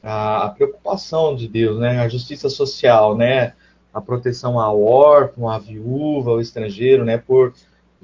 a, 0.03 0.47
a, 0.47 0.49
preocupação 0.49 1.37
de 1.37 1.47
Deus, 1.47 1.79
né, 1.79 2.01
a 2.01 2.09
justiça 2.09 2.49
social, 2.49 3.17
né, 3.17 3.53
a 3.95 4.01
proteção 4.01 4.59
ao 4.59 4.83
órfão, 4.83 5.49
à 5.49 5.61
viúva, 5.61 6.33
ao 6.33 6.41
estrangeiro, 6.41 7.05
né, 7.05 7.19
por 7.19 7.55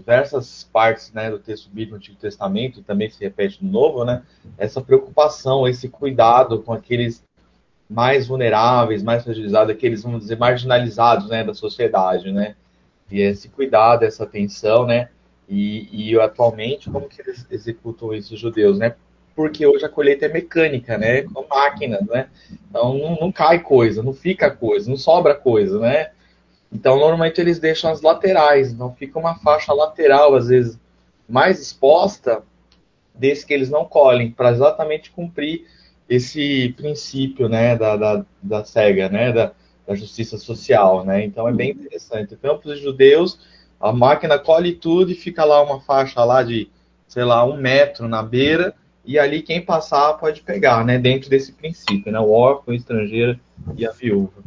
diversas 0.03 0.69
partes, 0.73 1.13
né, 1.13 1.31
do 1.31 1.39
texto 1.39 1.69
bíblico 1.69 1.93
do 1.93 1.97
Antigo 1.97 2.19
Testamento 2.19 2.81
e 2.81 2.83
também 2.83 3.09
se 3.09 3.23
repete 3.23 3.65
no 3.65 3.71
Novo, 3.71 4.05
né, 4.05 4.23
essa 4.59 4.81
preocupação, 4.81 5.67
esse 5.67 5.89
cuidado 5.89 6.61
com 6.61 6.73
aqueles 6.73 7.25
mais 7.89 8.27
vulneráveis, 8.27 9.03
mais 9.03 9.23
fragilizados, 9.23 9.73
aqueles, 9.73 10.03
vamos 10.03 10.21
dizer, 10.21 10.39
marginalizados, 10.39 11.29
né, 11.29 11.45
da 11.45 11.55
sociedade, 11.55 12.33
né, 12.33 12.57
e 13.11 13.21
esse 13.21 13.49
cuidado, 13.49 14.05
essa 14.05 14.25
atenção, 14.25 14.87
né, 14.87 15.09
e, 15.49 16.11
e 16.11 16.19
atualmente, 16.19 16.91
como 16.91 17.09
que 17.09 17.21
eles 17.21 17.47
executam 17.51 18.15
isso, 18.15 18.35
os 18.35 18.41
judeus, 18.41 18.79
né? 18.79 18.95
Porque 19.37 19.67
hoje 19.67 19.85
a 19.85 19.89
colheita 19.89 20.27
é 20.27 20.29
mecânica, 20.29 20.97
né? 20.97 21.23
Com 21.23 21.47
máquinas, 21.47 22.07
né? 22.07 22.29
Então 22.51 22.97
não, 22.97 23.17
não 23.17 23.33
cai 23.33 23.59
coisa, 23.59 24.03
não 24.03 24.15
fica 24.15 24.51
coisa, 24.51 24.89
não 24.89 24.97
sobra 24.97 25.35
coisa, 25.35 25.79
né? 25.79 26.11
Então 26.73 26.99
normalmente 26.99 27.41
eles 27.41 27.59
deixam 27.59 27.91
as 27.91 28.01
laterais, 28.01 28.73
então 28.73 28.95
fica 28.95 29.19
uma 29.19 29.35
faixa 29.37 29.73
lateral, 29.73 30.35
às 30.35 30.49
vezes, 30.49 30.79
mais 31.29 31.61
exposta, 31.61 32.43
desse 33.15 33.45
que 33.45 33.53
eles 33.53 33.69
não 33.69 33.85
colhem, 33.85 34.31
para 34.31 34.51
exatamente 34.51 35.11
cumprir 35.11 35.67
esse 36.09 36.75
princípio, 36.77 37.49
né, 37.49 37.77
da, 37.77 37.97
da, 37.97 38.25
da 38.43 38.65
cega, 38.65 39.09
né, 39.09 39.33
da, 39.33 39.53
da 39.87 39.95
justiça 39.95 40.39
social, 40.39 41.05
né? 41.05 41.25
Então 41.25 41.47
é 41.47 41.53
bem 41.53 41.71
interessante. 41.71 42.37
Campos 42.37 42.77
de 42.77 42.83
judeus 42.83 43.39
a 43.83 43.93
máquina 43.93 44.39
colhe 44.39 44.75
tudo 44.75 45.11
e 45.11 45.15
fica 45.17 45.45
lá 45.45 45.61
uma 45.61 45.81
faixa 45.81 46.23
lá 46.23 46.45
de, 46.45 46.71
sei 47.09 47.25
lá, 47.25 47.45
um 47.45 47.57
metro 47.57 48.07
na 48.07 48.23
beira, 48.23 48.75
e 49.05 49.19
ali 49.19 49.43
quem 49.43 49.61
passar 49.61 50.13
pode 50.15 50.41
pegar, 50.43 50.85
né? 50.85 50.99
Dentro 50.99 51.29
desse 51.29 51.51
princípio, 51.51 52.13
né? 52.13 52.21
O 52.21 52.31
órfão, 52.31 52.73
o 52.73 52.77
estrangeiro 52.77 53.41
e 53.77 53.85
a 53.85 53.91
viúva. 53.91 54.41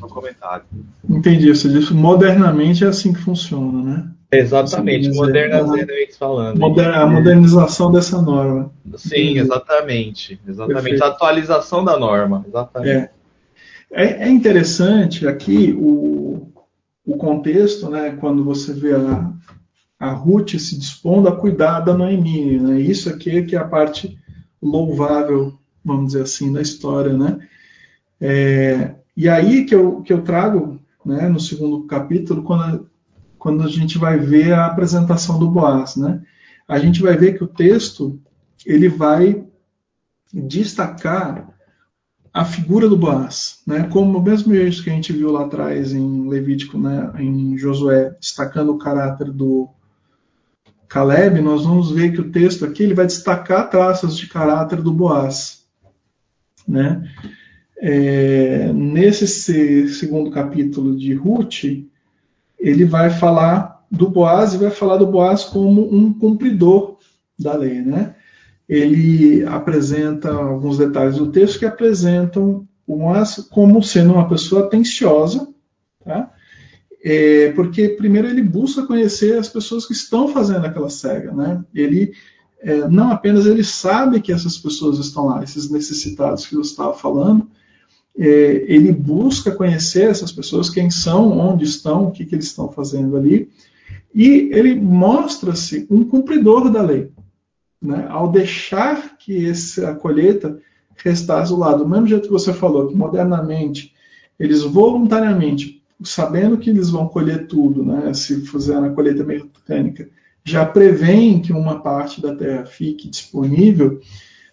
É 0.00 0.04
um 0.04 0.08
comentário. 0.08 0.64
Entendi. 1.08 1.48
Você 1.48 1.68
disse 1.68 1.92
modernamente 1.92 2.84
é 2.84 2.88
assim 2.88 3.12
que 3.12 3.20
funciona, 3.20 3.82
né? 3.82 4.10
Exatamente, 4.30 5.10
modernamente 5.10 6.16
falando. 6.18 6.58
Moder 6.58 6.88
a 6.88 7.06
modernização 7.06 7.92
dessa 7.92 8.20
norma. 8.20 8.72
Sim, 8.96 9.38
exatamente. 9.38 10.40
Exatamente. 10.46 10.82
Perfeito. 10.82 11.04
A 11.04 11.08
atualização 11.08 11.84
da 11.84 11.98
norma. 11.98 12.44
Exatamente. 12.48 12.90
É. 12.90 13.10
É, 13.94 14.24
é 14.24 14.28
interessante 14.28 15.26
aqui 15.26 15.72
o, 15.78 16.48
o 17.06 17.16
contexto, 17.16 17.88
né, 17.88 18.16
quando 18.18 18.44
você 18.44 18.72
vê 18.72 18.92
a, 18.92 19.32
a 20.00 20.10
Ruth 20.10 20.56
se 20.58 20.76
dispondo 20.76 21.28
a 21.28 21.36
cuidar 21.36 21.78
da 21.80 21.94
Noemi, 21.94 22.58
né, 22.58 22.80
isso 22.80 23.08
aqui 23.08 23.38
é 23.38 23.42
que 23.42 23.54
é 23.54 23.58
a 23.58 23.64
parte 23.64 24.18
louvável, 24.60 25.56
vamos 25.84 26.08
dizer 26.08 26.22
assim, 26.22 26.52
da 26.52 26.60
história, 26.60 27.12
né, 27.12 27.38
é, 28.20 28.94
e 29.16 29.28
aí 29.28 29.64
que 29.64 29.74
eu, 29.74 30.02
que 30.02 30.12
eu 30.12 30.22
trago, 30.22 30.80
né, 31.04 31.28
no 31.28 31.40
segundo 31.40 31.84
capítulo, 31.86 32.42
quando 32.42 32.62
a, 32.62 32.80
quando 33.38 33.62
a 33.62 33.68
gente 33.68 33.98
vai 33.98 34.18
ver 34.18 34.52
a 34.52 34.66
apresentação 34.66 35.38
do 35.38 35.50
Boaz, 35.50 35.96
né, 35.96 36.22
a 36.66 36.78
gente 36.78 37.02
vai 37.02 37.16
ver 37.16 37.36
que 37.36 37.44
o 37.44 37.48
texto, 37.48 38.18
ele 38.64 38.88
vai 38.88 39.44
destacar 40.32 41.54
a 42.32 42.44
figura 42.44 42.88
do 42.88 42.96
Boaz, 42.96 43.60
né? 43.64 43.88
Como 43.92 44.18
o 44.18 44.22
mesmo 44.22 44.52
jeito 44.52 44.82
que 44.82 44.90
a 44.90 44.92
gente 44.92 45.12
viu 45.12 45.30
lá 45.30 45.44
atrás 45.44 45.92
em 45.92 46.28
Levítico, 46.28 46.76
né, 46.76 47.12
em 47.20 47.56
Josué, 47.56 48.16
destacando 48.20 48.72
o 48.72 48.78
caráter 48.78 49.30
do 49.30 49.68
Caleb, 50.88 51.40
nós 51.40 51.64
vamos 51.64 51.92
ver 51.92 52.12
que 52.12 52.20
o 52.20 52.32
texto 52.32 52.64
aqui 52.64 52.82
ele 52.82 52.94
vai 52.94 53.06
destacar 53.06 53.70
traços 53.70 54.16
de 54.16 54.26
caráter 54.26 54.82
do 54.82 54.92
Boaz, 54.92 55.64
né? 56.66 57.08
É, 57.76 58.72
nesse 58.72 59.88
segundo 59.88 60.30
capítulo 60.30 60.96
de 60.96 61.12
Ruth, 61.14 61.64
ele 62.58 62.84
vai 62.84 63.10
falar 63.10 63.84
do 63.90 64.08
Boaz 64.08 64.54
e 64.54 64.58
vai 64.58 64.70
falar 64.70 64.96
do 64.96 65.06
Boaz 65.06 65.44
como 65.44 65.94
um 65.94 66.12
cumpridor 66.12 66.98
da 67.38 67.54
lei, 67.56 67.82
né? 67.82 68.14
ele 68.68 69.44
apresenta 69.44 70.30
alguns 70.30 70.78
detalhes 70.78 71.16
do 71.16 71.30
texto 71.30 71.58
que 71.58 71.66
apresentam 71.66 72.66
o 72.86 72.96
Boaz 72.96 73.46
como 73.50 73.82
sendo 73.82 74.14
uma 74.14 74.28
pessoa 74.28 74.66
atenciosa, 74.66 75.48
tá? 76.04 76.30
É, 77.02 77.52
porque 77.52 77.90
primeiro 77.90 78.28
ele 78.28 78.42
busca 78.42 78.86
conhecer 78.86 79.36
as 79.36 79.48
pessoas 79.48 79.84
que 79.84 79.92
estão 79.92 80.28
fazendo 80.28 80.64
aquela 80.64 80.88
cega, 80.88 81.32
né? 81.32 81.62
Ele 81.74 82.12
é, 82.60 82.88
não 82.88 83.10
apenas 83.12 83.44
ele 83.44 83.62
sabe 83.62 84.22
que 84.22 84.32
essas 84.32 84.56
pessoas 84.56 84.98
estão 84.98 85.26
lá, 85.26 85.42
esses 85.42 85.70
necessitados 85.70 86.46
que 86.46 86.54
eu 86.56 86.62
estava 86.62 86.94
falando, 86.94 87.50
ele 88.16 88.92
busca 88.92 89.50
conhecer 89.50 90.08
essas 90.08 90.30
pessoas, 90.30 90.70
quem 90.70 90.88
são, 90.90 91.36
onde 91.38 91.64
estão, 91.64 92.06
o 92.06 92.10
que, 92.12 92.24
que 92.24 92.34
eles 92.34 92.46
estão 92.46 92.70
fazendo 92.70 93.16
ali, 93.16 93.48
e 94.14 94.50
ele 94.52 94.76
mostra-se 94.76 95.86
um 95.90 96.04
cumpridor 96.04 96.70
da 96.70 96.80
lei, 96.80 97.10
né? 97.82 98.06
ao 98.08 98.30
deixar 98.30 99.18
que 99.18 99.48
essa 99.48 99.94
colheita 99.94 100.60
restasse 100.96 101.50
do 101.50 101.58
lado. 101.58 101.82
Do 101.82 101.90
mesmo 101.90 102.06
jeito 102.06 102.28
que 102.28 102.32
você 102.32 102.52
falou, 102.52 102.86
que 102.86 102.94
modernamente 102.94 103.92
eles 104.38 104.62
voluntariamente, 104.62 105.82
sabendo 106.02 106.58
que 106.58 106.70
eles 106.70 106.90
vão 106.90 107.08
colher 107.08 107.48
tudo, 107.48 107.84
né? 107.84 108.14
se 108.14 108.40
fizer 108.46 108.76
a 108.76 108.90
colheita 108.90 109.24
mecânica, 109.24 110.08
já 110.44 110.64
prevêem 110.64 111.40
que 111.40 111.52
uma 111.52 111.80
parte 111.80 112.20
da 112.20 112.36
terra 112.36 112.66
fique 112.66 113.08
disponível, 113.08 114.00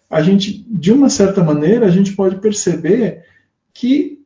a 0.09 0.21
gente, 0.21 0.65
de 0.67 0.91
uma 0.91 1.09
certa 1.09 1.43
maneira, 1.43 1.85
a 1.85 1.89
gente 1.89 2.13
pode 2.13 2.37
perceber 2.37 3.23
que 3.73 4.19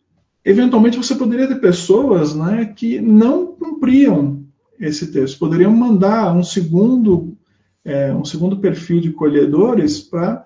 eventualmente 0.43 0.97
você 0.97 1.15
poderia 1.15 1.47
ter 1.47 1.59
pessoas 1.59 2.35
né, 2.35 2.73
que 2.75 2.99
não 2.99 3.47
cumpriam 3.47 4.43
esse 4.79 5.11
texto, 5.11 5.39
poderiam 5.39 5.71
mandar 5.71 6.35
um 6.35 6.43
segundo, 6.43 7.35
é, 7.83 8.13
um 8.13 8.25
segundo 8.25 8.57
perfil 8.57 8.99
de 8.99 9.11
colhedores 9.11 9.99
para 9.99 10.45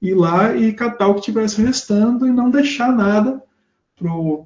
ir 0.00 0.14
lá 0.14 0.54
e 0.56 0.72
catar 0.72 1.08
o 1.08 1.14
que 1.14 1.22
tivesse 1.22 1.62
restando 1.62 2.26
e 2.26 2.30
não 2.30 2.50
deixar 2.50 2.94
nada 2.94 3.42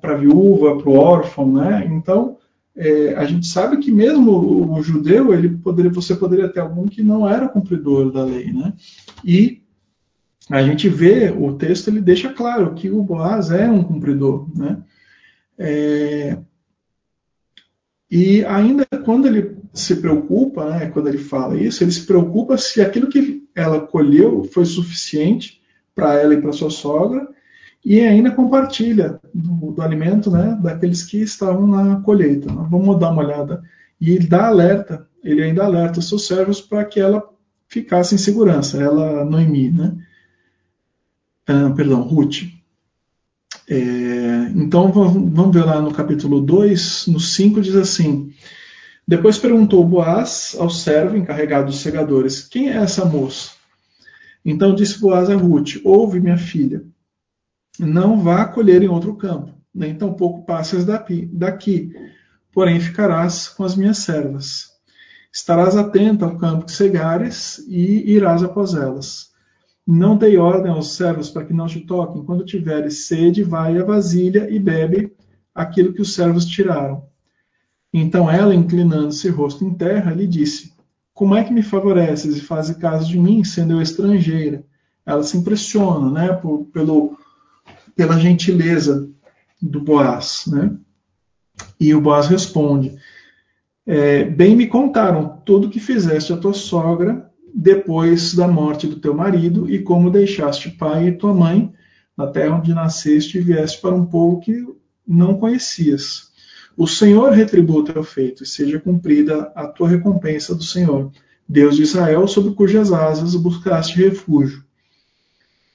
para 0.01 0.15
a 0.15 0.17
viúva, 0.17 0.79
para 0.79 0.91
o 0.91 0.97
órfão, 0.97 1.53
né? 1.53 1.89
Então, 1.93 2.39
é, 2.77 3.15
a 3.15 3.25
gente 3.25 3.47
sabe 3.47 3.77
que 3.77 3.93
mesmo 3.93 4.33
o, 4.33 4.79
o, 4.79 4.83
judeu, 4.83 5.33
ele 5.33 5.49
poderia, 5.49 5.93
você 5.93 6.15
poderia 6.15 6.49
ter 6.49 6.61
algum 6.61 6.89
que 6.89 7.03
não 7.03 7.29
era 7.29 7.49
cumpridor 7.49 8.11
da 8.11 8.25
lei, 8.25 8.53
né? 8.53 8.73
E 9.25 9.63
a 10.51 10.63
gente 10.63 10.89
vê, 10.89 11.31
o 11.31 11.55
texto 11.55 11.89
ele 11.89 12.01
deixa 12.01 12.33
claro 12.33 12.75
que 12.75 12.91
o 12.91 13.03
Boaz 13.03 13.51
é 13.51 13.69
um 13.69 13.83
cumpridor, 13.83 14.47
né? 14.55 14.83
É, 15.59 16.37
e 18.11 18.45
ainda 18.45 18.87
quando 19.05 19.27
ele 19.27 19.57
se 19.73 19.97
preocupa, 19.97 20.71
né, 20.71 20.87
quando 20.87 21.09
ele 21.09 21.19
fala 21.19 21.57
isso, 21.57 21.83
ele 21.83 21.91
se 21.91 22.07
preocupa 22.07 22.57
se 22.57 22.81
aquilo 22.81 23.09
que 23.09 23.45
ela 23.55 23.81
colheu 23.81 24.45
foi 24.45 24.65
suficiente 24.65 25.61
para 25.95 26.15
ela 26.15 26.35
e 26.35 26.41
para 26.41 26.53
sua 26.53 26.71
sogra, 26.71 27.29
e 27.85 28.01
ainda 28.01 28.31
compartilha 28.31 29.21
do, 29.33 29.73
do, 29.73 29.83
alimento 29.83 30.31
né, 30.31 30.59
daqueles 30.63 31.03
que 31.03 31.19
estavam 31.19 31.67
na 31.67 32.01
colheita. 32.01 32.49
Vamos 32.53 32.99
dar 32.99 33.11
uma 33.11 33.23
olhada. 33.23 33.63
E 34.01 34.13
ele 34.13 34.27
dá 34.27 34.47
alerta, 34.47 35.07
ele 35.23 35.43
ainda 35.43 35.65
alerta 35.65 36.01
seus 36.01 36.27
servos 36.27 36.61
para 36.61 36.85
que 36.85 36.99
ela 36.99 37.23
ficasse 37.69 38.15
em 38.15 38.19
segurança, 38.19 38.81
ela, 38.81 39.25
Noemi, 39.25 39.71
né? 39.71 39.97
Ah, 41.47 41.71
perdão, 41.77 42.03
Ruth. 42.03 42.43
É, 43.69 44.51
então 44.55 44.93
vamos 44.93 45.55
ver 45.55 45.65
lá 45.65 45.81
no 45.81 45.93
capítulo 45.93 46.41
2, 46.41 47.07
no 47.07 47.21
5 47.21 47.61
diz 47.61 47.75
assim: 47.75 48.33
Depois 49.07 49.39
perguntou 49.39 49.85
Boaz 49.87 50.55
ao 50.59 50.69
servo 50.71 51.17
encarregado 51.17 51.67
dos 51.67 51.81
segadores: 51.81 52.43
Quem 52.43 52.71
é 52.71 52.77
essa 52.77 53.05
moça? 53.05 53.51
Então 54.45 54.75
disse 54.75 55.01
Boaz 55.01 55.31
a 55.31 55.37
Ruth: 55.37 55.81
Ouve, 55.85 56.21
minha 56.21 56.37
filha, 56.37 56.85
não 57.79 58.23
vá 58.23 58.45
colher 58.45 58.83
em 58.83 58.89
outro 58.89 59.15
campo, 59.17 59.53
nem 59.75 59.95
tampouco 59.95 60.45
passes 60.45 60.85
daqui, 60.85 61.93
porém 62.53 62.81
ficarás 62.81 63.49
com 63.49 63.65
as 63.65 63.77
minhas 63.77 63.99
servas. 63.99 64.73
Estarás 65.33 65.77
atenta 65.77 66.25
ao 66.25 66.37
campo 66.37 66.67
que 66.67 66.73
cegares 66.73 67.59
e 67.67 68.13
irás 68.13 68.43
após 68.43 68.75
elas. 68.75 69.34
Não 69.87 70.17
dei 70.17 70.39
ordem 70.39 70.73
aos 70.73 70.95
servos 70.95 71.29
para 71.29 71.45
que 71.45 71.53
não 71.53 71.67
te 71.67 71.81
toquem. 71.81 72.25
Quando 72.25 72.45
tiveres 72.45 73.07
sede, 73.07 73.43
vai 73.43 73.77
à 73.79 73.85
vasilha 73.85 74.49
e 74.51 74.59
bebe 74.59 75.13
aquilo 75.55 75.93
que 75.93 76.01
os 76.01 76.15
servos 76.15 76.47
tiraram. 76.47 77.05
Então 77.93 78.31
ela, 78.31 78.55
inclinando-se 78.55 79.29
rosto 79.29 79.65
em 79.65 79.75
terra, 79.75 80.13
lhe 80.13 80.27
disse: 80.27 80.73
Como 81.13 81.35
é 81.37 81.45
que 81.45 81.53
me 81.53 81.63
favoreces 81.63 82.37
e 82.37 82.41
fazes 82.41 82.77
caso 82.77 83.07
de 83.09 83.19
mim, 83.19 83.45
sendo 83.45 83.75
eu 83.75 83.83
estrangeira? 83.83 84.65
Ela 85.05 85.23
se 85.23 85.37
impressiona, 85.37 86.11
né, 86.11 86.33
por, 86.33 86.65
pelo, 86.73 87.19
pela 87.95 88.19
gentileza 88.19 89.09
do 89.61 89.81
Boaz, 89.81 90.45
né? 90.47 90.75
E 91.79 91.95
o 91.95 92.01
Boaz 92.01 92.27
responde: 92.27 92.97
é, 93.87 94.25
Bem 94.25 94.57
me 94.57 94.67
contaram 94.67 95.41
tudo 95.45 95.69
que 95.69 95.79
fizeste 95.79 96.33
a 96.33 96.37
tua 96.39 96.55
sogra 96.55 97.31
depois 97.55 98.35
da 98.35 98.49
morte 98.49 98.89
do 98.89 98.97
teu 98.97 99.15
marido 99.15 99.71
e 99.71 99.79
como 99.79 100.11
deixaste 100.11 100.71
pai 100.71 101.09
e 101.09 101.13
tua 101.13 101.33
mãe 101.33 101.73
na 102.17 102.27
terra 102.27 102.57
onde 102.57 102.75
nasceste 102.75 103.39
e 103.39 103.41
vieste 103.41 103.81
para 103.81 103.95
um 103.95 104.05
povo 104.05 104.41
que 104.41 104.67
não 105.07 105.39
conhecias. 105.39 106.33
O 106.77 106.89
Senhor 106.89 107.31
retribua 107.33 107.81
o 107.81 107.85
teu 107.85 108.03
feito 108.03 108.43
e 108.43 108.47
seja 108.47 108.81
cumprida 108.81 109.53
a 109.55 109.69
tua 109.69 109.89
recompensa 109.89 110.53
do 110.55 110.65
Senhor, 110.65 111.13
Deus 111.49 111.77
de 111.77 111.83
Israel, 111.83 112.27
sob 112.27 112.55
cujas 112.57 112.93
asas 112.93 113.37
buscaste 113.37 113.97
refúgio. 113.97 114.65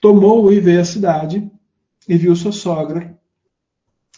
Tomou 0.01 0.51
e 0.51 0.59
veio 0.59 0.81
à 0.81 0.85
cidade 0.85 1.49
e 2.07 2.17
viu 2.17 2.35
sua 2.35 2.51
sogra, 2.51 3.17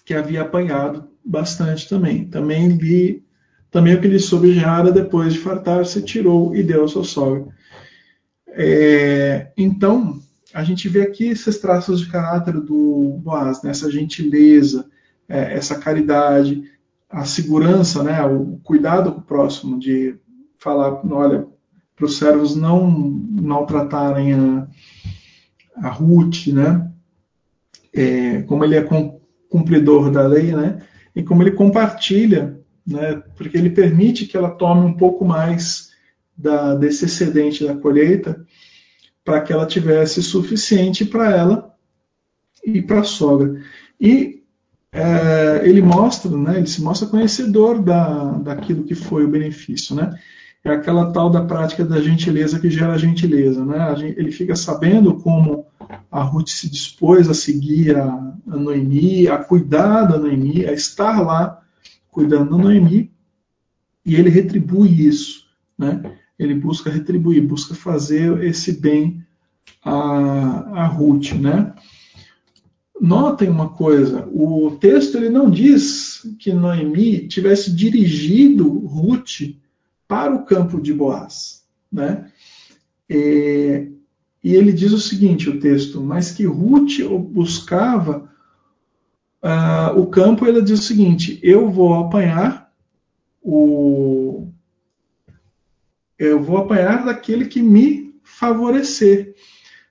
que 0.03 0.13
havia 0.15 0.41
apanhado 0.41 1.07
bastante 1.23 1.87
também. 1.87 2.25
Também 2.25 2.75
vi 2.75 3.23
também 3.71 3.95
o 3.95 4.01
que 4.01 4.07
lhe 4.07 4.19
sobrejara 4.19 4.91
depois 4.91 5.33
de 5.33 5.39
fartar-se, 5.39 6.03
tirou 6.03 6.53
e 6.53 6.61
deu 6.61 6.83
à 6.83 6.87
sua 6.89 7.05
sogra. 7.05 7.47
É, 8.49 9.51
então, 9.57 10.19
a 10.53 10.61
gente 10.61 10.89
vê 10.89 11.01
aqui 11.01 11.29
esses 11.29 11.57
traços 11.57 12.01
de 12.01 12.11
caráter 12.11 12.53
do 12.59 13.17
Boaz, 13.23 13.63
né? 13.63 13.71
essa 13.71 13.89
gentileza, 13.89 14.85
é, 15.27 15.53
essa 15.53 15.79
caridade, 15.79 16.63
a 17.09 17.23
segurança, 17.23 18.03
né? 18.03 18.21
o 18.25 18.59
cuidado 18.61 19.13
com 19.13 19.19
o 19.19 19.23
próximo, 19.23 19.79
de 19.79 20.15
falar, 20.57 21.01
olha, 21.09 21.47
para 21.95 22.05
os 22.05 22.17
servos 22.17 22.55
não 22.55 22.89
maltratarem 22.89 24.33
a, 24.33 24.67
a 25.77 25.89
Ruth, 25.89 26.47
né? 26.47 26.89
É, 27.93 28.41
como 28.43 28.63
ele 28.63 28.75
é 28.75 28.87
cumpridor 29.49 30.09
da 30.09 30.25
lei, 30.25 30.51
né? 30.53 30.81
E 31.15 31.21
como 31.21 31.43
ele 31.43 31.51
compartilha 31.51 32.60
né, 32.85 33.21
porque 33.35 33.57
ele 33.57 33.69
permite 33.69 34.25
que 34.25 34.35
ela 34.35 34.51
tome 34.51 34.85
um 34.85 34.93
pouco 34.93 35.23
mais 35.25 35.91
da, 36.37 36.75
desse 36.75 37.05
excedente 37.05 37.65
da 37.65 37.75
colheita 37.75 38.45
para 39.23 39.41
que 39.41 39.53
ela 39.53 39.65
tivesse 39.65 40.21
suficiente 40.23 41.05
para 41.05 41.31
ela 41.31 41.75
e 42.65 42.81
para 42.81 43.01
a 43.01 43.03
sogra. 43.03 43.61
E 43.99 44.41
é, 44.91 45.61
ele 45.63 45.81
mostra, 45.81 46.35
né, 46.35 46.57
ele 46.57 46.67
se 46.67 46.81
mostra 46.81 47.07
conhecedor 47.07 47.81
da, 47.81 48.31
daquilo 48.39 48.83
que 48.83 48.95
foi 48.95 49.23
o 49.23 49.29
benefício, 49.29 49.95
né? 49.95 50.13
É 50.63 50.69
aquela 50.69 51.11
tal 51.11 51.29
da 51.29 51.43
prática 51.43 51.83
da 51.83 51.99
gentileza 51.99 52.59
que 52.59 52.69
gera 52.69 52.97
gentileza, 52.97 53.65
né? 53.65 53.95
Ele 53.99 54.31
fica 54.31 54.55
sabendo 54.55 55.15
como 55.15 55.65
a 56.11 56.21
Ruth 56.21 56.49
se 56.49 56.69
dispôs 56.69 57.27
a 57.27 57.33
seguir 57.33 57.97
a, 57.97 58.05
a 58.47 58.57
Noemi, 58.57 59.27
a 59.27 59.37
cuidar 59.39 60.03
da 60.03 60.19
Noemi, 60.19 60.67
a 60.67 60.73
estar 60.73 61.19
lá 61.21 61.60
cuidando 62.11 62.51
da 62.51 62.57
Noemi, 62.57 63.09
e 64.05 64.15
ele 64.15 64.29
retribui 64.29 65.07
isso, 65.07 65.45
né? 65.77 66.17
Ele 66.37 66.53
busca 66.53 66.89
retribuir, 66.89 67.41
busca 67.41 67.73
fazer 67.73 68.43
esse 68.43 68.73
bem 68.73 69.25
a, 69.83 70.83
a 70.83 70.87
Ruth, 70.87 71.33
né? 71.33 71.73
Notem 72.99 73.49
uma 73.49 73.69
coisa, 73.69 74.27
o 74.31 74.77
texto 74.79 75.17
ele 75.17 75.29
não 75.29 75.49
diz 75.49 76.21
que 76.37 76.53
Noemi 76.53 77.27
tivesse 77.27 77.73
dirigido 77.73 78.67
Ruth 78.67 79.55
para 80.07 80.35
o 80.35 80.45
campo 80.45 80.79
de 80.79 80.93
Boaz, 80.93 81.63
né? 81.91 82.31
E, 83.09 83.91
e 84.43 84.53
ele 84.55 84.71
diz 84.71 84.91
o 84.91 84.99
seguinte, 84.99 85.49
o 85.49 85.59
texto, 85.59 86.01
mas 86.01 86.31
que 86.31 86.45
Ruth 86.45 86.99
buscava 87.31 88.30
uh, 89.43 89.99
o 89.99 90.07
campo 90.07 90.45
ele 90.45 90.61
diz 90.61 90.79
o 90.79 90.83
seguinte: 90.83 91.39
eu 91.41 91.69
vou 91.69 91.93
apanhar 91.93 92.71
o 93.41 94.47
eu 96.17 96.39
vou 96.39 96.57
apanhar 96.57 97.03
daquele 97.03 97.45
que 97.45 97.63
me 97.63 98.13
favorecer. 98.23 99.33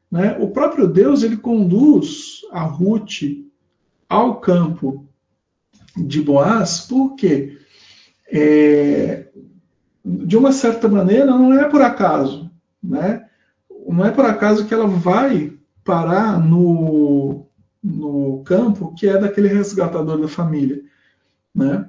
Né? 0.08 0.36
O 0.38 0.50
próprio 0.50 0.86
Deus 0.86 1.24
ele 1.24 1.36
conduz 1.36 2.42
a 2.52 2.62
Ruth 2.62 3.22
ao 4.08 4.40
campo 4.40 5.08
de 5.96 6.22
Boaz, 6.22 6.86
porque 6.88 7.58
é, 8.30 9.26
de 10.04 10.36
uma 10.36 10.52
certa 10.52 10.88
maneira 10.88 11.26
não 11.26 11.52
é 11.58 11.68
por 11.68 11.82
acaso, 11.82 12.50
né? 12.82 13.26
Não 13.88 14.04
é 14.04 14.10
por 14.12 14.24
acaso 14.24 14.66
que 14.66 14.74
ela 14.74 14.86
vai 14.86 15.52
parar 15.84 16.38
no 16.38 17.46
no 17.82 18.42
campo 18.44 18.94
que 18.94 19.08
é 19.08 19.18
daquele 19.18 19.48
resgatador 19.48 20.20
da 20.20 20.28
família. 20.28 20.80
Né? 21.54 21.86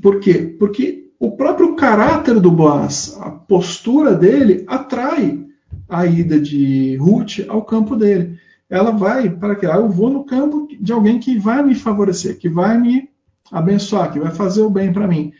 Por 0.00 0.20
quê? 0.20 0.56
Porque 0.58 1.10
o 1.18 1.32
próprio 1.32 1.76
caráter 1.76 2.40
do 2.40 2.50
Boaz, 2.50 3.16
a 3.20 3.30
postura 3.30 4.14
dele, 4.14 4.64
atrai 4.66 5.46
a 5.88 6.06
ida 6.06 6.40
de 6.40 6.96
Ruth 6.96 7.40
ao 7.48 7.62
campo 7.62 7.94
dele. 7.94 8.38
Ela 8.68 8.92
vai 8.92 9.28
para 9.28 9.56
que? 9.56 9.66
Ah, 9.66 9.76
eu 9.76 9.88
vou 9.88 10.08
no 10.08 10.24
campo 10.24 10.68
de 10.80 10.92
alguém 10.92 11.18
que 11.18 11.38
vai 11.38 11.62
me 11.62 11.74
favorecer, 11.74 12.38
que 12.38 12.48
vai 12.48 12.78
me 12.78 13.10
abençoar, 13.50 14.12
que 14.12 14.20
vai 14.20 14.30
fazer 14.30 14.62
o 14.62 14.70
bem 14.70 14.92
para 14.92 15.08
mim. 15.08 15.32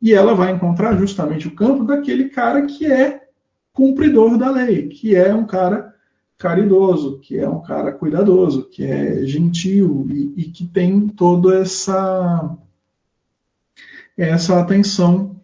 E 0.00 0.12
ela 0.12 0.34
vai 0.34 0.52
encontrar 0.52 0.96
justamente 0.96 1.48
o 1.48 1.54
campo 1.54 1.84
daquele 1.84 2.28
cara 2.28 2.66
que 2.66 2.86
é 2.86 3.22
cumpridor 3.72 4.36
da 4.36 4.50
lei, 4.50 4.88
que 4.88 5.16
é 5.16 5.34
um 5.34 5.46
cara 5.46 5.94
caridoso, 6.38 7.18
que 7.18 7.38
é 7.38 7.48
um 7.48 7.62
cara 7.62 7.92
cuidadoso, 7.92 8.68
que 8.68 8.84
é 8.84 9.24
gentil 9.24 10.06
e, 10.10 10.34
e 10.36 10.44
que 10.44 10.66
tem 10.66 11.08
toda 11.08 11.58
essa 11.58 12.56
essa 14.16 14.58
atenção 14.58 15.36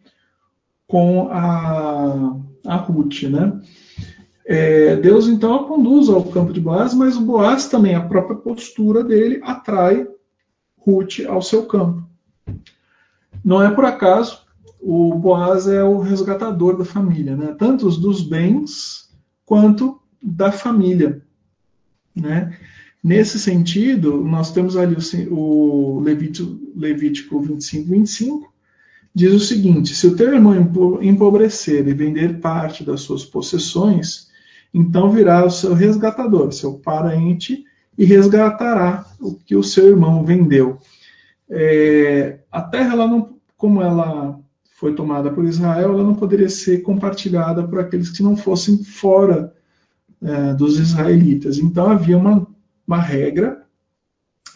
com 0.87 1.29
a, 1.31 2.37
a 2.67 2.77
Ruth, 2.77 3.25
né? 3.25 3.61
É, 4.45 4.97
Deus 4.97 5.29
então 5.29 5.55
a 5.55 5.65
conduz 5.65 6.09
ao 6.09 6.25
campo 6.25 6.53
de 6.53 6.61
Boaz, 6.61 6.95
mas 6.95 7.17
o 7.17 7.23
Boaz 7.23 7.69
também, 7.69 7.95
a 7.95 8.01
própria 8.01 8.37
postura 8.37 9.05
dele, 9.05 9.41
atrai 9.43 10.07
Ruth 10.79 11.21
ao 11.29 11.41
seu 11.41 11.67
campo. 11.67 12.03
Não 13.45 13.63
é 13.63 13.71
por 13.71 13.85
acaso, 13.85 14.43
o 14.81 15.15
Boaz 15.15 15.67
é 15.69 15.83
o 15.85 16.01
resgatador 16.01 16.77
da 16.77 16.85
família, 16.85 17.37
né? 17.37 17.55
tanto 17.59 17.89
dos 17.89 18.21
bens 18.21 19.11
quanto 19.47 20.02
da 20.23 20.53
família. 20.53 21.23
Né? 22.15 22.57
Nesse 23.03 23.39
sentido, 23.39 24.23
nós 24.23 24.53
temos 24.53 24.77
ali 24.77 24.97
o 25.31 26.01
Levítico, 26.01 26.59
Levítico 26.77 27.41
25, 27.41 27.89
25, 27.89 28.53
diz 29.15 29.33
o 29.33 29.41
seguinte: 29.41 29.95
se 29.95 30.07
o 30.07 30.15
teu 30.15 30.33
irmão 30.33 30.55
empobrecer 31.03 31.87
e 31.89 31.95
vender 31.95 32.41
parte 32.41 32.85
das 32.85 33.01
suas 33.01 33.25
possessões, 33.25 34.29
então 34.73 35.11
virá 35.11 35.45
o 35.45 35.51
seu 35.51 35.75
resgatador, 35.75 36.53
seu 36.53 36.75
parente, 36.75 37.65
e 37.99 38.05
resgatará 38.05 39.05
o 39.21 39.35
que 39.35 39.57
o 39.57 39.63
seu 39.63 39.89
irmão 39.89 40.25
vendeu. 40.25 40.79
É, 41.51 42.39
a 42.51 42.63
terra, 42.63 42.95
ela 42.95 43.07
não, 43.07 43.37
como 43.57 43.83
ela 43.83 44.41
foi 44.77 44.95
tomada 44.95 45.31
por 45.31 45.45
Israel, 45.45 45.93
ela 45.93 46.03
não 46.03 46.15
poderia 46.15 46.49
ser 46.49 46.83
compartilhada 46.83 47.63
por 47.67 47.79
aqueles 47.81 48.11
que 48.11 48.23
não 48.23 48.37
fossem 48.37 48.83
fora 48.83 49.53
é, 50.23 50.55
dos 50.55 50.79
israelitas. 50.79 51.59
Então 51.59 51.91
havia 51.91 52.17
uma, 52.17 52.47
uma 52.87 52.99
regra 52.99 53.63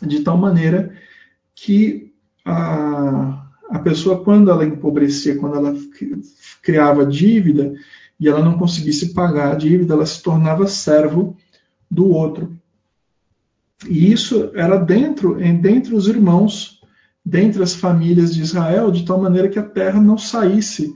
de 0.03 0.21
tal 0.21 0.37
maneira 0.37 0.95
que 1.55 2.13
a, 2.45 3.47
a 3.69 3.79
pessoa, 3.79 4.23
quando 4.23 4.51
ela 4.51 4.65
empobrecia, 4.65 5.37
quando 5.37 5.57
ela 5.57 5.75
criava 6.63 7.05
dívida, 7.05 7.75
e 8.19 8.29
ela 8.29 8.43
não 8.43 8.59
conseguisse 8.59 9.13
pagar 9.13 9.53
a 9.53 9.57
dívida, 9.57 9.95
ela 9.95 10.07
se 10.07 10.23
tornava 10.23 10.67
servo 10.67 11.37
do 11.91 12.09
outro. 12.11 12.57
E 13.87 14.11
isso 14.11 14.51
era 14.55 14.79
dentro, 14.79 15.35
dentre 15.35 15.95
os 15.95 16.09
irmãos, 16.09 16.81
dentre 17.25 17.63
as 17.63 17.75
famílias 17.75 18.35
de 18.35 18.41
Israel, 18.41 18.91
de 18.91 19.05
tal 19.05 19.21
maneira 19.21 19.49
que 19.49 19.59
a 19.59 19.63
terra 19.63 20.01
não 20.01 20.17
saísse 20.17 20.95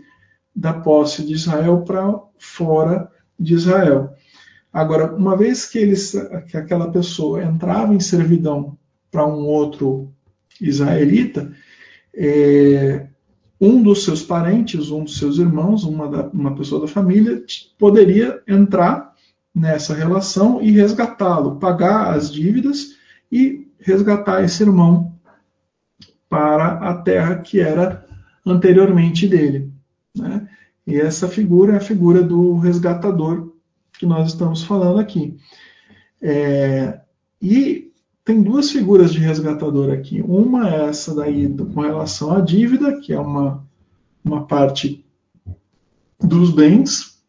da 0.54 0.72
posse 0.72 1.24
de 1.26 1.34
Israel 1.34 1.82
para 1.82 2.18
fora 2.38 3.10
de 3.38 3.54
Israel. 3.54 4.14
Agora, 4.72 5.14
uma 5.14 5.36
vez 5.36 5.66
que, 5.66 5.78
eles, 5.78 6.14
que 6.48 6.56
aquela 6.56 6.90
pessoa 6.90 7.42
entrava 7.42 7.94
em 7.94 8.00
servidão 8.00 8.78
para 9.10 9.26
um 9.26 9.46
outro 9.46 10.12
israelita, 10.60 11.52
é, 12.14 13.06
um 13.60 13.82
dos 13.82 14.04
seus 14.04 14.22
parentes, 14.22 14.90
um 14.90 15.04
dos 15.04 15.18
seus 15.18 15.38
irmãos, 15.38 15.84
uma, 15.84 16.08
da, 16.08 16.28
uma 16.28 16.54
pessoa 16.54 16.80
da 16.80 16.88
família, 16.88 17.42
poderia 17.78 18.40
entrar 18.46 19.14
nessa 19.54 19.94
relação 19.94 20.62
e 20.62 20.70
resgatá-lo, 20.70 21.56
pagar 21.56 22.14
as 22.14 22.32
dívidas 22.32 22.96
e 23.30 23.66
resgatar 23.80 24.44
esse 24.44 24.62
irmão 24.62 25.12
para 26.28 26.74
a 26.74 26.94
terra 26.94 27.36
que 27.36 27.58
era 27.58 28.06
anteriormente 28.46 29.26
dele. 29.26 29.72
Né? 30.16 30.48
E 30.86 30.96
essa 30.96 31.28
figura 31.28 31.74
é 31.74 31.76
a 31.76 31.80
figura 31.80 32.22
do 32.22 32.56
resgatador 32.56 33.52
que 34.01 34.07
nós 34.07 34.28
estamos 34.28 34.62
falando 34.62 34.98
aqui. 34.98 35.36
É, 36.22 37.01
e 37.40 37.92
tem 38.24 38.42
duas 38.42 38.70
figuras 38.70 39.12
de 39.12 39.18
resgatador 39.18 39.92
aqui. 39.92 40.22
Uma 40.22 40.70
é 40.70 40.88
essa 40.88 41.14
daí 41.14 41.46
com 41.55 41.82
relação 41.82 42.32
à 42.32 42.40
dívida, 42.40 42.98
que 42.98 43.12
é 43.12 43.20
uma, 43.20 43.62
uma 44.24 44.46
parte 44.46 45.05
dos 46.18 46.51
bens, 46.51 47.22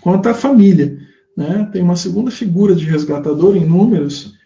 quanto 0.00 0.28
à 0.28 0.34
família. 0.34 0.98
Né? 1.36 1.68
Tem 1.72 1.80
uma 1.80 1.94
segunda 1.94 2.32
figura 2.32 2.74
de 2.74 2.84
resgatador 2.84 3.56
em 3.56 3.64
números 3.64 4.36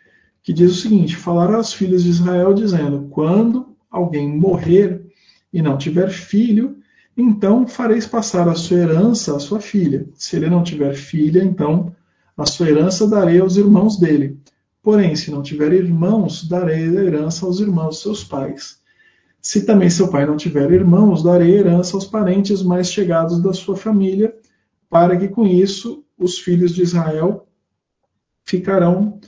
que 0.42 0.52
diz 0.52 0.72
o 0.72 0.80
seguinte: 0.82 1.16
falará 1.16 1.56
aos 1.56 1.72
filhos 1.72 2.04
de 2.04 2.10
Israel, 2.10 2.52
dizendo: 2.52 3.08
Quando 3.10 3.74
alguém 3.90 4.28
morrer 4.28 5.02
e 5.50 5.62
não 5.62 5.78
tiver 5.78 6.10
filho, 6.10 6.76
então 7.16 7.66
fareis 7.66 8.06
passar 8.06 8.48
a 8.48 8.54
sua 8.54 8.78
herança 8.78 9.36
à 9.36 9.38
sua 9.38 9.60
filha. 9.60 10.06
Se 10.14 10.36
ele 10.36 10.48
não 10.48 10.62
tiver 10.62 10.94
filha, 10.94 11.42
então 11.42 11.94
a 12.36 12.46
sua 12.46 12.70
herança 12.70 13.06
darei 13.06 13.38
aos 13.40 13.56
irmãos 13.56 13.98
dele. 13.98 14.38
Porém, 14.82 15.14
se 15.14 15.30
não 15.30 15.42
tiver 15.42 15.72
irmãos, 15.72 16.48
darei 16.48 16.84
a 16.84 17.02
herança 17.04 17.46
aos 17.46 17.60
irmãos 17.60 18.00
seus 18.00 18.24
pais. 18.24 18.80
Se 19.40 19.64
também 19.64 19.90
seu 19.90 20.08
pai 20.08 20.24
não 20.24 20.36
tiver 20.36 20.70
irmãos, 20.70 21.22
darei 21.22 21.54
herança 21.56 21.96
aos 21.96 22.06
parentes 22.06 22.62
mais 22.62 22.90
chegados 22.90 23.40
da 23.40 23.52
sua 23.52 23.76
família, 23.76 24.34
para 24.88 25.16
que 25.16 25.28
com 25.28 25.46
isso 25.46 26.04
os 26.18 26.38
filhos 26.38 26.72
de 26.72 26.82
Israel 26.82 27.46
ficarão 28.44 29.20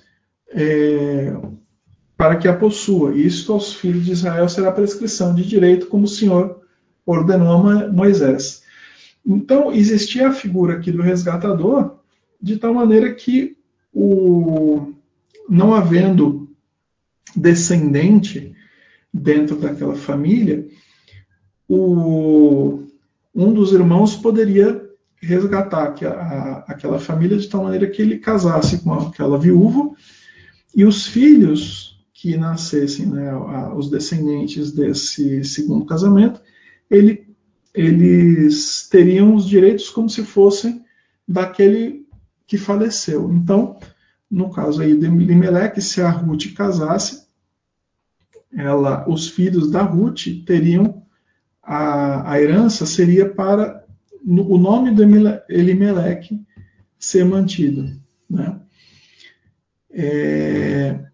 é, 0.49 1.37
para 2.17 2.37
que 2.37 2.49
a 2.49 2.57
possua. 2.57 3.15
Isto 3.15 3.53
aos 3.53 3.75
filhos 3.75 4.05
de 4.05 4.13
Israel 4.13 4.49
será 4.49 4.73
prescrição 4.73 5.35
de 5.35 5.45
direito, 5.45 5.87
como 5.87 6.05
o 6.05 6.09
Senhor 6.09 6.64
ordenou 7.07 7.69
a 7.69 7.89
Moisés. 7.91 8.63
Então, 9.27 9.73
existia 9.73 10.29
a 10.29 10.33
figura 10.33 10.75
aqui 10.75 10.93
do 10.93 11.03
resgatador, 11.03 11.97
de 12.41 12.57
tal 12.59 12.75
maneira 12.75 13.13
que 13.15 13.57
o, 13.93 14.93
não 15.49 15.75
havendo 15.75 16.49
descendente 17.35 18.55
dentro 19.13 19.57
daquela 19.57 19.95
família, 19.95 20.67
o, 21.69 22.83
um 23.35 23.53
dos 23.53 23.73
irmãos 23.73 24.17
poderia 24.17 24.85
resgatar 25.21 25.95
a, 26.03 26.09
a, 26.09 26.59
aquela 26.69 26.99
família 26.99 27.39
de 27.39 27.49
tal 27.49 27.65
maneira 27.65 27.89
que 27.89 28.03
ele 28.03 28.19
casasse 28.19 28.79
com 28.79 28.93
aquela 28.93 29.39
viúva 29.39 29.91
e 30.75 30.85
os 30.85 31.07
filhos 31.07 31.99
que 32.13 32.37
nascessem, 32.37 33.07
né, 33.07 33.35
os 33.77 33.91
descendentes 33.91 34.73
desse 34.73 35.45
segundo 35.45 35.85
casamento, 35.85 36.41
ele, 36.91 37.35
eles 37.73 38.89
teriam 38.89 39.35
os 39.35 39.47
direitos 39.47 39.91
como 39.91 40.09
se 40.09 40.23
fossem 40.23 40.85
daquele 41.27 42.07
que 42.47 42.59
faleceu. 42.59 43.33
Então, 43.33 43.79
no 44.31 44.51
caso 44.51 44.83
aí 44.83 44.97
de 44.97 45.07
Elimelec, 45.07 45.81
se 45.81 46.01
a 46.01 46.11
Ruth 46.11 46.55
casasse, 46.55 47.25
ela, 48.53 49.09
os 49.09 49.29
filhos 49.29 49.71
da 49.71 49.83
Ruth 49.83 50.27
teriam 50.47 51.03
a, 51.63 52.33
a 52.33 52.41
herança 52.41 52.85
seria 52.85 53.29
para 53.29 53.85
no, 54.23 54.49
o 54.51 54.59
nome 54.59 54.95
de 54.95 55.03
Elimelec 55.49 56.41
ser 56.99 57.25
mantido. 57.25 57.91
Né? 58.29 58.61
É, 59.91 61.05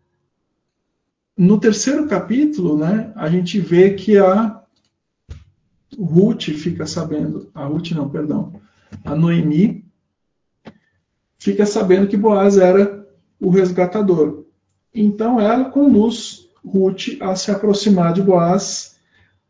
no 1.36 1.58
terceiro 1.58 2.06
capítulo, 2.06 2.76
né, 2.76 3.12
a 3.16 3.28
gente 3.28 3.58
vê 3.60 3.94
que 3.94 4.18
a 4.18 4.62
Ruth 5.98 6.50
fica 6.50 6.86
sabendo, 6.86 7.50
a 7.54 7.64
Ruth 7.64 7.90
não, 7.92 8.08
perdão, 8.08 8.60
a 9.04 9.14
Noemi 9.14 9.84
fica 11.38 11.66
sabendo 11.66 12.06
que 12.06 12.16
Boaz 12.16 12.58
era 12.58 13.06
o 13.40 13.50
resgatador. 13.50 14.44
Então 14.94 15.40
ela 15.40 15.70
conduz 15.70 16.48
Ruth 16.64 17.20
a 17.20 17.34
se 17.34 17.50
aproximar 17.50 18.12
de 18.12 18.22
Boaz 18.22 18.96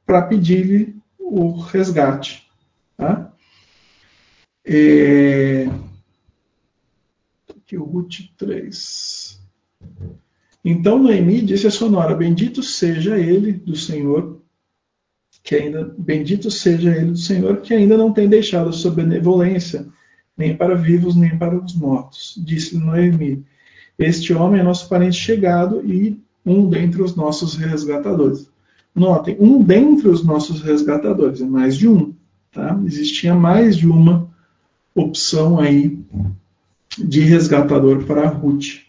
para 0.07 0.23
pedir-lhe 0.23 0.97
o 1.19 1.59
resgate. 1.59 2.49
Tá? 2.97 3.33
É... 4.65 5.69
Aqui 7.49 7.77
o 7.77 7.85
Ruth 7.85 8.21
3. 8.37 9.41
Então 10.65 10.99
Noemi 10.99 11.41
disse 11.41 11.67
a 11.67 11.71
Sonora: 11.71 12.15
Bendito 12.15 12.63
seja 12.63 13.19
ele 13.19 13.53
do 13.53 13.75
Senhor, 13.75 14.40
que 15.43 15.55
ainda 15.55 15.95
bendito 15.99 16.51
seja 16.51 16.95
ele 16.95 17.13
do 17.13 17.17
Senhor, 17.17 17.59
que 17.59 17.75
ainda 17.75 17.97
não 17.97 18.13
tem 18.13 18.29
deixado 18.29 18.73
sua 18.73 18.91
benevolência, 18.91 19.87
nem 20.37 20.57
para 20.57 20.75
vivos, 20.75 21.17
nem 21.17 21.37
para 21.37 21.57
os 21.57 21.75
mortos. 21.75 22.35
Disse 22.45 22.77
Noemi: 22.77 23.45
Este 23.99 24.33
homem 24.33 24.61
é 24.61 24.65
nosso 24.65 24.89
parente 24.89 25.17
chegado 25.17 25.83
e 25.85 26.21
um 26.45 26.69
dentre 26.69 27.03
os 27.03 27.15
nossos 27.15 27.55
resgatadores. 27.55 28.49
Notem, 28.95 29.37
um 29.39 29.63
dentre 29.63 30.09
os 30.09 30.25
nossos 30.25 30.63
resgatadores, 30.63 31.41
é 31.41 31.47
mais 31.47 31.77
de 31.77 31.89
um. 31.89 32.15
Tá? 32.53 32.79
Existia 32.85 33.35
mais 33.35 33.77
de 33.77 33.87
uma 33.87 34.29
opção 34.95 35.61
aí 35.61 35.99
de 36.99 37.21
resgatador 37.21 38.05
para 38.05 38.29
Ruth. 38.29 38.81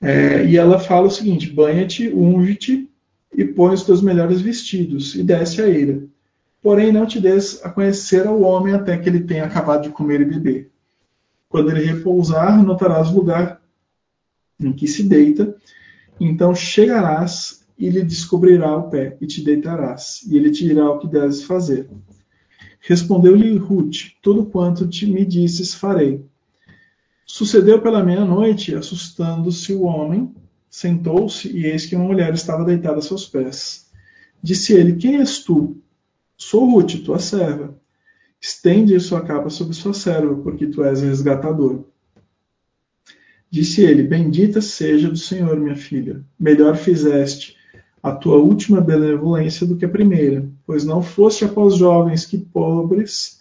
É, 0.00 0.44
e 0.44 0.56
ela 0.56 0.78
fala 0.78 1.08
o 1.08 1.10
seguinte: 1.10 1.50
banha-te, 1.50 2.08
unge-te 2.08 2.87
e 3.34 3.44
põe 3.44 3.74
os 3.74 3.84
teus 3.84 4.02
melhores 4.02 4.40
vestidos 4.40 5.14
e 5.14 5.22
desce 5.22 5.60
a 5.62 5.68
eira. 5.68 6.02
Porém, 6.62 6.92
não 6.92 7.06
te 7.06 7.20
des 7.20 7.64
a 7.64 7.70
conhecer 7.70 8.26
ao 8.26 8.40
homem 8.40 8.74
até 8.74 8.96
que 8.98 9.08
ele 9.08 9.20
tenha 9.20 9.44
acabado 9.44 9.82
de 9.82 9.90
comer 9.90 10.20
e 10.20 10.24
beber. 10.24 10.70
Quando 11.48 11.70
ele 11.70 11.84
repousar, 11.84 12.62
notarás 12.62 13.08
o 13.08 13.14
lugar 13.14 13.62
em 14.60 14.72
que 14.72 14.86
se 14.88 15.02
deita, 15.02 15.54
então 16.20 16.54
chegarás 16.54 17.64
e 17.78 17.88
lhe 17.88 18.02
descobrirá 18.02 18.76
o 18.76 18.90
pé, 18.90 19.16
e 19.20 19.26
te 19.26 19.42
deitarás, 19.42 20.22
e 20.28 20.36
ele 20.36 20.50
te 20.50 20.64
dirá 20.64 20.90
o 20.90 20.98
que 20.98 21.06
deves 21.06 21.44
fazer. 21.44 21.88
Respondeu-lhe 22.80 23.56
Ruth: 23.56 24.12
Tudo 24.20 24.46
quanto 24.46 24.88
te 24.88 25.06
me 25.06 25.24
disses 25.24 25.74
farei. 25.74 26.24
Sucedeu 27.24 27.80
pela 27.80 28.02
meia-noite, 28.02 28.74
assustando-se 28.74 29.72
o 29.72 29.82
homem, 29.82 30.34
sentou-se, 30.78 31.48
e 31.48 31.66
eis 31.66 31.86
que 31.86 31.96
uma 31.96 32.04
mulher 32.04 32.32
estava 32.32 32.64
deitada 32.64 32.98
a 32.98 33.02
seus 33.02 33.26
pés. 33.26 33.90
Disse 34.40 34.72
ele: 34.72 34.94
Quem 34.94 35.16
és 35.16 35.40
tu? 35.40 35.76
Sou 36.36 36.70
Ruth, 36.70 37.02
tua 37.04 37.18
serva. 37.18 37.76
Estende 38.40 38.98
sua 39.00 39.22
capa 39.22 39.50
sobre 39.50 39.74
sua 39.74 39.92
serva, 39.92 40.36
porque 40.36 40.68
tu 40.68 40.84
és 40.84 41.02
resgatador. 41.02 41.84
Disse 43.50 43.82
ele: 43.82 44.04
Bendita 44.04 44.60
seja 44.60 45.08
do 45.08 45.16
Senhor, 45.16 45.58
minha 45.58 45.74
filha. 45.74 46.24
Melhor 46.38 46.76
fizeste 46.76 47.56
a 48.00 48.12
tua 48.12 48.36
última 48.36 48.80
benevolência 48.80 49.66
do 49.66 49.76
que 49.76 49.84
a 49.84 49.88
primeira, 49.88 50.48
pois 50.64 50.84
não 50.84 51.02
foste 51.02 51.44
após 51.44 51.76
jovens 51.76 52.24
que 52.24 52.38
pobres, 52.38 53.40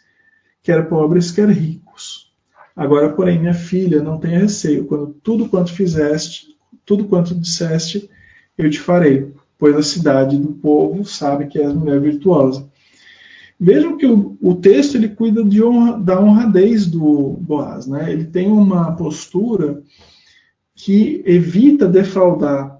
quer 0.63 0.89
pobres, 0.89 1.29
quer 1.29 1.49
ricos. 1.49 2.33
Agora, 2.75 3.13
porém, 3.13 3.37
minha 3.39 3.53
filha, 3.53 4.01
não 4.01 4.19
tenha 4.19 4.39
receio, 4.39 4.85
quando 4.85 5.13
tudo 5.21 5.47
quanto 5.47 5.71
fizeste, 5.71 6.56
tudo 6.85 7.05
quanto 7.05 7.35
disseste, 7.35 8.09
eu 8.57 8.69
te 8.69 8.79
farei, 8.79 9.33
pois 9.57 9.75
a 9.75 9.83
cidade 9.83 10.37
do 10.37 10.53
povo 10.53 11.05
sabe 11.05 11.47
que 11.47 11.59
és 11.59 11.73
mulher 11.73 11.99
virtuosa. 11.99 12.67
Vejam 13.59 13.97
que 13.97 14.05
o, 14.05 14.37
o 14.39 14.55
texto 14.55 14.95
ele 14.95 15.09
cuida 15.09 15.41
honra, 15.41 15.97
da 15.97 16.21
honradez 16.21 16.85
do 16.85 17.37
Boaz, 17.41 17.87
né? 17.87 18.11
Ele 18.11 18.25
tem 18.25 18.51
uma 18.51 18.95
postura 18.95 19.81
que 20.75 21.23
evita 21.25 21.87
defraudar 21.87 22.77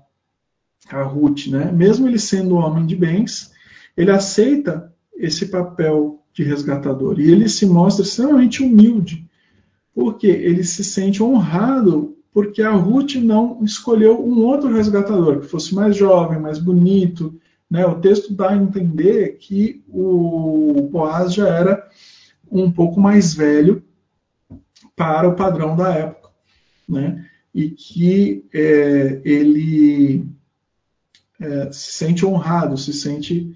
a 0.90 1.02
Ruth, 1.02 1.48
né? 1.48 1.72
Mesmo 1.72 2.08
ele 2.08 2.20
sendo 2.20 2.56
um 2.56 2.60
homem 2.60 2.86
de 2.86 2.96
bens, 2.96 3.52
ele 3.96 4.12
aceita 4.12 4.94
esse 5.16 5.48
papel 5.48 6.24
de 6.32 6.44
resgatador 6.44 7.20
e 7.20 7.32
ele 7.32 7.50
se 7.50 7.66
mostra 7.66 8.06
extremamente 8.06 8.62
humilde, 8.62 9.28
porque 9.96 10.28
ele 10.28 10.64
se 10.64 10.84
sente 10.84 11.24
honrado 11.24 12.16
porque 12.34 12.62
a 12.62 12.72
Ruth 12.72 13.16
não 13.16 13.64
escolheu 13.64 14.24
um 14.24 14.44
outro 14.46 14.72
resgatador 14.74 15.40
que 15.40 15.48
fosse 15.48 15.74
mais 15.74 15.96
jovem, 15.96 16.40
mais 16.40 16.60
bonito. 16.60 17.40
Né? 17.70 17.86
O 17.86 18.00
texto 18.00 18.34
dá 18.34 18.52
a 18.52 18.56
entender 18.56 19.38
que 19.38 19.84
o 19.88 20.88
Boaz 20.92 21.34
já 21.34 21.48
era 21.48 21.88
um 22.52 22.72
pouco 22.72 23.00
mais 23.00 23.34
velho 23.34 23.84
para 24.96 25.28
o 25.28 25.36
padrão 25.36 25.76
da 25.76 25.94
época, 25.94 26.30
né? 26.88 27.26
e 27.54 27.70
que 27.70 28.46
é, 28.54 29.22
ele 29.26 30.28
é, 31.40 31.72
se 31.72 31.94
sente 31.94 32.26
honrado, 32.26 32.78
se 32.78 32.94
sente. 32.94 33.56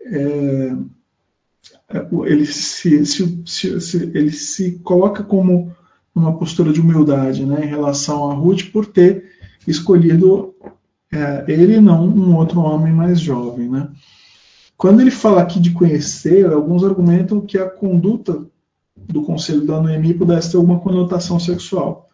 É, 0.00 0.74
é 1.88 2.06
ele 2.26 2.46
se, 2.46 3.04
se, 3.04 3.42
se, 3.46 4.10
ele 4.14 4.32
se 4.32 4.78
coloca 4.80 5.22
como 5.22 5.74
uma 6.14 6.36
postura 6.36 6.72
de 6.72 6.80
humildade 6.80 7.44
né, 7.44 7.64
em 7.64 7.68
relação 7.68 8.30
a 8.30 8.34
Ruth 8.34 8.70
por 8.72 8.86
ter 8.86 9.24
escolhido 9.66 10.54
é, 11.12 11.44
ele 11.46 11.80
não 11.80 12.06
um 12.06 12.36
outro 12.36 12.60
homem 12.60 12.92
mais 12.92 13.20
jovem. 13.20 13.68
Né? 13.68 13.88
Quando 14.76 15.00
ele 15.00 15.10
fala 15.10 15.42
aqui 15.42 15.60
de 15.60 15.70
conhecer, 15.70 16.46
alguns 16.46 16.82
argumentam 16.82 17.40
que 17.40 17.58
a 17.58 17.68
conduta 17.68 18.44
do 18.96 19.22
conselho 19.22 19.66
da 19.66 19.80
Noemi 19.80 20.14
pudesse 20.14 20.50
ter 20.50 20.56
alguma 20.56 20.80
conotação 20.80 21.38
sexual. 21.38 22.08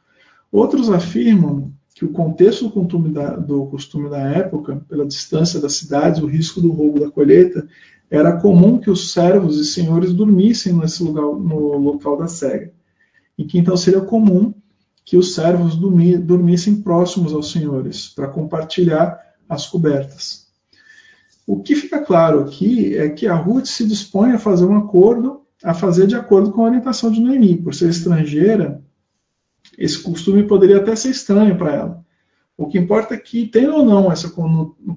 Outros 0.51 0.91
afirmam 0.91 1.73
que 1.95 2.05
o 2.05 2.13
contexto 2.13 2.69
do 2.69 3.67
costume, 3.67 4.09
da, 4.09 4.19
época, 4.21 4.83
pela 4.89 5.05
distância 5.07 5.61
das 5.61 5.75
cidades, 5.75 6.23
o 6.23 6.27
risco 6.27 6.61
do 6.61 6.71
roubo 6.71 7.01
da 7.01 7.11
colheita, 7.11 7.67
era 8.11 8.37
comum 8.41 8.79
que 8.79 8.91
os 8.91 9.13
servos 9.13 9.59
e 9.59 9.65
senhores 9.65 10.15
dormissem 10.15 10.73
nesse 10.73 11.03
lugar, 11.03 11.25
no 11.25 11.77
local 11.77 12.17
da 12.17 12.29
cega. 12.29 12.73
E 13.39 13.45
que 13.45 13.57
então 13.57 13.77
seria 13.77 14.01
comum 14.01 14.53
que 15.05 15.17
os 15.17 15.35
servos 15.35 15.77
dormissem 15.77 16.83
próximos 16.83 17.33
aos 17.33 17.51
senhores, 17.53 18.09
para 18.09 18.29
compartilhar 18.29 19.19
as 19.49 19.67
cobertas. 19.67 20.49
O 21.47 21.63
que 21.63 21.75
fica 21.75 22.01
claro 22.01 22.41
aqui 22.41 22.95
é 22.95 23.09
que 23.09 23.27
a 23.27 23.35
Ruth 23.35 23.65
se 23.65 23.87
dispõe 23.87 24.33
a 24.33 24.39
fazer 24.39 24.67
um 24.67 24.77
acordo, 24.77 25.41
a 25.65 25.73
fazer 25.73 26.07
de 26.07 26.15
acordo 26.15 26.53
com 26.53 26.61
a 26.63 26.67
orientação 26.67 27.11
de 27.11 27.23
Noemi. 27.23 27.57
Por 27.57 27.75
ser 27.75 27.89
estrangeira, 27.89 28.83
esse 29.79 29.99
costume 29.99 30.43
poderia 30.43 30.77
até 30.77 30.95
ser 30.95 31.09
estranho 31.09 31.57
para 31.57 31.75
ela. 31.75 32.05
O 32.55 32.67
que 32.67 32.77
importa 32.77 33.15
é 33.15 33.19
que, 33.19 33.47
tendo 33.47 33.77
ou 33.77 33.87
não 33.87 34.13
essa 34.13 34.29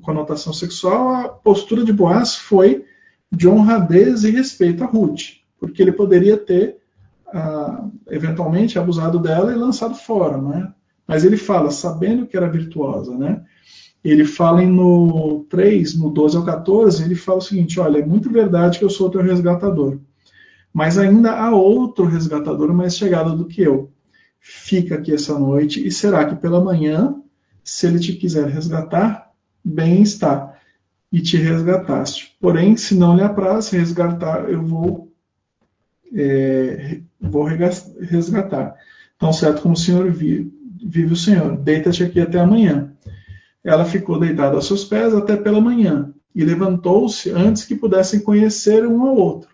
conotação 0.02 0.52
sexual, 0.52 1.16
a 1.16 1.30
postura 1.30 1.86
de 1.86 1.94
Boaz 1.94 2.36
foi 2.36 2.84
de 3.32 3.48
honradez 3.48 4.26
e 4.26 4.32
respeito 4.32 4.84
a 4.84 4.88
Ruth, 4.88 5.22
porque 5.58 5.82
ele 5.82 5.94
poderia 5.94 6.36
ter, 6.36 6.81
ah, 7.34 7.88
eventualmente, 8.10 8.78
abusado 8.78 9.20
dela 9.20 9.52
e 9.52 9.56
lançado 9.56 9.96
fora, 9.96 10.38
né? 10.38 10.74
Mas 11.08 11.26
ele 11.26 11.38
fala, 11.38 11.72
sabendo 11.72 12.26
que 12.26 12.38
era 12.38 12.50
virtuosa, 12.50 13.18
né? 13.18 13.44
Ele 14.04 14.26
fala 14.26 14.62
no 14.64 15.46
3, 15.50 15.98
no 15.98 16.10
12 16.10 16.38
ao 16.38 16.46
14, 16.46 17.04
ele 17.04 17.16
fala 17.16 17.38
o 17.38 17.42
seguinte: 17.42 17.80
olha, 17.80 18.00
é 18.00 18.06
muito 18.06 18.32
verdade 18.32 18.80
que 18.80 18.86
eu 18.86 18.90
sou 18.90 19.10
teu 19.10 19.22
resgatador, 19.22 20.00
mas 20.74 20.98
ainda 20.98 21.34
há 21.34 21.52
outro 21.52 22.06
resgatador 22.06 22.74
mais 22.74 22.98
chegado 22.98 23.36
do 23.36 23.46
que 23.46 23.62
eu 23.62 23.92
fica 24.40 24.96
aqui 24.96 25.14
essa 25.14 25.38
noite, 25.38 25.86
e 25.86 25.92
será 25.92 26.26
que 26.26 26.36
pela 26.36 26.64
manhã, 26.64 27.16
se 27.64 27.86
ele 27.86 28.00
te 28.00 28.14
quiser 28.14 28.48
resgatar, 28.48 29.32
bem 29.64 30.02
está, 30.02 30.56
e 31.12 31.22
te 31.22 31.38
resgataste. 31.38 32.36
Porém, 32.40 32.76
se 32.78 32.96
não 32.96 33.16
lhe 33.16 33.22
apraz 33.22 33.70
resgatar, 33.70 34.50
eu 34.50 34.66
vou, 34.66 35.11
é, 36.14 37.02
vou 37.20 37.44
resgatar. 37.44 38.76
Tão 39.18 39.32
certo 39.32 39.62
como 39.62 39.76
o 39.76 39.78
Senhor 39.78 40.10
vive, 40.12 40.52
vive 40.84 41.14
o 41.14 41.18
Senhor, 41.18 41.58
deita-te 41.58 42.04
aqui 42.04 42.20
até 42.20 42.40
amanhã. 42.40 42.92
Ela 43.64 43.86
ficou 43.86 44.20
deitada 44.20 44.56
aos 44.56 44.66
seus 44.66 44.84
pés 44.84 45.14
até 45.14 45.38
pela 45.38 45.62
manhã, 45.62 46.12
e 46.34 46.44
levantou-se 46.44 47.30
antes 47.30 47.66
que 47.66 47.76
pudessem 47.76 48.22
conhecer 48.22 48.86
um 48.88 49.02
ao 49.04 49.16
outro, 49.16 49.50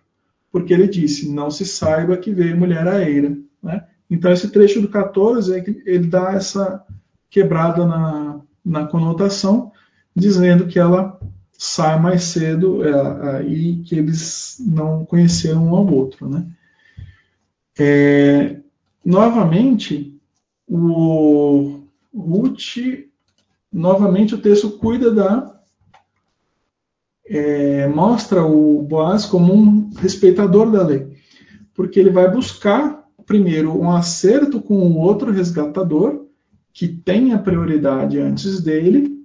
porque 0.52 0.74
ele 0.74 0.88
disse: 0.88 1.30
Não 1.30 1.50
se 1.50 1.66
saiba 1.66 2.18
que 2.18 2.32
veio 2.32 2.58
mulher 2.58 2.88
a 2.88 3.02
eira. 3.02 3.36
Né? 3.62 3.84
Então, 4.10 4.32
esse 4.32 4.50
trecho 4.50 4.80
do 4.80 4.88
14 4.88 5.54
é 5.54 5.62
que 5.62 5.82
ele 5.86 6.08
dá 6.08 6.34
essa 6.34 6.84
quebrada 7.30 7.86
na, 7.86 8.40
na 8.64 8.86
conotação, 8.86 9.72
dizendo 10.16 10.68
que 10.68 10.80
ela 10.80 11.20
sai 11.58 12.00
mais 12.00 12.24
cedo 12.24 12.84
é, 12.84 13.44
que 13.84 13.96
eles 13.96 14.58
não 14.60 15.06
conheceram 15.06 15.66
um 15.66 15.76
ao 15.76 15.88
outro. 15.88 16.30
Né? 16.30 16.46
É, 17.80 18.60
novamente, 19.04 20.16
o 20.68 21.82
Ruth, 22.14 22.78
novamente 23.72 24.36
o 24.36 24.42
texto 24.42 24.72
cuida 24.72 25.12
da. 25.12 25.56
É, 27.30 27.88
mostra 27.88 28.46
o 28.46 28.82
Boaz 28.84 29.26
como 29.26 29.54
um 29.54 29.90
respeitador 29.98 30.72
da 30.72 30.82
lei, 30.82 31.18
porque 31.74 32.00
ele 32.00 32.10
vai 32.10 32.32
buscar 32.32 32.98
primeiro, 33.28 33.78
um 33.78 33.92
acerto 33.92 34.62
com 34.62 34.76
o 34.76 34.98
outro 34.98 35.32
resgatador, 35.32 36.26
que 36.74 36.88
tenha 36.88 37.38
prioridade 37.38 38.18
antes 38.18 38.62
dele, 38.62 39.17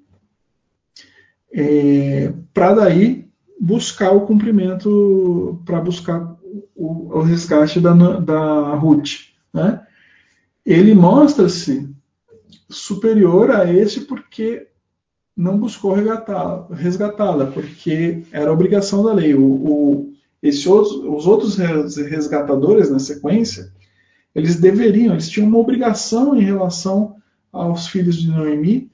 é, 1.53 2.33
para 2.55 2.75
daí 2.75 3.29
buscar 3.61 4.11
o 4.11 4.27
cumprimento, 4.27 5.61
para 5.65 5.81
buscar 5.81 6.37
o, 6.75 7.19
o, 7.19 7.21
resgate 7.21 7.81
da, 7.81 7.93
da 7.93 8.75
Ruth. 8.75 9.11
Né? 9.53 9.81
Ele 10.65 10.95
mostra-se 10.95 11.89
superior 12.69 13.51
a 13.51 13.73
esse 13.73 14.01
porque 14.01 14.69
não 15.37 15.59
buscou 15.59 15.95
resgatá-la, 15.95 17.47
porque 17.47 18.23
era 18.33 18.53
obrigação 18.53 19.05
da 19.05 19.13
lei. 19.13 19.35
O, 19.35 19.45
o, 19.45 20.13
esse 20.43 20.69
outro, 20.69 21.15
os 21.15 21.27
outros 21.27 21.57
resgatadores 21.57 22.91
na 22.91 22.99
sequência, 22.99 23.73
eles 24.35 24.57
deveriam, 24.57 25.13
eles 25.13 25.29
tinham 25.29 25.49
uma 25.49 25.59
obrigação 25.59 26.35
em 26.35 26.43
relação 26.43 27.17
aos 27.53 27.87
filhos 27.87 28.17
de 28.17 28.29
Noemi 28.29 28.91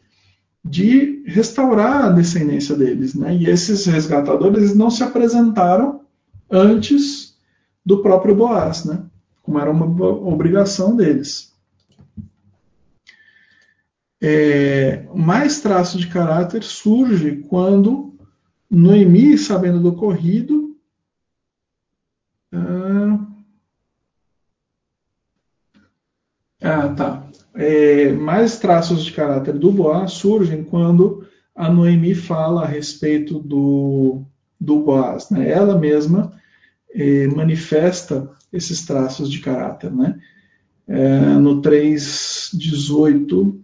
de 0.68 1.22
restaurar 1.26 2.04
a 2.04 2.10
descendência 2.10 2.76
deles. 2.76 3.14
Né? 3.14 3.36
E 3.36 3.46
esses 3.46 3.86
resgatadores 3.86 4.74
não 4.74 4.90
se 4.90 5.02
apresentaram 5.02 6.02
antes 6.50 7.36
do 7.84 8.02
próprio 8.02 8.34
Boaz, 8.34 8.84
né? 8.84 9.02
como 9.42 9.58
era 9.58 9.70
uma 9.70 9.86
obrigação 9.86 10.94
deles. 10.94 11.54
É, 14.20 15.06
mais 15.14 15.60
traço 15.60 15.96
de 15.96 16.08
caráter 16.08 16.62
surge 16.62 17.36
quando 17.48 18.14
Noemi, 18.70 19.38
sabendo 19.38 19.80
do 19.80 19.90
ocorrido, 19.90 20.76
ah, 22.52 23.26
ah 26.62 26.88
tá. 26.94 27.17
É, 27.60 28.12
mais 28.12 28.60
traços 28.60 29.04
de 29.04 29.10
caráter 29.10 29.58
do 29.58 29.72
Boaz 29.72 30.12
surgem 30.12 30.62
quando 30.62 31.26
a 31.56 31.68
Noemi 31.68 32.14
fala 32.14 32.62
a 32.62 32.66
respeito 32.66 33.40
do, 33.40 34.22
do 34.60 34.78
Boaz. 34.78 35.28
Né? 35.28 35.50
Ela 35.50 35.76
mesma 35.76 36.40
é, 36.94 37.26
manifesta 37.26 38.30
esses 38.52 38.86
traços 38.86 39.28
de 39.28 39.40
caráter. 39.40 39.90
Né? 39.90 40.20
É, 40.86 41.18
no 41.34 41.60
3,18. 41.60 43.60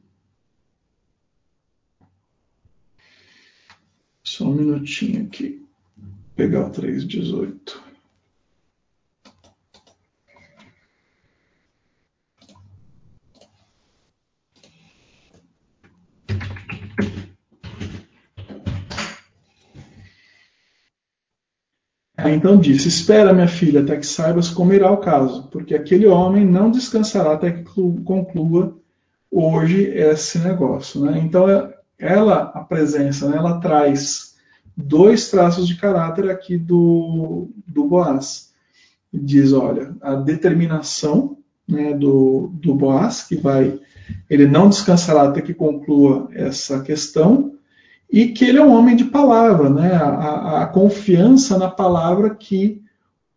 Só 4.24 4.47
um 4.47 4.55
minutinho 4.55 5.24
aqui. 5.24 5.64
Vou 5.97 6.09
pegar 6.34 6.66
o 6.66 6.70
3,18. 6.72 7.84
Então 22.33 22.59
disse: 22.59 22.89
Espera, 22.89 23.33
minha 23.33 23.49
filha, 23.49 23.81
até 23.81 23.97
que 23.97 24.07
saibas 24.07 24.49
como 24.49 24.72
irá 24.72 24.91
o 24.91 24.99
caso, 24.99 25.49
porque 25.51 25.75
aquele 25.75 26.07
homem 26.07 26.45
não 26.45 26.70
descansará 26.70 27.33
até 27.33 27.51
que 27.51 27.64
conclua 28.05 28.77
hoje 29.31 29.83
esse 29.83 30.39
negócio. 30.39 31.05
Né? 31.05 31.20
Então, 31.22 31.47
ela, 31.99 32.53
a 32.55 32.61
presença, 32.61 33.29
né, 33.29 33.37
ela 33.37 33.61
traz 33.61 34.35
dois 34.77 35.31
traços 35.31 35.66
de 35.66 35.77
caráter 35.77 36.31
aqui 36.31 36.57
do, 36.57 37.49
do 37.66 37.85
Boaz. 37.85 38.53
Diz: 39.12 39.53
olha, 39.53 39.95
a 40.01 40.14
determinação 40.14 41.37
né, 41.66 41.95
do, 41.95 42.51
do 42.55 42.75
Boaz, 42.75 43.22
que 43.22 43.37
vai, 43.37 43.79
ele 44.29 44.47
não 44.47 44.68
descansará 44.68 45.25
até 45.25 45.41
que 45.41 45.55
conclua 45.55 46.29
essa 46.33 46.81
questão, 46.81 47.55
e 48.14 48.28
que 48.28 48.44
ele 48.44 48.58
é 48.58 48.64
um 48.64 48.72
homem 48.72 48.94
de 48.94 49.06
palavra, 49.06 49.68
né? 49.68 49.92
A, 49.92 50.62
a 50.62 50.66
confiança 50.68 51.58
na 51.58 51.68
palavra 51.68 52.32
que 52.32 52.80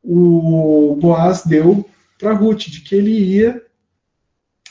o 0.03 0.95
Boaz 1.01 1.43
deu 1.43 1.89
para 2.19 2.35
Ruth, 2.35 2.67
de 2.67 2.81
que 2.81 2.93
ele 2.93 3.09
ia 3.09 3.65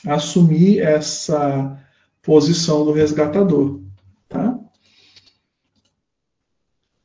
assumir 0.05 0.79
essa 0.79 1.77
posição 2.21 2.85
do 2.85 2.93
resgatador. 2.93 3.81
Tá? 4.29 4.57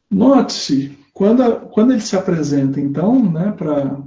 Note-se, 0.08 0.96
quando, 1.12 1.58
quando 1.70 1.90
ele 1.90 2.00
se 2.00 2.14
apresenta, 2.14 2.80
então, 2.80 3.32
né, 3.32 3.50
para 3.50 4.00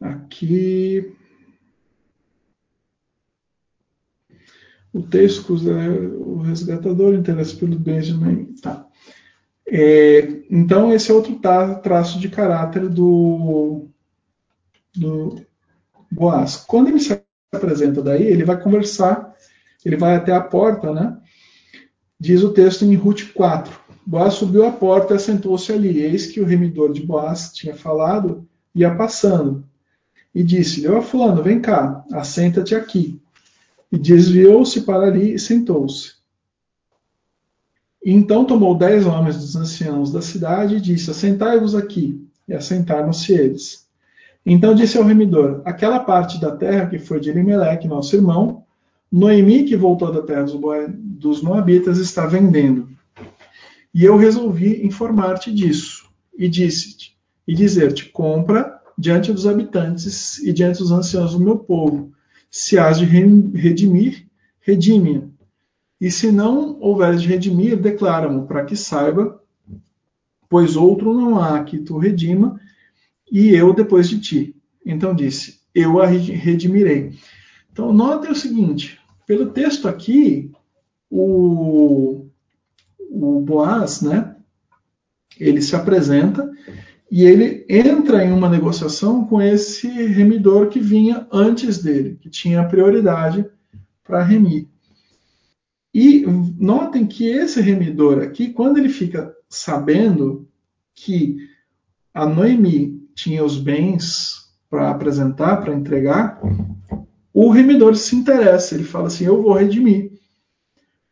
aqui 0.00 1.17
O 4.98 5.02
texto, 5.02 5.54
o 5.54 6.42
resgatador 6.42 7.14
interessa 7.14 7.56
pelo 7.56 7.78
Benjamin. 7.78 8.52
Tá. 8.60 8.84
É, 9.64 10.42
então, 10.50 10.92
esse 10.92 11.10
é 11.12 11.14
outro 11.14 11.38
traço 11.82 12.18
de 12.18 12.28
caráter 12.28 12.88
do, 12.88 13.86
do 14.96 15.40
Boaz. 16.10 16.56
Quando 16.56 16.88
ele 16.88 16.98
se 16.98 17.22
apresenta 17.52 18.02
daí, 18.02 18.24
ele 18.24 18.44
vai 18.44 18.60
conversar, 18.60 19.34
ele 19.84 19.96
vai 19.96 20.16
até 20.16 20.32
a 20.32 20.40
porta, 20.40 20.92
né? 20.92 21.16
Diz 22.18 22.42
o 22.42 22.52
texto 22.52 22.84
em 22.84 22.96
Ruth 22.96 23.32
4. 23.32 23.72
Boaz 24.04 24.34
subiu 24.34 24.66
à 24.66 24.72
porta 24.72 25.14
e 25.14 25.16
assentou-se 25.16 25.70
ali. 25.70 26.00
Eis 26.00 26.26
que 26.26 26.40
o 26.40 26.44
remidor 26.44 26.92
de 26.92 27.06
Boaz 27.06 27.52
tinha 27.52 27.76
falado, 27.76 28.48
ia 28.74 28.92
passando. 28.92 29.64
E 30.34 30.42
disse-lhe: 30.42 30.88
Ó, 30.88 31.00
Fulano, 31.00 31.40
vem 31.40 31.60
cá, 31.60 32.04
assenta-te 32.10 32.74
aqui. 32.74 33.20
E 33.90 33.98
desviou-se 33.98 34.82
para 34.82 35.06
ali 35.06 35.34
e 35.34 35.38
sentou-se. 35.38 36.18
Então 38.04 38.44
tomou 38.44 38.74
dez 38.74 39.06
homens 39.06 39.36
dos 39.36 39.56
anciãos 39.56 40.12
da 40.12 40.22
cidade 40.22 40.76
e 40.76 40.80
disse: 40.80 41.10
Assentai-vos 41.10 41.74
aqui. 41.74 42.24
E 42.46 42.54
assentaram-se 42.54 43.32
eles. 43.32 43.86
Então 44.44 44.74
disse 44.74 44.96
ao 44.96 45.04
remidor: 45.04 45.60
Aquela 45.64 46.00
parte 46.00 46.40
da 46.40 46.54
terra 46.54 46.86
que 46.86 46.98
foi 46.98 47.20
de 47.20 47.28
Elimelec, 47.28 47.86
nosso 47.86 48.16
irmão, 48.16 48.64
Noemi, 49.10 49.64
que 49.64 49.76
voltou 49.76 50.12
da 50.12 50.22
terra 50.22 50.46
dos 50.98 51.42
Moabitas, 51.42 51.98
está 51.98 52.26
vendendo. 52.26 52.88
E 53.94 54.04
eu 54.04 54.16
resolvi 54.16 54.86
informar-te 54.86 55.52
disso. 55.52 56.08
E 56.36 56.48
disse-te, 56.48 57.16
e 57.46 57.54
dizer-te: 57.54 58.06
Compra 58.10 58.80
diante 58.96 59.32
dos 59.32 59.46
habitantes 59.46 60.38
e 60.38 60.52
diante 60.52 60.78
dos 60.78 60.92
anciãos 60.92 61.32
do 61.32 61.40
meu 61.40 61.58
povo, 61.58 62.12
se 62.50 62.78
has 62.78 62.98
de 62.98 63.04
redimir, 63.04 64.26
redime-a. 64.60 65.28
E 66.00 66.10
se 66.10 66.30
não 66.30 66.78
houveres 66.80 67.22
de 67.22 67.28
redimir, 67.28 67.76
declara-mo, 67.76 68.46
para 68.46 68.64
que 68.64 68.76
saiba, 68.76 69.42
pois 70.48 70.76
outro 70.76 71.12
não 71.12 71.40
há 71.40 71.62
que 71.64 71.78
tu 71.78 71.98
redima, 71.98 72.60
e 73.30 73.48
eu 73.48 73.74
depois 73.74 74.08
de 74.08 74.20
ti. 74.20 74.56
Então 74.84 75.14
disse: 75.14 75.60
Eu 75.74 76.00
a 76.00 76.06
redimirei. 76.06 77.12
Então, 77.70 77.92
notem 77.92 78.30
o 78.30 78.36
seguinte: 78.36 78.98
pelo 79.26 79.50
texto 79.50 79.88
aqui, 79.88 80.50
o, 81.10 82.26
o 82.98 83.40
Boaz, 83.40 84.00
né, 84.00 84.36
ele 85.38 85.60
se 85.60 85.76
apresenta 85.76 86.50
e 87.10 87.24
ele 87.24 87.64
entra 87.68 88.22
em 88.22 88.32
uma 88.32 88.48
negociação 88.50 89.24
com 89.24 89.40
esse 89.40 89.88
remidor 89.88 90.68
que 90.68 90.78
vinha 90.78 91.26
antes 91.32 91.82
dele, 91.82 92.18
que 92.20 92.28
tinha 92.28 92.68
prioridade 92.68 93.46
para 94.04 94.22
remir. 94.22 94.68
E 95.94 96.24
notem 96.58 97.06
que 97.06 97.26
esse 97.26 97.60
remidor 97.62 98.22
aqui, 98.22 98.52
quando 98.52 98.76
ele 98.76 98.90
fica 98.90 99.34
sabendo 99.48 100.46
que 100.94 101.38
a 102.12 102.26
Noemi 102.26 103.08
tinha 103.14 103.42
os 103.42 103.58
bens 103.58 104.50
para 104.68 104.90
apresentar, 104.90 105.58
para 105.58 105.74
entregar, 105.74 106.40
o 107.32 107.48
remidor 107.50 107.96
se 107.96 108.16
interessa, 108.16 108.74
ele 108.74 108.84
fala 108.84 109.06
assim: 109.06 109.24
Eu 109.24 109.42
vou 109.42 109.54
redimir. 109.54 110.12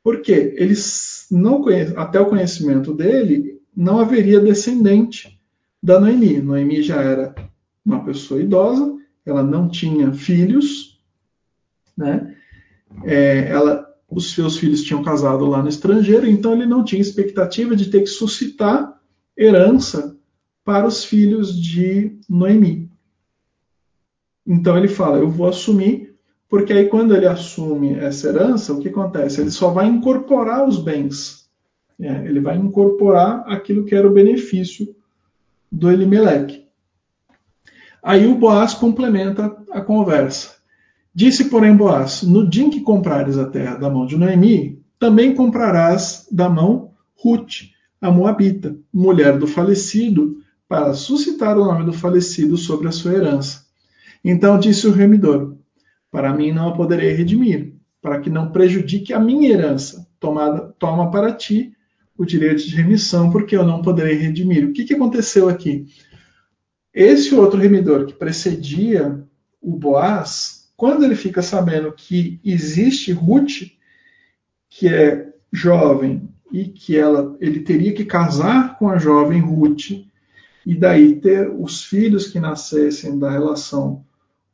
Por 0.02 0.20
quê? 0.20 0.54
Eles 0.58 1.26
não 1.30 1.62
conhece, 1.62 1.94
até 1.96 2.20
o 2.20 2.26
conhecimento 2.26 2.92
dele, 2.92 3.60
não 3.74 3.98
haveria 3.98 4.40
descendente 4.40 5.35
da 5.86 6.00
Noemi. 6.00 6.42
Noemi 6.42 6.82
já 6.82 7.00
era 7.00 7.32
uma 7.84 8.04
pessoa 8.04 8.40
idosa, 8.42 8.98
ela 9.24 9.44
não 9.44 9.68
tinha 9.68 10.12
filhos, 10.12 11.00
né? 11.96 12.34
É, 13.04 13.48
ela, 13.48 13.86
os 14.10 14.34
seus 14.34 14.56
filhos 14.56 14.82
tinham 14.82 15.04
casado 15.04 15.46
lá 15.46 15.62
no 15.62 15.68
estrangeiro, 15.68 16.26
então 16.26 16.52
ele 16.54 16.66
não 16.66 16.82
tinha 16.82 17.00
expectativa 17.00 17.76
de 17.76 17.88
ter 17.88 18.00
que 18.00 18.08
suscitar 18.08 19.00
herança 19.38 20.18
para 20.64 20.88
os 20.88 21.04
filhos 21.04 21.56
de 21.56 22.18
Noemi. 22.28 22.90
Então 24.44 24.76
ele 24.76 24.88
fala: 24.88 25.18
Eu 25.18 25.30
vou 25.30 25.46
assumir, 25.46 26.16
porque 26.48 26.72
aí 26.72 26.88
quando 26.88 27.14
ele 27.14 27.26
assume 27.26 27.92
essa 27.94 28.28
herança, 28.28 28.72
o 28.72 28.80
que 28.80 28.88
acontece? 28.88 29.40
Ele 29.40 29.52
só 29.52 29.70
vai 29.70 29.86
incorporar 29.86 30.66
os 30.66 30.82
bens. 30.82 31.48
É, 32.00 32.26
ele 32.26 32.40
vai 32.40 32.56
incorporar 32.56 33.44
aquilo 33.46 33.84
que 33.84 33.94
era 33.94 34.06
o 34.06 34.12
benefício 34.12 34.95
do 35.70 35.90
Elimelec. 35.90 36.66
Aí 38.02 38.26
o 38.26 38.36
Boaz 38.36 38.74
complementa 38.74 39.56
a 39.72 39.80
conversa. 39.80 40.56
Disse, 41.14 41.46
porém, 41.46 41.76
Boaz: 41.76 42.22
No 42.22 42.48
dia 42.48 42.64
em 42.64 42.70
que 42.70 42.80
comprares 42.80 43.36
a 43.38 43.46
terra 43.46 43.76
da 43.76 43.90
mão 43.90 44.06
de 44.06 44.16
Noemi, 44.16 44.82
também 44.98 45.34
comprarás 45.34 46.26
da 46.30 46.48
mão 46.48 46.92
Ruth, 47.16 47.70
a 48.00 48.10
Moabita, 48.10 48.76
mulher 48.92 49.38
do 49.38 49.46
falecido, 49.46 50.36
para 50.68 50.94
suscitar 50.94 51.58
o 51.58 51.64
nome 51.64 51.84
do 51.84 51.92
falecido 51.92 52.56
sobre 52.56 52.88
a 52.88 52.92
sua 52.92 53.14
herança. 53.14 53.64
Então 54.24 54.58
disse 54.58 54.86
o 54.86 54.92
remidor: 54.92 55.56
Para 56.10 56.32
mim 56.32 56.52
não 56.52 56.68
a 56.68 56.76
poderei 56.76 57.12
redimir, 57.12 57.74
para 58.00 58.20
que 58.20 58.30
não 58.30 58.50
prejudique 58.50 59.12
a 59.12 59.20
minha 59.20 59.50
herança. 59.50 60.06
Tomada, 60.18 60.74
toma 60.78 61.10
para 61.10 61.32
ti 61.32 61.75
o 62.18 62.24
direito 62.24 62.66
de 62.66 62.74
remissão, 62.74 63.30
porque 63.30 63.56
eu 63.56 63.64
não 63.64 63.82
poderei 63.82 64.14
redimir. 64.14 64.64
O 64.64 64.72
que, 64.72 64.84
que 64.84 64.94
aconteceu 64.94 65.48
aqui? 65.48 65.86
esse 66.96 67.34
outro 67.34 67.60
remidor 67.60 68.06
que 68.06 68.14
precedia 68.14 69.22
o 69.60 69.76
Boaz, 69.76 70.70
quando 70.74 71.04
ele 71.04 71.14
fica 71.14 71.42
sabendo 71.42 71.92
que 71.92 72.40
existe 72.42 73.12
Ruth, 73.12 73.70
que 74.70 74.88
é 74.88 75.30
jovem 75.52 76.26
e 76.50 76.64
que 76.64 76.96
ela, 76.96 77.36
ele 77.38 77.60
teria 77.60 77.92
que 77.92 78.04
casar 78.04 78.78
com 78.78 78.88
a 78.88 78.96
jovem 78.96 79.40
Ruth 79.40 79.90
e 80.64 80.74
daí 80.74 81.16
ter 81.16 81.50
os 81.50 81.84
filhos 81.84 82.28
que 82.28 82.40
nascessem 82.40 83.18
da 83.18 83.30
relação 83.30 84.02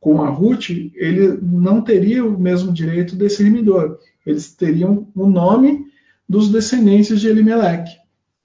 com 0.01 0.21
a 0.21 0.29
Ruth, 0.29 0.69
ele 0.69 1.39
não 1.41 1.81
teria 1.81 2.25
o 2.25 2.37
mesmo 2.37 2.73
direito 2.73 3.15
desse 3.15 3.41
remidor. 3.41 3.99
Eles 4.25 4.53
teriam 4.53 5.07
o 5.15 5.27
nome 5.27 5.85
dos 6.27 6.49
descendentes 6.51 7.19
de 7.19 7.27
Elimelech. 7.27 7.89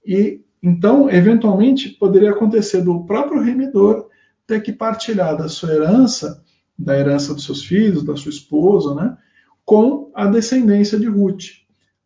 E 0.05 0.41
então, 0.61 1.09
eventualmente, 1.09 1.89
poderia 1.89 2.31
acontecer 2.31 2.81
do 2.81 3.05
próprio 3.05 3.41
remidor 3.41 4.07
ter 4.45 4.61
que 4.61 4.73
partilhar 4.73 5.37
da 5.37 5.47
sua 5.47 5.73
herança, 5.73 6.43
da 6.77 6.97
herança 6.97 7.33
dos 7.33 7.45
seus 7.45 7.63
filhos, 7.63 8.03
da 8.03 8.15
sua 8.15 8.29
esposa, 8.29 8.93
né, 8.93 9.17
com 9.63 10.11
a 10.13 10.25
descendência 10.25 10.99
de 10.99 11.07
Ruth. 11.07 11.45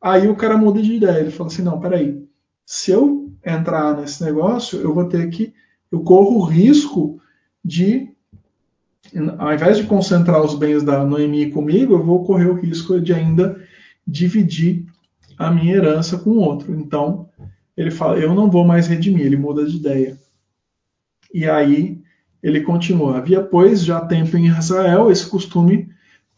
Aí 0.01 0.27
o 0.27 0.35
cara 0.35 0.57
muda 0.57 0.81
de 0.81 0.93
ideia, 0.93 1.19
ele 1.19 1.31
fala 1.31 1.49
assim: 1.49 1.63
não, 1.63 1.79
peraí, 1.79 2.23
se 2.65 2.91
eu 2.91 3.31
entrar 3.45 3.95
nesse 3.97 4.23
negócio, 4.23 4.79
eu 4.79 4.93
vou 4.93 5.05
ter 5.05 5.29
que, 5.29 5.53
eu 5.91 6.01
corro 6.01 6.37
o 6.37 6.43
risco 6.43 7.19
de, 7.63 8.09
ao 9.37 9.53
invés 9.53 9.77
de 9.77 9.85
concentrar 9.85 10.41
os 10.41 10.55
bens 10.55 10.83
da 10.83 11.05
Noemi 11.05 11.51
comigo, 11.51 11.93
eu 11.93 12.03
vou 12.03 12.23
correr 12.23 12.47
o 12.47 12.59
risco 12.59 12.99
de 12.99 13.13
ainda 13.13 13.59
dividir 14.05 14.85
a 15.37 15.51
minha 15.51 15.75
herança 15.75 16.17
com 16.17 16.31
outro. 16.37 16.73
Então, 16.73 17.29
ele 17.75 17.91
fala: 17.91 18.17
eu 18.17 18.33
não 18.33 18.49
vou 18.49 18.65
mais 18.65 18.87
redimir, 18.87 19.25
ele 19.25 19.37
muda 19.37 19.65
de 19.65 19.77
ideia. 19.77 20.17
E 21.33 21.47
aí 21.47 22.01
ele 22.41 22.61
continua: 22.61 23.17
havia, 23.17 23.41
pois, 23.41 23.83
já 23.83 24.01
tempo 24.01 24.37
em 24.37 24.47
Israel 24.47 25.11
esse 25.11 25.25
costume 25.27 25.89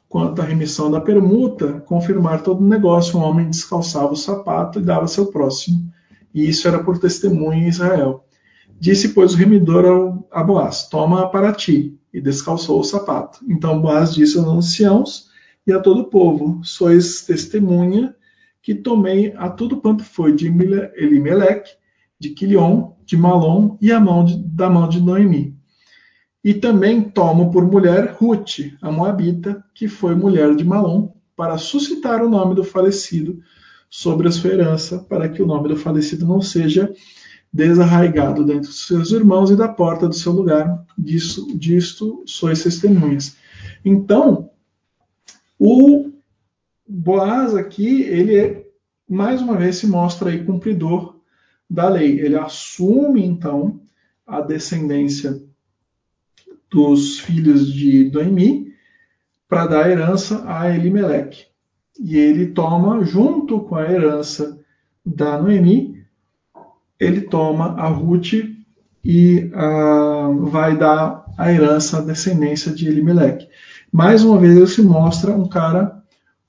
quanto 0.08 0.42
à 0.42 0.46
remissão 0.46 0.90
da 0.90 1.02
permuta, 1.02 1.82
confirmar 1.82 2.42
todo 2.42 2.62
o 2.62 2.68
negócio, 2.68 3.20
um 3.20 3.24
homem 3.24 3.50
descalçava 3.50 4.14
o 4.14 4.16
sapato 4.16 4.80
e 4.80 4.82
dava 4.82 5.08
seu 5.08 5.26
próximo, 5.26 5.92
e 6.34 6.48
isso 6.48 6.68
era 6.68 6.82
por 6.82 6.98
testemunho 6.98 7.66
em 7.66 7.68
Israel. 7.68 8.24
Disse, 8.80 9.10
pois, 9.10 9.34
o 9.34 9.38
remidor 9.38 9.86
ao, 9.86 10.28
a 10.32 10.42
Boaz, 10.42 10.88
toma 10.88 11.30
para 11.30 11.52
ti, 11.52 12.00
e 12.14 12.22
descalçou 12.22 12.80
o 12.80 12.84
sapato. 12.84 13.40
Então 13.46 13.82
Boaz 13.82 14.14
disse 14.14 14.38
aos 14.38 14.48
anciãos 14.48 15.30
e 15.68 15.74
a 15.74 15.82
todo 15.82 16.04
o 16.04 16.10
povo, 16.10 16.62
sois 16.64 17.26
testemunha 17.26 18.16
que 18.66 18.74
tomei 18.74 19.32
a 19.38 19.48
tudo 19.48 19.78
quanto 19.78 20.04
foi 20.04 20.34
de 20.34 20.48
Elimelech, 20.48 21.70
de 22.20 22.32
Quilion, 22.32 22.94
de 23.06 23.16
Malom 23.16 23.78
e 23.80 23.94
mão 23.94 24.26
de, 24.26 24.36
da 24.44 24.68
mão 24.68 24.90
de 24.90 25.00
Noemi 25.00 25.56
e 26.44 26.52
também 26.52 27.00
tomo 27.04 27.52
por 27.52 27.64
mulher 27.64 28.16
Ruth, 28.20 28.72
a 28.82 28.92
Moabita, 28.92 29.64
que 29.72 29.88
foi 29.88 30.16
mulher 30.16 30.56
de 30.56 30.64
Malom, 30.64 31.12
para 31.36 31.60
suscitar 31.60 32.24
o 32.24 32.30
nome 32.30 32.56
do 32.56 32.64
falecido 32.64 33.40
sobre 33.88 34.28
a 34.28 34.32
sua 34.32 34.52
herança, 34.52 34.98
para 34.98 35.30
que 35.30 35.44
o 35.44 35.46
nome 35.46 35.70
do 35.70 35.78
falecido 35.78 36.26
não 36.26 36.42
seja 36.42 36.92
desarraigado 37.54 38.44
dentre 38.44 38.70
os 38.72 38.88
seus 38.88 39.12
irmãos 39.12 39.52
e 39.52 39.56
da 39.56 39.68
porta 39.68 40.08
do 40.08 40.16
seu 40.16 40.32
lugar. 40.32 40.84
Disso, 40.98 41.48
disto 41.56 42.24
sois 42.26 42.64
testemunhas. 42.64 43.38
Então, 43.84 44.50
o 45.60 46.15
Boaz 46.88 47.56
aqui, 47.56 48.04
ele 48.04 48.38
é, 48.38 48.68
mais 49.10 49.42
uma 49.42 49.56
vez 49.56 49.78
se 49.78 49.88
mostra 49.88 50.30
aí 50.30 50.44
cumpridor 50.44 51.16
da 51.70 51.90
lei. 51.90 52.20
Ele 52.20 52.38
assume, 52.38 53.26
então, 53.26 53.82
a 54.26 54.42
descendência 54.42 55.42
dos 56.70 57.20
filhos 57.20 57.72
de 57.72 58.10
Noemi 58.12 58.74
para 59.48 59.68
dar 59.68 59.90
herança 59.90 60.44
a 60.48 60.70
Elimelech. 60.70 61.48
E 62.00 62.18
ele 62.18 62.48
toma, 62.48 63.04
junto 63.04 63.62
com 63.62 63.76
a 63.76 63.90
herança 63.90 64.60
da 65.06 65.42
Noemi, 65.42 66.04
ele 67.00 67.22
toma 67.22 67.74
a 67.80 67.88
Ruth 67.88 68.34
e 69.04 69.52
uh, 69.54 70.46
vai 70.46 70.78
dar 70.78 71.26
a 71.38 71.52
herança 71.52 72.00
à 72.00 72.02
descendência 72.02 72.72
de 72.72 72.88
Elimelech. 72.88 73.48
Mais 73.92 74.24
uma 74.24 74.40
vez 74.40 74.58
ele 74.58 74.68
se 74.68 74.82
mostra 74.82 75.32
um 75.32 75.48
cara 75.48 76.04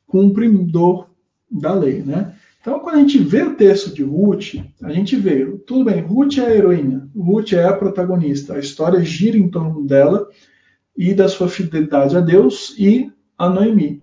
cumpridor 0.06 1.08
da 1.50 1.74
lei, 1.74 2.02
né? 2.02 2.34
Então, 2.60 2.80
quando 2.80 2.96
a 2.96 2.98
gente 2.98 3.18
vê 3.18 3.44
o 3.44 3.54
texto 3.54 3.94
de 3.94 4.02
Ruth, 4.02 4.56
a 4.82 4.92
gente 4.92 5.14
vê, 5.14 5.46
tudo 5.66 5.84
bem, 5.84 6.00
Ruth 6.00 6.38
é 6.38 6.46
a 6.46 6.54
heroína, 6.54 7.08
Ruth 7.14 7.52
é 7.52 7.64
a 7.64 7.72
protagonista, 7.72 8.54
a 8.54 8.58
história 8.58 9.00
gira 9.04 9.36
em 9.36 9.48
torno 9.48 9.86
dela 9.86 10.28
e 10.96 11.14
da 11.14 11.28
sua 11.28 11.48
fidelidade 11.48 12.16
a 12.16 12.20
Deus 12.20 12.74
e 12.76 13.12
a 13.38 13.48
Noemi. 13.48 14.02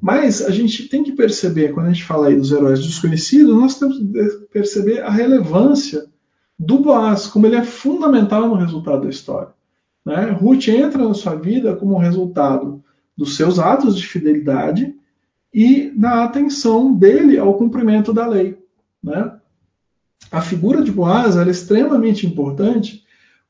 Mas 0.00 0.40
a 0.42 0.50
gente 0.50 0.88
tem 0.88 1.02
que 1.02 1.10
perceber, 1.10 1.72
quando 1.72 1.86
a 1.86 1.92
gente 1.92 2.04
fala 2.04 2.28
aí 2.28 2.36
dos 2.36 2.52
heróis 2.52 2.80
desconhecidos, 2.80 3.52
nós 3.52 3.78
temos 3.78 3.98
que 3.98 4.46
perceber 4.52 5.00
a 5.00 5.10
relevância 5.10 6.06
do 6.56 6.78
Boaz, 6.78 7.26
como 7.26 7.46
ele 7.46 7.56
é 7.56 7.64
fundamental 7.64 8.46
no 8.48 8.54
resultado 8.54 9.02
da 9.02 9.08
história. 9.08 9.52
Né? 10.04 10.30
Ruth 10.30 10.68
entra 10.68 11.02
na 11.02 11.14
sua 11.14 11.34
vida 11.34 11.74
como 11.74 11.98
resultado 11.98 12.80
dos 13.16 13.36
seus 13.36 13.58
atos 13.58 13.96
de 13.96 14.06
fidelidade 14.06 14.94
e 15.52 15.92
na 15.96 16.24
atenção 16.24 16.94
dele 16.94 17.38
ao 17.38 17.54
cumprimento 17.54 18.12
da 18.12 18.26
lei. 18.26 18.58
Né? 19.02 19.32
A 20.30 20.40
figura 20.40 20.82
de 20.82 20.92
Boaz 20.92 21.36
é 21.36 21.48
extremamente 21.48 22.26
importante 22.26 23.04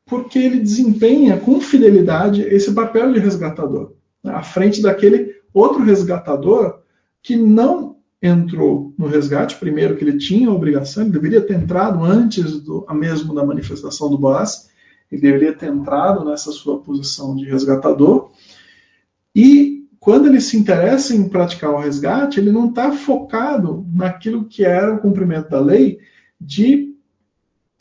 porque 0.07 0.39
ele 0.39 0.61
desempenha 0.61 1.39
com 1.39 1.61
fidelidade 1.61 2.43
esse 2.43 2.73
papel 2.73 3.13
de 3.13 3.19
resgatador, 3.19 3.93
né? 4.23 4.33
à 4.33 4.43
frente 4.43 4.81
daquele 4.81 5.35
outro 5.53 5.83
resgatador 5.83 6.81
que 7.23 7.37
não 7.37 7.97
entrou 8.23 8.93
no 8.99 9.07
resgate, 9.07 9.57
primeiro 9.57 9.97
que 9.97 10.05
ele 10.05 10.19
tinha 10.19 10.49
a 10.49 10.53
obrigação, 10.53 11.05
ele 11.05 11.13
deveria 11.13 11.41
ter 11.41 11.55
entrado 11.55 12.03
antes 12.05 12.61
do, 12.61 12.87
mesmo 12.95 13.35
da 13.35 13.45
manifestação 13.45 14.11
do 14.11 14.19
Boaz, 14.19 14.69
ele 15.11 15.21
deveria 15.21 15.53
ter 15.53 15.67
entrado 15.67 16.25
nessa 16.25 16.51
sua 16.51 16.81
posição 16.81 17.37
de 17.37 17.45
resgatador, 17.45 18.31
e 19.35 19.78
quando 20.01 20.27
ele 20.27 20.41
se 20.41 20.57
interessa 20.57 21.15
em 21.15 21.29
praticar 21.29 21.71
o 21.71 21.79
resgate, 21.79 22.39
ele 22.39 22.53
não 22.53 22.69
está 22.69 22.93
focado 22.93 23.87
naquilo 23.93 24.45
que 24.45 24.65
era 24.65 24.95
o 24.95 25.01
cumprimento 25.01 25.51
da 25.51 25.61
lei 25.61 25.99
de 26.41 26.95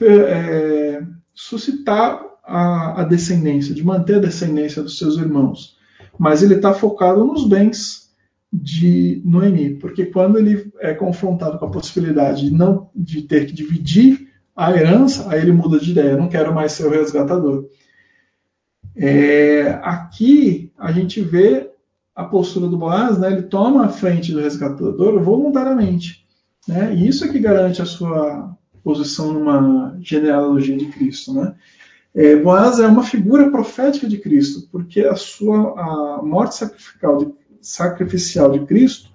é, 0.01 1.03
suscitar 1.33 2.23
a, 2.43 3.01
a, 3.01 3.03
descendência, 3.03 3.73
de 3.73 3.83
manter 3.83 4.15
a 4.15 4.21
descendência 4.21 4.81
dos 4.81 4.97
seus 4.97 5.17
irmãos. 5.17 5.77
Mas 6.17 6.41
ele 6.41 6.55
está 6.55 6.73
focado 6.73 7.23
nos 7.23 7.47
bens 7.47 8.07
de 8.51 9.21
Noemi, 9.25 9.75
porque 9.75 10.05
quando 10.05 10.39
ele 10.39 10.71
é 10.79 10.93
confrontado 10.93 11.59
com 11.59 11.65
a 11.65 11.71
possibilidade 11.71 12.49
de 12.49 12.51
não 12.51 12.89
de 12.95 13.23
ter 13.23 13.45
que 13.45 13.53
dividir 13.53 14.29
a 14.55 14.71
herança, 14.71 15.29
aí 15.29 15.41
ele 15.41 15.51
muda 15.51 15.79
de 15.79 15.91
ideia, 15.91 16.17
não 16.17 16.29
quero 16.29 16.53
mais 16.55 16.71
ser 16.71 16.85
o 16.85 16.89
resgatador. 16.89 17.67
É, 18.95 19.79
aqui 19.83 20.71
a 20.75 20.91
gente 20.91 21.21
vê 21.21 21.66
a 22.17 22.23
postura 22.23 22.67
do 22.67 22.79
Boaz, 22.79 23.19
né, 23.19 23.31
ele 23.31 23.43
toma 23.43 23.85
a 23.85 23.89
frente 23.89 24.31
do 24.31 24.41
resgatador 24.41 25.21
voluntariamente. 25.21 26.25
Né, 26.67 26.95
e 26.95 27.07
isso 27.07 27.23
é 27.23 27.27
que 27.27 27.37
garante 27.37 27.79
a 27.79 27.85
sua 27.85 28.57
posição 28.83 29.31
numa 29.31 29.95
genealogia 30.01 30.75
de 30.75 30.87
Cristo. 30.87 31.31
Né? 31.31 31.53
É, 32.15 32.35
Boaz 32.35 32.79
é 32.79 32.87
uma 32.87 33.03
figura 33.03 33.51
profética 33.51 34.07
de 34.07 34.17
Cristo, 34.17 34.67
porque 34.71 35.01
a 35.01 35.15
sua 35.15 35.79
a 35.79 36.23
morte 36.23 36.55
sacrificial 36.55 37.17
de, 37.19 37.33
sacrificial 37.61 38.51
de 38.51 38.65
Cristo, 38.65 39.11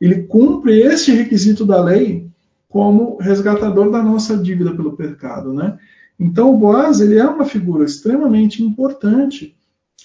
ele 0.00 0.24
cumpre 0.24 0.80
este 0.80 1.12
requisito 1.12 1.64
da 1.64 1.80
lei 1.80 2.28
como 2.68 3.16
resgatador 3.18 3.92
da 3.92 4.02
nossa 4.02 4.36
dívida 4.36 4.74
pelo 4.74 4.96
pecado. 4.96 5.54
Né? 5.54 5.78
Então, 6.18 6.52
o 6.52 6.58
Boaz 6.58 7.00
ele 7.00 7.16
é 7.16 7.24
uma 7.24 7.44
figura 7.44 7.84
extremamente 7.84 8.60
importante 8.60 9.56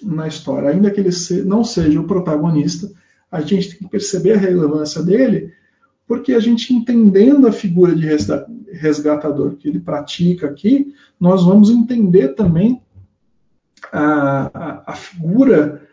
na 0.03 0.27
história. 0.27 0.69
Ainda 0.69 0.91
que 0.91 0.99
ele 0.99 1.09
não 1.45 1.63
seja 1.63 1.99
o 1.99 2.07
protagonista, 2.07 2.91
a 3.31 3.41
gente 3.41 3.69
tem 3.69 3.79
que 3.79 3.89
perceber 3.89 4.33
a 4.33 4.37
relevância 4.37 5.03
dele, 5.03 5.53
porque 6.07 6.33
a 6.33 6.39
gente 6.39 6.73
entendendo 6.73 7.47
a 7.47 7.51
figura 7.51 7.95
de 7.95 8.05
resgatador 8.73 9.55
que 9.55 9.67
ele 9.67 9.79
pratica 9.79 10.47
aqui, 10.47 10.93
nós 11.19 11.45
vamos 11.45 11.69
entender 11.69 12.29
também 12.29 12.81
a, 13.91 14.49
a, 14.53 14.83
a 14.91 14.95
figura 14.95 15.87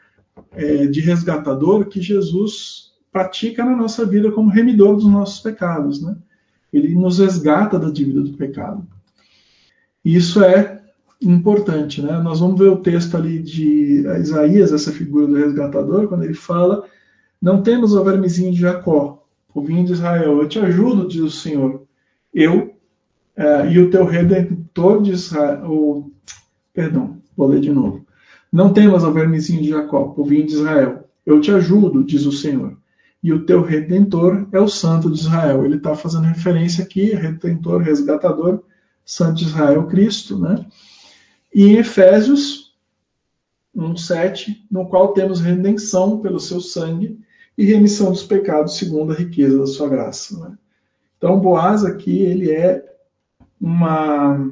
é, 0.52 0.86
de 0.86 1.00
resgatador 1.00 1.86
que 1.86 2.00
Jesus 2.00 2.92
pratica 3.12 3.64
na 3.64 3.76
nossa 3.76 4.04
vida 4.04 4.30
como 4.30 4.50
remidor 4.50 4.96
dos 4.96 5.06
nossos 5.06 5.40
pecados. 5.40 6.02
Né? 6.02 6.16
Ele 6.72 6.94
nos 6.94 7.18
resgata 7.18 7.78
da 7.78 7.90
dívida 7.90 8.22
do 8.22 8.36
pecado. 8.36 8.86
Isso 10.04 10.42
é 10.42 10.82
importante. 11.20 12.02
Né? 12.02 12.18
Nós 12.20 12.40
vamos 12.40 12.58
ver 12.58 12.68
o 12.68 12.76
texto 12.76 13.16
ali 13.16 13.38
de 13.38 14.04
Isaías, 14.20 14.72
essa 14.72 14.92
figura 14.92 15.26
do 15.26 15.36
resgatador, 15.36 16.08
quando 16.08 16.24
ele 16.24 16.34
fala: 16.34 16.84
Não 17.40 17.62
temos 17.62 17.94
o 17.94 18.04
vermezinho 18.04 18.52
de 18.52 18.60
Jacó, 18.60 19.26
o 19.54 19.62
vinho 19.62 19.84
de 19.84 19.92
Israel. 19.92 20.40
Eu 20.40 20.48
te 20.48 20.58
ajudo, 20.58 21.08
diz 21.08 21.22
o 21.22 21.30
Senhor. 21.30 21.82
Eu 22.32 22.76
é, 23.36 23.70
e 23.70 23.78
o 23.78 23.90
teu 23.90 24.06
redentor 24.06 25.02
de 25.02 25.12
Israel, 25.12 25.70
o, 25.70 26.10
Perdão, 26.72 27.18
vou 27.36 27.48
ler 27.48 27.60
de 27.60 27.70
novo. 27.70 28.06
Não 28.50 28.72
temas, 28.72 29.04
ó 29.04 29.10
vermezinho 29.10 29.62
de 29.62 29.68
Jacó, 29.68 30.04
povinho 30.08 30.46
de 30.46 30.54
Israel. 30.54 31.08
Eu 31.24 31.40
te 31.40 31.50
ajudo, 31.50 32.04
diz 32.04 32.24
o 32.24 32.32
Senhor. 32.32 32.76
E 33.22 33.32
o 33.32 33.44
teu 33.44 33.62
redentor 33.62 34.46
é 34.52 34.60
o 34.60 34.68
Santo 34.68 35.10
de 35.10 35.18
Israel. 35.18 35.64
Ele 35.64 35.76
está 35.76 35.94
fazendo 35.94 36.24
referência 36.24 36.84
aqui, 36.84 37.14
redentor, 37.14 37.82
resgatador, 37.82 38.62
Santo 39.04 39.36
de 39.36 39.44
Israel, 39.44 39.86
Cristo, 39.86 40.38
né? 40.38 40.64
E 41.54 41.64
em 41.64 41.76
Efésios 41.76 42.74
1,7, 43.76 44.64
no 44.70 44.88
qual 44.88 45.12
temos 45.12 45.40
redenção 45.40 46.20
pelo 46.20 46.40
seu 46.40 46.60
sangue 46.60 47.18
e 47.56 47.64
remissão 47.64 48.10
dos 48.10 48.22
pecados 48.22 48.76
segundo 48.76 49.12
a 49.12 49.16
riqueza 49.16 49.58
da 49.58 49.66
sua 49.66 49.88
graça. 49.88 50.38
Né? 50.38 50.56
Então, 51.16 51.40
Boaz 51.40 51.84
aqui, 51.84 52.18
ele 52.20 52.50
é 52.50 52.84
uma. 53.60 54.50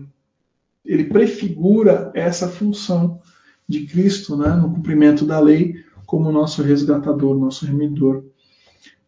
Ele 0.84 1.04
prefigura 1.04 2.10
essa 2.14 2.48
função 2.48 3.20
de 3.66 3.86
Cristo 3.86 4.36
né, 4.36 4.50
no 4.50 4.70
cumprimento 4.70 5.24
da 5.24 5.40
lei 5.40 5.82
como 6.04 6.30
nosso 6.30 6.62
resgatador, 6.62 7.34
nosso 7.38 7.64
remidor 7.64 8.22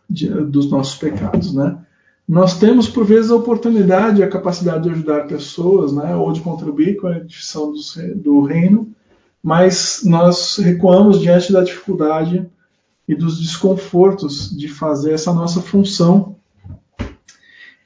de, 0.08 0.28
dos 0.28 0.70
nossos 0.70 0.96
pecados. 0.96 1.54
Né? 1.54 1.85
Nós 2.28 2.58
temos, 2.58 2.88
por 2.88 3.04
vezes, 3.04 3.30
a 3.30 3.36
oportunidade 3.36 4.20
e 4.20 4.24
a 4.24 4.28
capacidade 4.28 4.82
de 4.84 4.90
ajudar 4.90 5.28
pessoas 5.28 5.92
né, 5.92 6.16
ou 6.16 6.32
de 6.32 6.40
contribuir 6.40 6.96
com 6.96 7.06
a 7.06 7.18
edificação 7.18 7.72
do, 7.72 7.80
do 8.16 8.40
reino, 8.42 8.92
mas 9.40 10.02
nós 10.04 10.56
recuamos 10.56 11.20
diante 11.20 11.52
da 11.52 11.62
dificuldade 11.62 12.44
e 13.06 13.14
dos 13.14 13.40
desconfortos 13.40 14.50
de 14.50 14.66
fazer 14.66 15.12
essa 15.12 15.32
nossa 15.32 15.62
função 15.62 16.34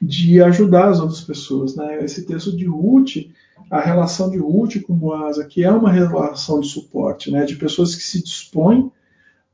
de 0.01 0.41
ajudar 0.41 0.89
as 0.89 0.99
outras 0.99 1.21
pessoas. 1.21 1.75
Né? 1.75 2.03
Esse 2.03 2.25
texto 2.25 2.55
de 2.55 2.65
Ruth, 2.65 3.29
a 3.69 3.79
relação 3.79 4.31
de 4.31 4.39
Ruth 4.39 4.81
com 4.81 4.95
Boaz 4.95 5.37
aqui 5.37 5.63
é 5.63 5.71
uma 5.71 5.91
relação 5.91 6.59
de 6.59 6.67
suporte, 6.67 7.29
né? 7.29 7.45
de 7.45 7.55
pessoas 7.55 7.93
que 7.93 8.01
se 8.01 8.23
dispõem 8.23 8.91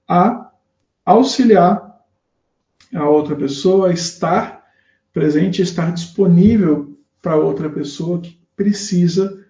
a 0.07 0.49
auxiliar 1.05 2.01
a 2.95 3.09
outra 3.09 3.35
pessoa, 3.35 3.89
a 3.89 3.93
estar 3.93 4.56
presente, 5.17 5.63
estar 5.63 5.91
disponível 5.91 6.95
para 7.23 7.35
outra 7.35 7.67
pessoa 7.67 8.21
que 8.21 8.37
precisa 8.55 9.43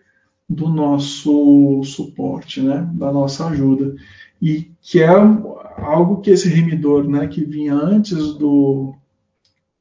do 0.48 0.70
nosso 0.70 1.84
suporte, 1.84 2.62
né? 2.62 2.90
da 2.94 3.12
nossa 3.12 3.48
ajuda. 3.48 3.94
E 4.42 4.72
que 4.82 5.02
é 5.02 5.10
algo 5.10 6.22
que 6.22 6.30
esse 6.30 6.48
remidor, 6.48 7.06
né, 7.06 7.28
que 7.28 7.44
vinha 7.44 7.74
antes 7.74 8.34
do, 8.36 8.96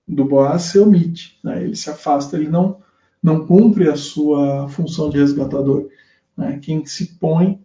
do 0.09 0.25
Boaz, 0.25 0.63
se 0.63 0.79
omite. 0.81 1.39
Né? 1.45 1.63
Ele 1.63 1.77
se 1.77 1.89
afasta, 1.89 2.37
ele 2.37 2.49
não, 2.49 2.79
não 3.23 3.47
cumpre 3.47 3.89
a 3.89 3.95
sua 3.95 4.69
função 4.69 5.09
de 5.09 5.19
resgatador. 5.19 5.87
Né? 6.37 6.59
Quem 6.61 6.85
se 6.85 7.15
põe 7.15 7.61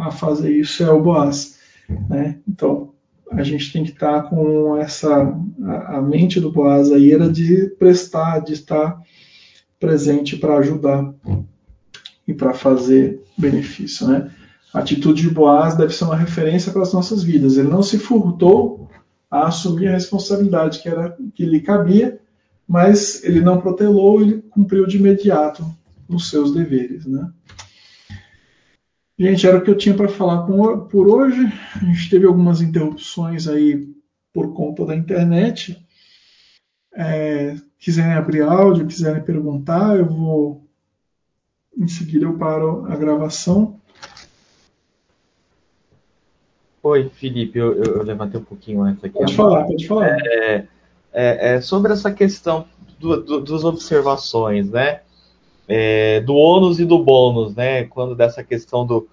a 0.00 0.10
fazer 0.10 0.50
isso 0.50 0.82
é 0.82 0.90
o 0.90 1.00
Boaz. 1.00 1.60
Né? 2.08 2.40
Então, 2.48 2.89
a 3.30 3.42
gente 3.42 3.72
tem 3.72 3.84
que 3.84 3.90
estar 3.90 4.22
com 4.24 4.76
essa. 4.76 5.08
A, 5.64 5.98
a 5.98 6.02
mente 6.02 6.40
do 6.40 6.50
Boaz 6.50 6.90
aí 6.90 7.12
era 7.12 7.30
de 7.30 7.68
prestar, 7.78 8.40
de 8.40 8.52
estar 8.52 9.00
presente 9.78 10.36
para 10.36 10.58
ajudar 10.58 11.14
e 12.26 12.34
para 12.34 12.52
fazer 12.52 13.22
benefício. 13.36 14.06
Né? 14.06 14.30
A 14.74 14.80
atitude 14.80 15.22
de 15.22 15.30
Boaz 15.30 15.76
deve 15.76 15.94
ser 15.94 16.04
uma 16.04 16.16
referência 16.16 16.72
para 16.72 16.82
as 16.82 16.92
nossas 16.92 17.22
vidas. 17.22 17.56
Ele 17.56 17.68
não 17.68 17.82
se 17.82 17.98
furtou 17.98 18.88
a 19.30 19.46
assumir 19.46 19.88
a 19.88 19.92
responsabilidade 19.92 20.80
que, 20.80 20.88
era, 20.88 21.16
que 21.34 21.46
lhe 21.46 21.60
cabia, 21.60 22.20
mas 22.66 23.22
ele 23.24 23.40
não 23.40 23.60
protelou, 23.60 24.20
ele 24.20 24.42
cumpriu 24.50 24.86
de 24.86 24.98
imediato 24.98 25.64
os 26.08 26.28
seus 26.28 26.52
deveres. 26.52 27.06
Né? 27.06 27.28
Gente, 29.20 29.46
era 29.46 29.58
o 29.58 29.60
que 29.60 29.68
eu 29.68 29.76
tinha 29.76 29.94
para 29.94 30.08
falar 30.08 30.44
por 30.44 31.06
hoje. 31.06 31.40
A 31.76 31.84
gente 31.84 32.08
teve 32.08 32.24
algumas 32.24 32.62
interrupções 32.62 33.46
aí 33.46 33.86
por 34.32 34.54
conta 34.54 34.86
da 34.86 34.96
internet. 34.96 35.78
É, 36.94 37.54
quiserem 37.78 38.14
abrir 38.14 38.40
áudio, 38.40 38.86
quiserem 38.86 39.22
perguntar, 39.22 39.98
eu 39.98 40.06
vou. 40.06 40.66
Em 41.76 41.86
seguida 41.86 42.24
eu 42.24 42.38
paro 42.38 42.86
a 42.90 42.96
gravação. 42.96 43.78
Oi, 46.82 47.10
Felipe, 47.10 47.58
eu, 47.58 47.74
eu, 47.74 48.02
levantei 48.02 48.40
um 48.40 48.44
pouquinho 48.44 48.80
antes 48.80 49.04
aqui. 49.04 49.12
Pode 49.12 49.34
falar, 49.34 49.66
pode 49.66 49.86
falar. 49.86 50.16
É, 50.18 50.66
é, 51.12 51.56
é 51.56 51.60
sobre 51.60 51.92
essa 51.92 52.10
questão 52.10 52.66
do, 52.98 53.22
do, 53.22 53.40
das 53.42 53.64
observações, 53.64 54.70
né? 54.70 55.02
É, 55.72 56.20
do 56.20 56.34
ônus 56.34 56.80
e 56.80 56.84
do 56.84 56.98
bônus, 56.98 57.54
né? 57.54 57.84
Quando 57.84 58.14
dessa 58.14 58.42
questão 58.42 58.84
do, 58.84 59.06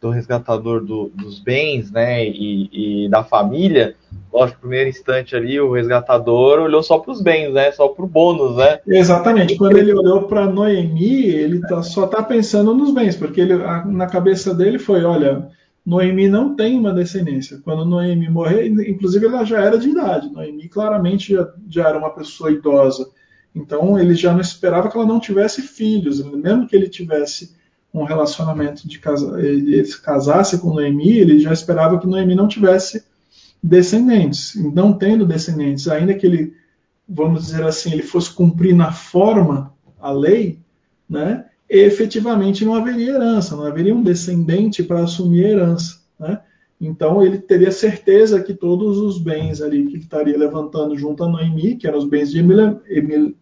do 0.00 0.10
resgatador 0.10 0.84
do, 0.84 1.10
dos 1.14 1.38
bens, 1.38 1.90
né? 1.90 2.26
E, 2.26 3.04
e, 3.04 3.08
da 3.08 3.24
família, 3.24 3.94
lógico, 4.32 4.58
no 4.58 4.68
primeiro 4.68 4.90
instante 4.90 5.34
ali, 5.34 5.58
o 5.58 5.72
resgatador 5.72 6.60
olhou 6.60 6.82
só 6.82 6.98
para 6.98 7.12
os 7.12 7.22
bens, 7.22 7.52
né? 7.52 7.72
Só 7.72 7.88
para 7.88 8.04
o 8.04 8.08
bônus, 8.08 8.56
né? 8.56 8.80
Exatamente. 8.86 9.56
Quando 9.56 9.78
ele 9.78 9.94
olhou 9.94 10.24
para 10.24 10.46
Noemi, 10.46 11.24
ele 11.24 11.60
tá, 11.60 11.82
só 11.82 12.04
está 12.04 12.22
pensando 12.22 12.74
nos 12.74 12.92
bens, 12.92 13.16
porque 13.16 13.40
ele, 13.40 13.54
a, 13.54 13.84
na 13.86 14.06
cabeça 14.06 14.54
dele 14.54 14.78
foi, 14.78 15.04
olha 15.04 15.50
Noemi 15.84 16.28
não 16.28 16.54
tem 16.54 16.78
uma 16.78 16.92
descendência. 16.92 17.60
Quando 17.64 17.84
Noemi 17.84 18.30
morrer, 18.30 18.66
inclusive 18.66 19.26
ela 19.26 19.44
já 19.44 19.60
era 19.60 19.76
de 19.76 19.90
idade. 19.90 20.32
Noemi 20.32 20.68
claramente 20.68 21.32
já, 21.34 21.48
já, 21.68 21.88
era 21.88 21.98
uma 21.98 22.10
pessoa 22.10 22.52
idosa. 22.52 23.08
Então 23.54 23.98
ele 23.98 24.14
já 24.14 24.32
não 24.32 24.40
esperava 24.40 24.90
que 24.90 24.96
ela 24.96 25.06
não 25.06 25.20
tivesse 25.20 25.62
filhos. 25.62 26.24
Mesmo 26.24 26.66
que 26.66 26.74
ele 26.74 26.88
tivesse 26.88 27.54
um 27.92 28.04
relacionamento 28.04 28.88
de 28.88 28.98
casa, 28.98 29.40
ele 29.40 29.84
se 29.84 30.00
casasse 30.00 30.58
com 30.58 30.72
Noemi, 30.72 31.18
ele 31.18 31.38
já 31.38 31.52
esperava 31.52 31.98
que 31.98 32.06
Noemi 32.06 32.34
não 32.34 32.48
tivesse 32.48 33.04
descendentes. 33.62 34.54
Não 34.56 34.92
tendo 34.92 35.26
descendentes, 35.26 35.86
ainda 35.88 36.14
que 36.14 36.26
ele, 36.26 36.54
vamos 37.08 37.46
dizer 37.46 37.64
assim, 37.64 37.92
ele 37.92 38.02
fosse 38.02 38.32
cumprir 38.32 38.74
na 38.74 38.92
forma 38.92 39.72
a 40.00 40.10
lei, 40.10 40.58
né? 41.08 41.44
efetivamente 41.68 42.66
não 42.66 42.74
haveria 42.74 43.12
herança, 43.12 43.56
não 43.56 43.64
haveria 43.64 43.94
um 43.94 44.02
descendente 44.02 44.82
para 44.82 45.02
assumir 45.02 45.46
a 45.46 45.48
herança. 45.48 46.00
Né? 46.18 46.38
Então 46.82 47.22
ele 47.22 47.38
teria 47.38 47.70
certeza 47.70 48.42
que 48.42 48.52
todos 48.52 48.98
os 48.98 49.16
bens 49.16 49.62
ali 49.62 49.86
que 49.86 49.98
estaria 49.98 50.36
levantando 50.36 50.98
junto 50.98 51.22
a 51.22 51.28
Noemi, 51.28 51.76
que 51.76 51.86
eram 51.86 51.98
os 51.98 52.08
bens 52.08 52.32
de 52.32 52.44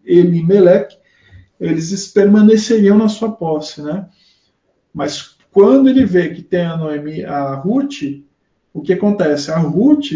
Elimelech, 0.05 0.95
eles 1.59 2.07
permaneceriam 2.09 2.95
na 2.95 3.09
sua 3.09 3.31
posse. 3.31 3.81
Né? 3.81 4.07
Mas 4.93 5.35
quando 5.51 5.89
ele 5.89 6.05
vê 6.05 6.29
que 6.29 6.43
tem 6.43 6.61
a 6.61 6.77
Noemi, 6.77 7.25
a 7.25 7.55
Ruth, 7.55 8.21
o 8.71 8.79
que 8.79 8.93
acontece? 8.93 9.49
A 9.49 9.57
Ruth, 9.57 10.11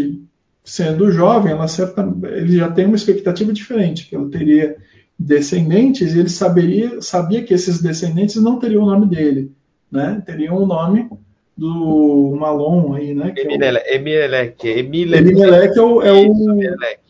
sendo 0.63 1.11
jovem, 1.11 1.51
ela 1.51 1.67
certa, 1.67 2.07
ele 2.25 2.57
já 2.57 2.71
tem 2.71 2.85
uma 2.85 2.95
expectativa 2.95 3.51
diferente, 3.51 4.07
que 4.07 4.15
ela 4.15 4.29
teria 4.29 4.77
descendentes, 5.17 6.15
ele 6.15 6.29
saberia, 6.29 7.01
sabia 7.01 7.43
que 7.43 7.55
esses 7.55 7.81
descendentes 7.81 8.35
não 8.35 8.59
teriam 8.59 8.83
o 8.83 8.85
nome 8.85 9.07
dele, 9.07 9.51
né? 9.91 10.21
Teriam 10.25 10.61
o 10.61 10.65
nome 10.67 11.09
do 11.57 12.35
Malon 12.37 12.93
aí, 12.93 13.13
né? 13.13 13.31
Que 13.31 13.41
Emelec, 13.41 14.67
é 14.69 14.79
Emelec, 14.79 15.77
é 15.77 15.81
o, 15.81 16.01
é, 16.01 16.11
o, 16.11 16.61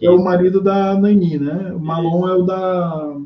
é 0.01 0.09
o 0.09 0.23
marido 0.23 0.61
da 0.61 0.93
Naini, 0.95 1.39
né? 1.39 1.71
O 1.73 1.79
Malon 1.79 2.27
é 2.27 2.33
o 2.33 2.41
da, 2.43 3.17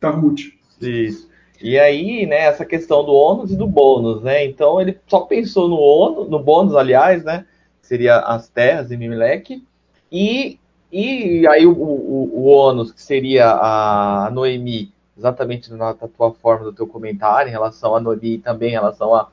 da 0.00 0.10
Ruth. 0.10 0.52
Isso. 0.80 1.28
E 1.60 1.78
aí, 1.78 2.26
né, 2.26 2.40
essa 2.40 2.64
questão 2.64 3.04
do 3.04 3.12
ônus 3.12 3.52
e 3.52 3.56
do 3.56 3.66
bônus, 3.66 4.22
né? 4.22 4.44
Então 4.44 4.80
ele 4.80 4.98
só 5.06 5.20
pensou 5.20 5.68
no 5.68 5.76
ônus, 5.76 6.28
no 6.28 6.38
bônus, 6.38 6.74
aliás, 6.74 7.24
né? 7.24 7.44
Seria 7.80 8.18
as 8.18 8.48
terras 8.48 8.88
de 8.88 8.96
Mimeleque, 8.96 9.64
e 10.10 10.58
e 10.92 11.46
aí 11.46 11.66
o, 11.66 11.72
o, 11.72 12.30
o 12.34 12.44
ônus, 12.44 12.92
que 12.92 13.00
seria 13.00 13.50
a 13.50 14.30
Noemi, 14.30 14.92
exatamente 15.16 15.72
na 15.72 15.94
tua 15.94 16.32
forma 16.32 16.66
do 16.66 16.72
teu 16.72 16.86
comentário, 16.86 17.48
em 17.48 17.52
relação 17.52 17.96
a 17.96 18.00
Noemi 18.00 18.34
e 18.34 18.38
também 18.38 18.68
em 18.68 18.72
relação 18.72 19.14
a, 19.14 19.28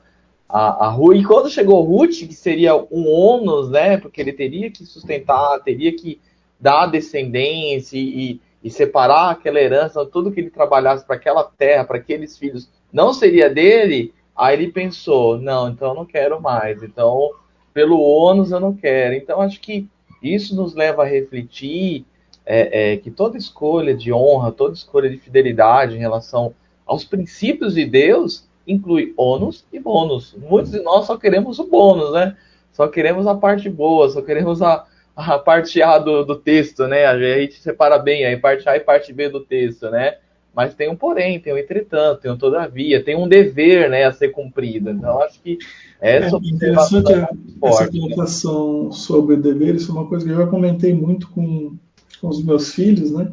a, 0.52 0.86
a 0.86 0.88
Rui. 0.88 1.18
E 1.18 1.24
quando 1.24 1.48
chegou 1.48 1.82
Ruth, 1.82 2.26
que 2.26 2.34
seria 2.34 2.76
um 2.76 3.08
ônus, 3.08 3.70
né? 3.70 3.96
Porque 3.96 4.20
ele 4.20 4.32
teria 4.32 4.70
que 4.70 4.84
sustentar, 4.84 5.60
teria 5.60 5.94
que 5.94 6.20
dar 6.58 6.86
descendência 6.86 7.96
e, 7.96 8.40
e 8.62 8.70
separar 8.70 9.30
aquela 9.30 9.60
herança, 9.60 10.04
tudo 10.04 10.30
que 10.30 10.40
ele 10.40 10.50
trabalhasse 10.50 11.04
para 11.06 11.16
aquela 11.16 11.44
terra, 11.44 11.84
para 11.84 11.96
aqueles 11.96 12.36
filhos, 12.36 12.68
não 12.92 13.12
seria 13.12 13.48
dele. 13.48 14.12
Aí 14.36 14.56
ele 14.56 14.72
pensou, 14.72 15.38
não, 15.38 15.68
então 15.68 15.88
eu 15.88 15.94
não 15.94 16.04
quero 16.04 16.40
mais. 16.40 16.82
Então, 16.82 17.30
pelo 17.72 18.00
ônus 18.00 18.50
eu 18.50 18.60
não 18.60 18.74
quero. 18.74 19.14
Então, 19.14 19.40
acho 19.40 19.60
que 19.60 19.88
isso 20.22 20.54
nos 20.54 20.74
leva 20.74 21.02
a 21.02 21.06
refletir 21.06 22.04
é, 22.44 22.92
é, 22.92 22.96
que 22.96 23.10
toda 23.10 23.38
escolha 23.38 23.94
de 23.94 24.12
honra, 24.12 24.50
toda 24.50 24.74
escolha 24.74 25.08
de 25.08 25.16
fidelidade 25.16 25.94
em 25.94 26.00
relação 26.00 26.54
aos 26.84 27.04
princípios 27.04 27.74
de 27.74 27.84
Deus 27.84 28.48
inclui 28.66 29.12
ônus 29.16 29.64
e 29.72 29.78
bônus. 29.78 30.36
Muitos 30.38 30.72
de 30.72 30.80
nós 30.80 31.06
só 31.06 31.16
queremos 31.16 31.58
o 31.58 31.66
bônus, 31.66 32.12
né? 32.12 32.36
Só 32.72 32.88
queremos 32.88 33.26
a 33.26 33.34
parte 33.34 33.68
boa, 33.68 34.08
só 34.08 34.22
queremos 34.22 34.62
a, 34.62 34.86
a 35.16 35.38
parte 35.38 35.82
A 35.82 35.98
do, 35.98 36.24
do 36.24 36.36
texto, 36.36 36.86
né? 36.86 37.06
A 37.06 37.18
gente 37.18 37.54
separa 37.54 37.98
bem 37.98 38.24
aí, 38.24 38.36
parte 38.36 38.68
A 38.68 38.76
e 38.76 38.80
parte 38.80 39.12
B 39.12 39.28
do 39.28 39.40
texto, 39.40 39.90
né? 39.90 40.16
mas 40.54 40.74
tem 40.74 40.90
um 40.90 40.96
porém, 40.96 41.38
tem 41.38 41.52
um 41.52 41.58
entretanto, 41.58 42.22
tem 42.22 42.30
um 42.30 42.36
todavia, 42.36 43.02
tem 43.02 43.16
um 43.16 43.28
dever 43.28 43.88
né, 43.88 44.04
a 44.04 44.12
ser 44.12 44.28
cumprido. 44.28 44.90
Então, 44.90 45.22
acho 45.22 45.40
que 45.40 45.58
essa 46.00 46.36
é 46.36 46.38
interessante 46.38 47.12
é 47.12 47.28
essa 47.64 47.84
né? 47.84 47.90
colocação 47.90 48.84
né? 48.84 48.92
sobre 48.92 49.36
dever, 49.36 49.76
isso 49.76 49.90
é 49.90 49.94
uma 49.94 50.06
coisa 50.06 50.24
que 50.24 50.32
eu 50.32 50.36
já 50.36 50.46
comentei 50.46 50.92
muito 50.92 51.28
com, 51.28 51.76
com 52.20 52.28
os 52.28 52.44
meus 52.44 52.74
filhos, 52.74 53.12
né? 53.12 53.30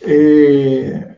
É, 0.00 1.13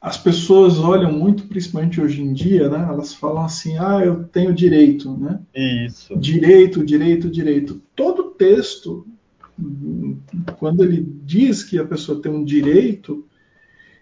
as 0.00 0.16
pessoas 0.16 0.78
olham 0.78 1.12
muito, 1.12 1.44
principalmente 1.48 2.00
hoje 2.00 2.22
em 2.22 2.32
dia, 2.32 2.68
né? 2.68 2.86
Elas 2.88 3.12
falam 3.12 3.44
assim, 3.44 3.76
ah, 3.78 4.00
eu 4.04 4.24
tenho 4.24 4.54
direito, 4.54 5.16
né? 5.16 5.40
Isso. 5.54 6.16
Direito, 6.16 6.84
direito, 6.84 7.28
direito. 7.28 7.82
Todo 7.96 8.30
texto, 8.30 9.04
quando 10.58 10.84
ele 10.84 11.04
diz 11.24 11.64
que 11.64 11.78
a 11.78 11.84
pessoa 11.84 12.22
tem 12.22 12.30
um 12.30 12.44
direito, 12.44 13.24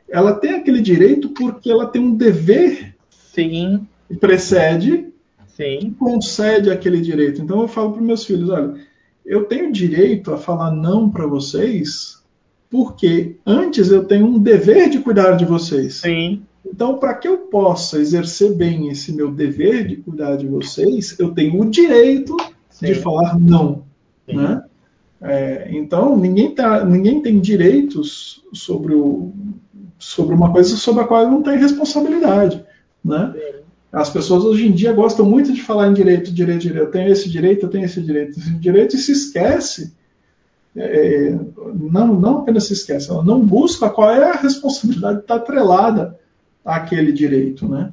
ela 0.09 0.35
tem 0.35 0.53
aquele 0.53 0.83
direito 0.83 1.31
porque 1.31 1.71
ela 1.71 1.87
tem 1.87 2.03
um 2.03 2.15
dever 2.15 2.95
Sim. 3.09 3.87
que 4.07 4.17
precede 4.17 5.09
Sim. 5.47 5.79
que 5.81 5.91
concede 5.93 6.71
aquele 6.71 7.01
direito. 7.01 7.41
Então 7.41 7.63
eu 7.63 7.69
falo 7.69 7.93
para 7.93 8.03
meus 8.03 8.25
filhos, 8.25 8.51
olha, 8.51 8.75
eu 9.25 9.45
tenho 9.45 9.73
direito 9.73 10.33
a 10.33 10.37
falar 10.37 10.71
não 10.71 11.09
para 11.09 11.27
vocês 11.27 12.23
porque 12.77 13.37
antes 13.47 13.91
eu 13.91 14.05
tenho 14.05 14.27
um 14.27 14.39
dever 14.39 14.91
de 14.91 14.99
cuidar 14.99 15.33
de 15.33 15.47
vocês. 15.47 15.95
Sim. 15.95 16.43
Então, 16.63 16.99
para 16.99 17.15
que 17.15 17.27
eu 17.27 17.39
possa 17.39 17.99
exercer 17.99 18.53
bem 18.53 18.91
esse 18.91 19.15
meu 19.15 19.31
dever 19.31 19.87
de 19.87 19.97
cuidar 19.97 20.37
de 20.37 20.47
vocês, 20.47 21.19
eu 21.19 21.33
tenho 21.33 21.59
o 21.59 21.71
direito 21.71 22.37
Sim. 22.69 22.87
de 22.87 22.95
falar 22.97 23.39
não. 23.41 23.85
Né? 24.29 24.63
É, 25.23 25.71
então, 25.71 26.19
ninguém, 26.19 26.55
tá, 26.55 26.85
ninguém 26.85 27.23
tem 27.23 27.41
direitos 27.41 28.45
sobre 28.53 28.95
o, 28.95 29.33
sobre 29.99 30.35
uma 30.35 30.53
coisa 30.53 30.77
sobre 30.77 31.03
a 31.03 31.07
qual 31.07 31.31
não 31.31 31.43
tem 31.43 31.57
responsabilidade. 31.57 32.63
Né? 33.03 33.35
As 33.91 34.11
pessoas 34.11 34.45
hoje 34.45 34.67
em 34.67 34.73
dia 34.73 34.93
gostam 34.93 35.25
muito 35.25 35.51
de 35.51 35.63
falar 35.63 35.89
em 35.89 35.95
direito, 35.95 36.31
direito, 36.31 36.61
direito. 36.61 36.85
Eu 36.85 36.91
tenho 36.91 37.11
esse 37.11 37.31
direito, 37.31 37.65
eu 37.65 37.71
tenho 37.71 37.87
esse 37.87 38.03
direito, 38.03 38.39
esse 38.39 38.51
direito, 38.59 38.97
e 38.97 38.99
se 38.99 39.13
esquece. 39.13 39.95
É, 40.77 41.39
não, 41.75 42.09
não 42.21 42.39
apenas 42.39 42.65
se 42.65 42.75
esquece, 42.75 43.11
ela 43.11 43.25
não 43.25 43.41
busca 43.41 43.89
qual 43.89 44.11
é 44.11 44.31
a 44.31 44.37
responsabilidade 44.37 45.19
que 45.19 45.25
está 45.25 45.37
atrelada 45.37 46.19
àquele 46.65 47.13
direito. 47.13 47.67
Né? 47.67 47.93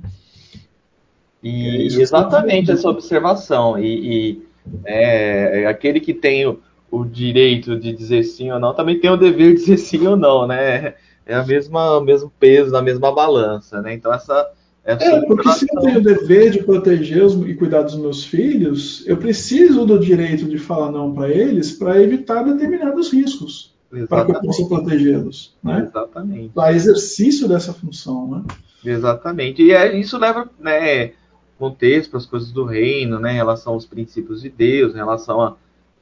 E, 1.41 1.97
é 1.97 2.01
exatamente 2.01 2.71
essa 2.71 2.89
observação. 2.89 3.79
E, 3.79 3.85
e 3.85 4.47
é, 4.85 5.65
aquele 5.67 5.99
que 5.99 6.13
tem 6.13 6.45
o, 6.45 6.59
o 6.91 7.05
direito 7.05 7.79
de 7.79 7.93
dizer 7.93 8.23
sim 8.23 8.51
ou 8.51 8.59
não 8.59 8.73
também 8.73 8.99
tem 8.99 9.09
o 9.09 9.17
dever 9.17 9.53
de 9.53 9.61
dizer 9.61 9.77
sim 9.77 10.05
ou 10.05 10.17
não, 10.17 10.45
né? 10.45 10.95
é 11.25 11.35
a 11.35 11.43
mesma, 11.43 11.97
o 11.97 12.01
mesmo 12.01 12.31
peso, 12.39 12.71
na 12.71 12.81
mesma 12.81 13.13
balança, 13.13 13.81
né? 13.81 13.93
Então 13.93 14.13
essa 14.13 14.51
é, 14.85 14.93
é 14.93 15.21
porque 15.21 15.49
se 15.53 15.65
eu 15.71 15.81
tenho 15.81 15.99
o 15.99 16.03
dever 16.03 16.51
de 16.51 16.63
proteger 16.63 17.25
e 17.47 17.55
cuidar 17.55 17.83
dos 17.83 17.95
meus 17.95 18.25
filhos, 18.25 19.03
eu 19.07 19.15
preciso 19.15 19.85
do 19.85 19.97
direito 19.97 20.45
de 20.45 20.57
falar 20.57 20.91
não 20.91 21.13
para 21.13 21.29
eles 21.29 21.71
para 21.71 22.01
evitar 22.01 22.43
determinados 22.43 23.11
riscos, 23.11 23.73
para 24.09 24.25
que 24.25 24.31
eu 24.31 24.41
possa 24.41 24.65
protegê-los, 24.65 25.55
né? 25.63 25.87
Exatamente. 25.89 26.49
Para 26.49 26.73
exercício 26.73 27.47
dessa 27.47 27.73
função, 27.73 28.29
né? 28.29 28.43
Exatamente. 28.83 29.63
E 29.63 29.71
é, 29.71 29.97
isso 29.97 30.17
leva, 30.17 30.49
né, 30.59 31.13
contexto 31.57 32.09
para 32.09 32.19
as 32.19 32.25
coisas 32.25 32.51
do 32.51 32.65
reino, 32.65 33.19
né, 33.19 33.31
em 33.31 33.37
relação 33.37 33.73
aos 33.73 33.85
princípios 33.85 34.41
de 34.41 34.49
Deus, 34.49 34.93
em 34.93 34.97
relação 34.97 35.55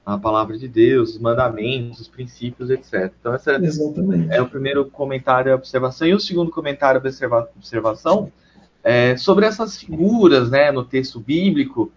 a 0.03 0.17
palavra 0.17 0.57
de 0.57 0.67
Deus, 0.67 1.11
os 1.11 1.19
mandamentos, 1.19 1.99
os 1.99 2.07
princípios, 2.07 2.69
etc. 2.69 3.11
Então, 3.19 3.33
essa 3.33 3.53
Exatamente. 3.53 4.33
é 4.33 4.41
o 4.41 4.47
primeiro 4.47 4.85
comentário, 4.85 5.51
a 5.51 5.55
observação. 5.55 6.07
E 6.07 6.13
o 6.13 6.19
segundo 6.19 6.49
comentário, 6.49 6.99
a 6.99 7.47
observação, 7.55 8.31
é 8.83 9.15
sobre 9.17 9.45
essas 9.45 9.77
figuras 9.77 10.49
né, 10.49 10.71
no 10.71 10.83
texto 10.83 11.19
bíblico, 11.19 11.91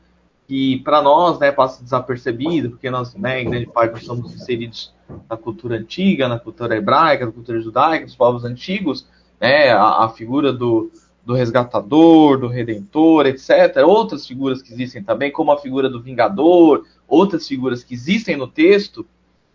que 0.46 0.80
para 0.80 1.00
nós 1.00 1.38
né, 1.38 1.50
passa 1.50 1.82
desapercebido, 1.82 2.70
porque 2.70 2.90
nós, 2.90 3.14
né, 3.14 3.42
em 3.42 3.48
grande 3.48 3.66
parte, 3.66 4.04
somos 4.04 4.34
inseridos 4.34 4.92
na 5.28 5.36
cultura 5.36 5.76
antiga, 5.76 6.28
na 6.28 6.38
cultura 6.38 6.76
hebraica, 6.76 7.26
na 7.26 7.32
cultura 7.32 7.60
judaica, 7.60 8.04
dos 8.04 8.16
povos 8.16 8.44
antigos, 8.44 9.06
né, 9.40 9.70
a, 9.70 10.04
a 10.04 10.08
figura 10.10 10.52
do, 10.52 10.90
do 11.24 11.32
resgatador, 11.32 12.38
do 12.38 12.48
redentor, 12.48 13.26
etc. 13.26 13.78
Outras 13.86 14.26
figuras 14.26 14.60
que 14.60 14.72
existem 14.72 15.02
também, 15.02 15.32
como 15.32 15.50
a 15.50 15.58
figura 15.58 15.88
do 15.88 16.02
vingador, 16.02 16.84
outras 17.08 17.48
figuras 17.48 17.82
que 17.82 17.94
existem 17.94 18.36
no 18.36 18.46
texto, 18.46 19.06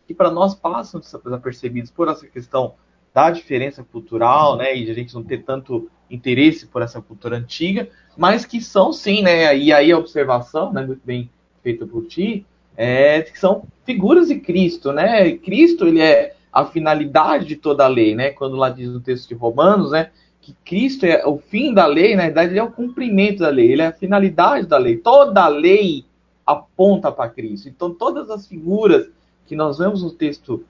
que 0.08 0.14
para 0.14 0.32
nós 0.32 0.56
passam 0.56 1.00
desapercebidos 1.00 1.92
por 1.92 2.08
essa 2.08 2.26
questão 2.26 2.74
da 3.14 3.30
diferença 3.32 3.84
cultural, 3.84 4.58
né, 4.58 4.76
e 4.76 4.90
a 4.90 4.94
gente 4.94 5.14
não 5.14 5.24
ter 5.24 5.44
tanto 5.44 5.90
interesse 6.10 6.68
por 6.68 6.82
essa 6.82 7.02
cultura 7.02 7.38
antiga, 7.38 7.90
mas 8.18 8.46
que 8.46 8.62
são 8.62 8.92
sim, 8.92 9.22
né, 9.22 9.58
e 9.58 9.72
aí 9.74 9.92
a 9.92 9.98
observação, 9.98 10.72
né, 10.72 10.86
muito 10.86 11.02
bem 11.04 11.30
feita 11.64 11.86
por 11.86 12.06
ti, 12.06 12.46
é 12.78 13.22
que 13.22 13.38
são 13.38 13.64
figuras 13.86 14.28
de 14.30 14.40
Cristo, 14.40 14.92
né, 14.92 15.32
Cristo, 15.38 15.88
ele 15.88 16.02
é 16.02 16.36
a 16.52 16.66
finalidade 16.66 17.46
de 17.46 17.56
toda 17.56 17.86
a 17.86 17.88
lei, 17.88 18.16
né, 18.16 18.32
quando 18.32 18.56
lá 18.56 18.70
diz 18.70 18.90
no 18.90 19.00
texto 19.00 19.30
de 19.30 19.36
Romanos, 19.36 19.92
né, 19.92 20.12
que 20.42 20.56
Cristo 20.66 21.06
é 21.06 21.26
o 21.26 21.38
fim 21.38 21.74
da 21.74 21.86
lei, 21.86 22.16
na 22.16 22.24
verdade, 22.24 22.54
ele 22.54 22.60
é 22.60 22.64
o 22.64 22.72
cumprimento 22.72 23.40
da 23.40 23.50
lei, 23.50 23.72
ele 23.72 23.82
é 23.82 23.88
a 23.88 23.94
finalidade 23.94 24.66
da 24.66 24.78
lei. 24.78 24.98
Toda 24.98 25.44
a 25.44 25.48
lei 25.48 26.06
aponta 26.46 27.12
para 27.12 27.30
Cristo. 27.30 27.70
Então, 27.70 27.94
todas 27.94 28.30
as 28.32 28.48
figuras 28.48 29.10
que 29.46 29.56
nós 29.56 29.78
vemos 29.78 30.02
no 30.02 30.12
texto 30.12 30.64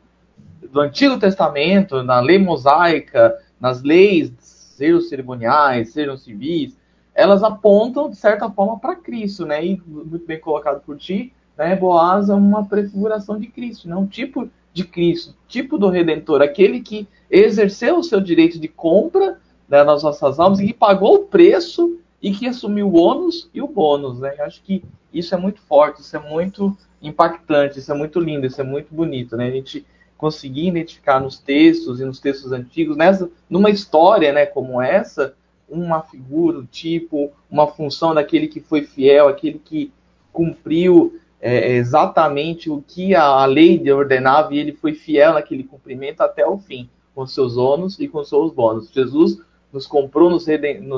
do 0.71 0.81
Antigo 0.81 1.19
Testamento, 1.19 2.03
na 2.03 2.19
lei 2.19 2.37
mosaica, 2.37 3.37
nas 3.59 3.81
leis, 3.81 4.31
sejam 4.39 5.01
cerimoniais, 5.01 5.91
sejam 5.91 6.17
civis, 6.17 6.77
elas 7.13 7.43
apontam, 7.43 8.09
de 8.09 8.15
certa 8.15 8.49
forma, 8.49 8.79
para 8.79 8.95
Cristo, 8.95 9.45
né? 9.45 9.65
E 9.65 9.81
muito 9.85 10.25
bem 10.25 10.39
colocado 10.39 10.81
por 10.81 10.97
ti, 10.97 11.33
né? 11.57 11.75
Boaz 11.75 12.29
é 12.29 12.33
uma 12.33 12.65
prefiguração 12.65 13.37
de 13.37 13.47
Cristo, 13.47 13.89
né? 13.89 13.95
um 13.95 14.07
tipo 14.07 14.49
de 14.71 14.85
Cristo, 14.85 15.35
tipo 15.47 15.77
do 15.77 15.89
Redentor, 15.89 16.41
aquele 16.41 16.79
que 16.79 17.07
exerceu 17.29 17.97
o 17.97 18.03
seu 18.03 18.21
direito 18.21 18.59
de 18.59 18.67
compra 18.67 19.39
né, 19.67 19.83
nas 19.83 20.03
nossas 20.03 20.39
almas 20.39 20.59
e 20.59 20.67
que 20.67 20.73
pagou 20.73 21.15
o 21.15 21.25
preço 21.25 21.99
e 22.21 22.31
que 22.31 22.47
assumiu 22.47 22.87
o 22.87 22.97
ônus 22.97 23.49
e 23.53 23.61
o 23.61 23.67
bônus, 23.67 24.19
né? 24.19 24.35
Acho 24.39 24.61
que 24.63 24.83
isso 25.13 25.33
é 25.33 25.37
muito 25.37 25.61
forte, 25.61 26.01
isso 26.01 26.15
é 26.15 26.19
muito 26.19 26.75
impactante, 27.01 27.79
isso 27.79 27.91
é 27.91 27.95
muito 27.95 28.19
lindo, 28.19 28.45
isso 28.45 28.61
é 28.61 28.63
muito 28.63 28.93
bonito, 28.93 29.35
né? 29.35 29.47
A 29.47 29.51
gente 29.51 29.85
conseguir 30.19 30.67
identificar 30.67 31.21
nos 31.21 31.39
textos 31.39 32.01
e 32.01 32.05
nos 32.05 32.19
textos 32.19 32.51
antigos, 32.51 32.97
nessa, 32.97 33.31
numa 33.49 33.69
história, 33.69 34.33
né, 34.33 34.45
como 34.45 34.81
essa, 34.81 35.33
uma 35.69 36.01
figura, 36.01 36.59
um 36.59 36.65
tipo, 36.65 37.31
uma 37.49 37.67
função 37.67 38.13
daquele 38.13 38.49
que 38.49 38.59
foi 38.59 38.81
fiel, 38.81 39.29
aquele 39.29 39.57
que 39.57 39.93
cumpriu 40.33 41.17
é, 41.39 41.71
exatamente 41.71 42.69
o 42.69 42.83
que 42.85 43.15
a, 43.15 43.45
lei 43.45 43.81
ordenava 43.93 44.53
e 44.53 44.59
ele 44.59 44.73
foi 44.73 44.93
fiel 44.93 45.35
naquele 45.35 45.63
cumprimento 45.63 46.19
até 46.19 46.45
o 46.45 46.57
fim, 46.57 46.89
com 47.15 47.25
seus 47.25 47.55
ônus 47.55 47.97
e 47.97 48.05
com 48.05 48.21
seus 48.21 48.51
bônus. 48.51 48.91
Jesus 48.91 49.41
nos 49.71 49.87
comprou, 49.87 50.29
nos, 50.29 50.45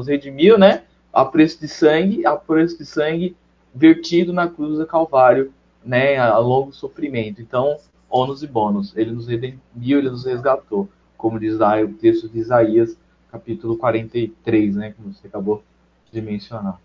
redimiu, 0.08 0.58
né? 0.58 0.82
A 1.14 1.24
preço 1.24 1.60
de 1.60 1.68
sangue, 1.68 2.26
a 2.26 2.36
preço 2.36 2.80
de 2.80 2.86
sangue 2.86 3.36
vertido 3.72 4.34
na 4.34 4.48
cruz 4.48 4.80
do 4.80 4.88
Calvário, 4.88 5.54
né? 5.86 6.18
A 6.18 6.40
longo 6.40 6.74
sofrimento. 6.74 7.40
Então, 7.40 7.78
ônus 8.12 8.44
e 8.44 8.48
bônus. 8.48 8.96
Ele 8.96 9.12
nos 9.12 9.28
redimiu, 9.28 10.00
ele 10.00 10.10
nos 10.10 10.26
resgatou. 10.26 10.90
Como 11.18 11.40
diz 11.40 11.58
lá 11.58 11.82
o 11.82 11.94
texto 11.94 12.28
de 12.28 12.40
Isaías, 12.40 12.98
capítulo 13.32 13.78
43, 13.78 14.76
né? 14.76 14.92
Que 14.92 15.02
você 15.02 15.28
acabou 15.28 15.64
de 16.12 16.22
mencionar. 16.22 16.80